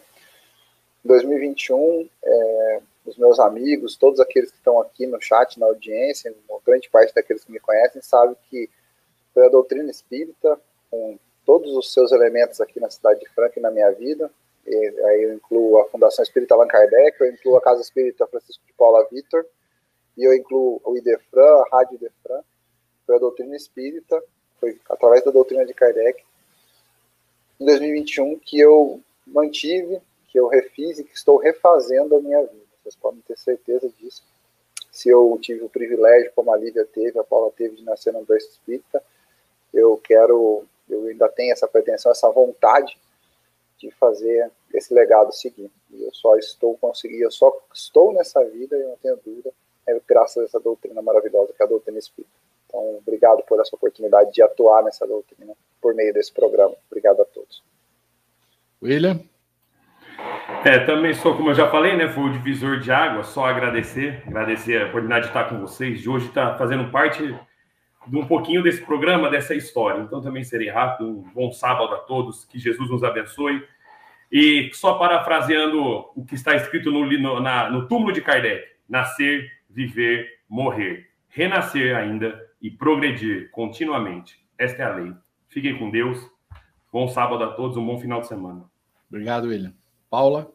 2021, 1.08 2.10
é, 2.24 2.82
os 3.06 3.18
meus 3.18 3.40
amigos, 3.40 3.96
todos 3.96 4.20
aqueles 4.20 4.52
que 4.52 4.58
estão 4.58 4.80
aqui 4.82 5.08
no 5.08 5.22
chat, 5.22 5.60
na 5.60 5.66
audiência, 5.66 6.34
uma 6.50 6.60
grande 6.66 6.90
parte 6.90 7.14
daqueles 7.14 7.44
que 7.44 7.52
me 7.52 7.60
conhecem, 7.60 8.02
sabe 8.02 8.36
que 8.50 8.70
foi 9.34 9.46
a 9.46 9.50
doutrina 9.50 9.90
espírita, 9.90 10.60
com 10.92 11.18
todos 11.46 11.76
os 11.76 11.94
seus 11.94 12.12
elementos 12.12 12.60
aqui 12.60 12.80
na 12.80 12.90
cidade 12.90 13.22
de 13.22 13.30
Franca 13.30 13.60
e 13.60 13.62
na 13.62 13.72
minha 13.72 13.92
vida. 13.92 14.30
E, 14.66 14.76
aí 14.76 15.24
eu 15.24 15.34
incluo 15.34 15.80
a 15.80 15.86
Fundação 15.90 16.22
Espírita 16.24 16.54
Allan 16.54 16.68
Kardec, 16.68 17.20
eu 17.22 17.32
incluo 17.32 17.56
a 17.56 17.62
Casa 17.62 17.82
Espírita 17.82 18.28
Francisco 18.28 18.64
de 18.68 18.74
Paula 18.74 19.08
Vitor, 19.10 19.46
e 20.18 20.26
eu 20.26 20.34
incluo 20.34 20.82
o 20.84 20.98
IDEFRAN, 20.98 21.62
a 21.62 21.66
Rádio 21.72 21.96
IDEFRAN, 21.96 22.44
foi 23.06 23.16
a 23.16 23.20
doutrina 23.20 23.56
espírita, 23.56 24.22
foi 24.60 24.78
através 24.90 25.24
da 25.24 25.32
doutrina 25.32 25.66
de 25.66 25.74
Kardec, 25.74 26.22
em 27.60 27.66
2021, 27.66 28.38
que 28.40 28.60
eu 28.60 29.02
mantive, 29.26 30.02
que 30.38 30.40
eu 30.40 30.48
refiz 30.48 31.00
e 31.00 31.04
que 31.04 31.16
estou 31.16 31.38
refazendo 31.38 32.16
a 32.16 32.22
minha 32.22 32.40
vida. 32.44 32.64
Vocês 32.84 32.96
podem 32.96 33.22
ter 33.22 33.36
certeza 33.40 33.90
disso. 34.00 34.24
Se 34.92 35.10
eu 35.10 35.38
tive 35.42 35.64
o 35.64 35.70
privilégio, 35.70 36.32
como 36.36 36.54
a 36.54 36.58
Lívia 36.58 36.86
teve, 36.86 37.18
a 37.18 37.24
Paula 37.24 37.52
teve, 37.52 37.76
de 37.76 37.84
nascer 37.84 38.14
no 38.14 38.24
berço 38.24 38.50
espírita, 38.50 39.04
eu 39.74 39.98
quero, 39.98 40.64
eu 40.88 41.08
ainda 41.08 41.28
tenho 41.28 41.52
essa 41.52 41.68
pretensão, 41.68 42.12
essa 42.12 42.30
vontade 42.30 42.96
de 43.80 43.90
fazer 43.92 44.52
esse 44.74 44.94
legado 44.94 45.32
seguir. 45.32 45.72
E 45.92 46.04
eu 46.04 46.14
só 46.14 46.38
estou 46.38 46.78
conseguindo, 46.78 47.24
eu 47.24 47.32
só 47.32 47.52
estou 47.74 48.14
nessa 48.14 48.44
vida, 48.46 48.78
e 48.78 48.84
não 48.84 48.98
tenho 48.98 49.20
dúvida, 49.26 49.52
é 49.88 50.00
graças 50.08 50.38
a 50.38 50.46
essa 50.46 50.60
doutrina 50.60 51.02
maravilhosa 51.02 51.52
que 51.52 51.64
é 51.64 51.66
a 51.66 51.70
doutrina 51.70 51.98
espírita. 51.98 52.34
Então, 52.68 52.98
obrigado 52.98 53.42
por 53.44 53.60
essa 53.60 53.76
oportunidade 53.76 54.32
de 54.34 54.44
atuar 54.44 54.84
nessa 54.84 55.08
doutrina 55.08 55.56
por 55.82 55.96
meio 55.96 56.14
desse 56.14 56.32
programa. 56.32 56.76
Obrigado 56.90 57.22
a 57.22 57.26
todos. 57.26 57.64
William? 58.84 59.20
É, 60.64 60.80
também 60.80 61.14
sou, 61.14 61.36
como 61.36 61.50
eu 61.50 61.56
já 61.56 61.70
falei, 61.70 61.96
né? 61.96 62.10
Foi 62.10 62.26
o 62.26 62.32
divisor 62.32 62.80
de 62.80 62.92
água, 62.92 63.24
só 63.24 63.46
agradecer, 63.46 64.24
agradecer 64.26 64.82
a 64.82 64.86
oportunidade 64.88 65.24
de 65.24 65.30
estar 65.30 65.46
com 65.46 65.60
vocês, 65.60 66.02
de 66.02 66.10
hoje 66.10 66.28
estar 66.28 66.58
fazendo 66.58 66.92
parte 66.92 67.36
de 68.08 68.18
um 68.18 68.26
pouquinho 68.26 68.64
desse 68.64 68.84
programa, 68.84 69.30
dessa 69.30 69.54
história. 69.54 70.02
Então 70.02 70.22
também 70.22 70.44
serei 70.44 70.70
rápido, 70.70 71.10
um 71.10 71.22
bom 71.34 71.52
sábado 71.52 71.94
a 71.94 72.00
todos, 72.00 72.46
que 72.46 72.58
Jesus 72.58 72.90
nos 72.90 73.04
abençoe. 73.04 73.64
E 74.32 74.70
só 74.74 74.96
parafraseando 74.98 76.06
o 76.16 76.26
que 76.26 76.36
está 76.36 76.56
escrito 76.56 76.92
no, 76.92 77.06
no, 77.06 77.40
na, 77.40 77.70
no 77.70 77.88
túmulo 77.88 78.12
de 78.12 78.22
Kardec: 78.22 78.66
nascer, 78.90 79.50
viver, 79.70 80.28
morrer, 80.50 81.10
renascer 81.30 81.96
ainda 81.96 82.42
e 82.62 82.70
progredir 82.70 83.50
continuamente. 83.52 84.44
Esta 84.58 84.82
é 84.82 84.86
a 84.86 84.96
lei. 84.96 85.14
Fiquem 85.50 85.78
com 85.78 85.90
Deus. 85.90 86.20
Bom 86.92 87.08
sábado 87.08 87.44
a 87.44 87.54
todos, 87.54 87.78
um 87.78 87.86
bom 87.86 88.00
final 88.00 88.22
de 88.22 88.28
semana. 88.28 88.66
Obrigado, 89.10 89.48
William. 89.48 89.77
Paula? 90.10 90.54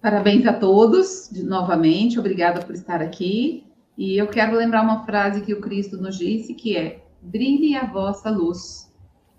Parabéns 0.00 0.46
a 0.46 0.52
todos, 0.52 1.30
novamente. 1.42 2.18
Obrigada 2.18 2.64
por 2.64 2.74
estar 2.74 3.02
aqui. 3.02 3.66
E 3.96 4.16
eu 4.16 4.28
quero 4.28 4.56
lembrar 4.56 4.82
uma 4.82 5.04
frase 5.04 5.42
que 5.42 5.52
o 5.52 5.60
Cristo 5.60 5.96
nos 5.98 6.16
disse, 6.16 6.54
que 6.54 6.76
é: 6.76 7.04
brilhe 7.20 7.76
a 7.76 7.84
vossa 7.84 8.30
luz. 8.30 8.90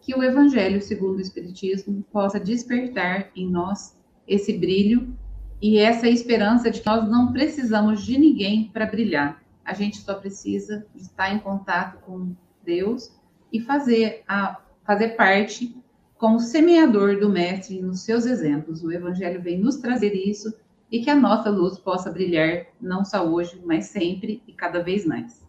Que 0.02 0.14
o 0.14 0.24
Evangelho, 0.24 0.82
segundo 0.82 1.18
o 1.18 1.22
Espiritismo, 1.22 2.04
possa 2.12 2.40
despertar 2.40 3.32
em 3.36 3.50
nós 3.50 3.98
esse 4.28 4.58
brilho 4.58 5.18
e 5.62 5.78
essa 5.78 6.08
esperança 6.08 6.70
de 6.70 6.82
que 6.82 6.86
nós 6.86 7.10
não 7.10 7.34
precisamos 7.34 8.06
de 8.06 8.18
ninguém 8.18 8.70
para 8.70 8.86
brilhar. 8.86 9.42
A 9.66 9.74
gente 9.74 9.98
só 9.98 10.14
precisa 10.14 10.86
estar 10.96 11.34
em 11.34 11.40
contato 11.40 12.00
com 12.04 12.36
Deus 12.64 13.12
e 13.52 13.60
fazer, 13.60 14.24
a, 14.28 14.62
fazer 14.84 15.10
parte 15.10 15.76
como 16.20 16.38
semeador 16.38 17.18
do 17.18 17.30
Mestre 17.30 17.82
nos 17.82 18.02
seus 18.02 18.26
exemplos. 18.26 18.84
O 18.84 18.92
Evangelho 18.92 19.42
vem 19.42 19.58
nos 19.58 19.78
trazer 19.78 20.14
isso 20.14 20.54
e 20.92 21.02
que 21.02 21.10
a 21.10 21.16
nossa 21.16 21.50
luz 21.50 21.80
possa 21.80 22.12
brilhar 22.12 22.68
não 22.80 23.06
só 23.06 23.26
hoje, 23.26 23.60
mas 23.64 23.86
sempre 23.86 24.44
e 24.46 24.52
cada 24.52 24.84
vez 24.84 25.06
mais. 25.06 25.48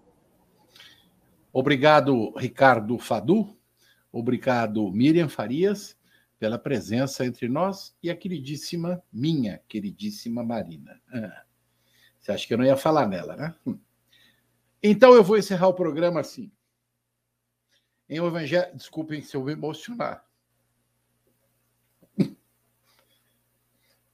Obrigado, 1.53 2.33
Ricardo 2.37 2.97
Fadu. 2.99 3.49
Obrigado, 4.13 4.91
Miriam 4.93 5.29
Farias 5.29 5.99
pela 6.39 6.59
presença 6.59 7.27
entre 7.27 7.49
nós 7.49 7.95
e 8.03 8.09
a 8.09 8.17
queridíssima, 8.17 9.03
minha 9.13 9.61
queridíssima 9.69 10.43
Marina. 10.43 10.99
Ah, 11.13 11.43
você 12.19 12.33
acha 12.33 12.47
que 12.47 12.55
eu 12.55 12.59
não 12.59 12.65
ia 12.65 12.77
falar 12.77 13.07
nela, 13.09 13.37
né? 13.37 13.55
Hum. 13.67 13.79
Então 14.83 15.15
eu 15.15 15.23
vou 15.23 15.37
encerrar 15.37 15.67
o 15.67 15.75
programa 15.75 16.21
assim. 16.21 16.51
Em 18.09 18.21
o 18.21 18.27
Evangelho. 18.27 18.75
Desculpem 18.75 19.21
se 19.21 19.37
eu 19.37 19.45
me 19.45 19.53
emocionar. 19.53 20.30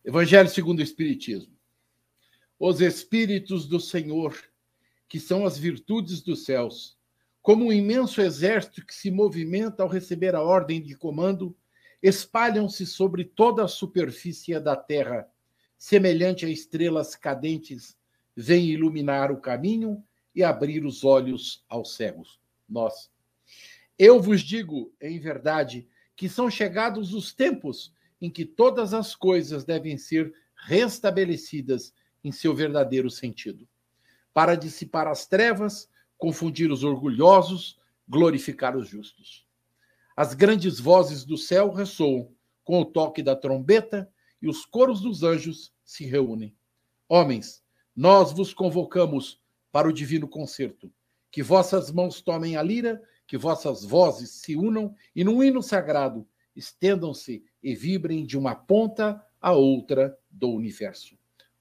Evangelho 0.06 0.48
segundo 0.48 0.78
o 0.78 0.84
Espiritismo. 0.84 1.52
Os 2.60 2.80
Espíritos 2.80 3.66
do 3.66 3.80
Senhor, 3.80 4.38
que 5.08 5.18
são 5.18 5.44
as 5.44 5.58
virtudes 5.58 6.22
dos 6.22 6.44
céus, 6.44 6.96
como 7.42 7.64
um 7.64 7.72
imenso 7.72 8.20
exército 8.20 8.86
que 8.86 8.94
se 8.94 9.10
movimenta 9.10 9.82
ao 9.82 9.88
receber 9.88 10.36
a 10.36 10.40
ordem 10.40 10.80
de 10.80 10.94
comando 10.94 11.56
espalham-se 12.00 12.86
sobre 12.86 13.24
toda 13.24 13.64
a 13.64 13.68
superfície 13.68 14.60
da 14.60 14.76
terra, 14.76 15.28
semelhante 15.76 16.46
a 16.46 16.48
estrelas 16.48 17.16
cadentes, 17.16 17.98
vêm 18.36 18.66
iluminar 18.66 19.32
o 19.32 19.40
caminho 19.40 20.00
e 20.32 20.44
abrir 20.44 20.84
os 20.84 21.02
olhos 21.02 21.64
aos 21.68 21.96
cegos. 21.96 22.38
Nós. 22.68 23.10
Eu 23.98 24.20
vos 24.20 24.40
digo, 24.40 24.94
em 25.02 25.18
verdade, 25.18 25.88
que 26.14 26.28
são 26.28 26.48
chegados 26.48 27.12
os 27.12 27.34
tempos 27.34 27.92
em 28.20 28.30
que 28.30 28.44
todas 28.44 28.94
as 28.94 29.14
coisas 29.14 29.64
devem 29.64 29.98
ser 29.98 30.32
restabelecidas 30.56 31.92
em 32.24 32.32
seu 32.32 32.54
verdadeiro 32.54 33.10
sentido, 33.10 33.68
para 34.32 34.54
dissipar 34.54 35.06
as 35.06 35.26
trevas, 35.26 35.88
confundir 36.18 36.70
os 36.70 36.82
orgulhosos, 36.82 37.78
glorificar 38.08 38.76
os 38.76 38.88
justos. 38.88 39.46
As 40.16 40.34
grandes 40.34 40.80
vozes 40.80 41.24
do 41.24 41.36
céu 41.36 41.70
ressoam 41.72 42.32
com 42.64 42.80
o 42.80 42.84
toque 42.84 43.22
da 43.22 43.36
trombeta 43.36 44.10
e 44.40 44.48
os 44.48 44.64
coros 44.64 45.00
dos 45.00 45.22
anjos 45.22 45.72
se 45.84 46.04
reúnem. 46.04 46.56
Homens, 47.08 47.62
nós 47.94 48.32
vos 48.32 48.52
convocamos 48.52 49.40
para 49.70 49.88
o 49.88 49.92
divino 49.92 50.26
concerto. 50.26 50.92
Que 51.30 51.42
vossas 51.42 51.90
mãos 51.90 52.20
tomem 52.20 52.56
a 52.56 52.62
lira, 52.62 53.02
que 53.26 53.36
vossas 53.36 53.84
vozes 53.84 54.30
se 54.30 54.56
unam 54.56 54.94
e 55.14 55.22
num 55.22 55.42
hino 55.42 55.62
sagrado 55.62 56.26
estendam-se 56.56 57.44
e 57.66 57.74
vibrem 57.74 58.24
de 58.24 58.38
uma 58.38 58.54
ponta 58.54 59.20
a 59.40 59.52
outra 59.52 60.16
do 60.30 60.50
universo. 60.50 61.18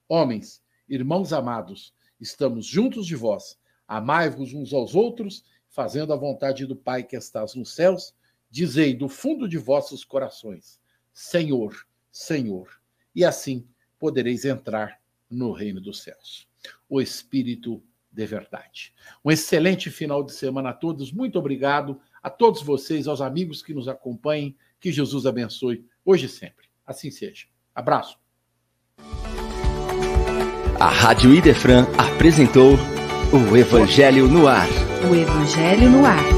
Homens, 0.08 0.62
irmãos 0.88 1.32
amados, 1.32 1.92
estamos 2.20 2.64
juntos 2.64 3.06
de 3.06 3.16
vós. 3.16 3.58
Amai-vos 3.88 4.54
uns 4.54 4.72
aos 4.72 4.94
outros, 4.94 5.44
fazendo 5.68 6.12
a 6.12 6.16
vontade 6.16 6.64
do 6.64 6.76
Pai 6.76 7.02
que 7.02 7.16
estás 7.16 7.56
nos 7.56 7.74
céus 7.74 8.14
Dizei 8.48 8.94
do 8.94 9.08
fundo 9.08 9.48
de 9.48 9.58
vossos 9.58 10.04
corações: 10.04 10.80
Senhor, 11.12 11.86
Senhor, 12.12 12.80
e 13.14 13.24
assim 13.24 13.66
podereis 13.98 14.44
entrar 14.44 15.00
no 15.28 15.52
reino 15.52 15.80
dos 15.80 16.02
céus. 16.02 16.48
O 16.88 17.00
Espírito 17.00 17.82
de 18.10 18.24
verdade. 18.24 18.94
Um 19.22 19.30
excelente 19.30 19.90
final 19.90 20.22
de 20.22 20.32
semana 20.32 20.70
a 20.70 20.72
todos. 20.72 21.12
Muito 21.12 21.38
obrigado 21.38 22.00
a 22.22 22.30
todos 22.30 22.62
vocês, 22.62 23.06
aos 23.06 23.20
amigos 23.20 23.60
que 23.60 23.74
nos 23.74 23.88
acompanhem. 23.88 24.56
Que 24.80 24.90
Jesus 24.90 25.26
abençoe 25.26 25.84
hoje 26.06 26.26
e 26.26 26.28
sempre. 26.28 26.66
Assim 26.86 27.10
seja. 27.10 27.46
Abraço. 27.74 28.16
A 30.78 30.88
Rádio 30.88 31.34
Idefran 31.34 31.86
apresentou 31.98 32.74
o 33.32 33.56
Evangelho 33.56 34.28
no 34.28 34.46
Ar. 34.46 34.68
O 35.10 35.14
Evangelho 35.14 35.90
no 35.90 36.06
Ar. 36.06 36.35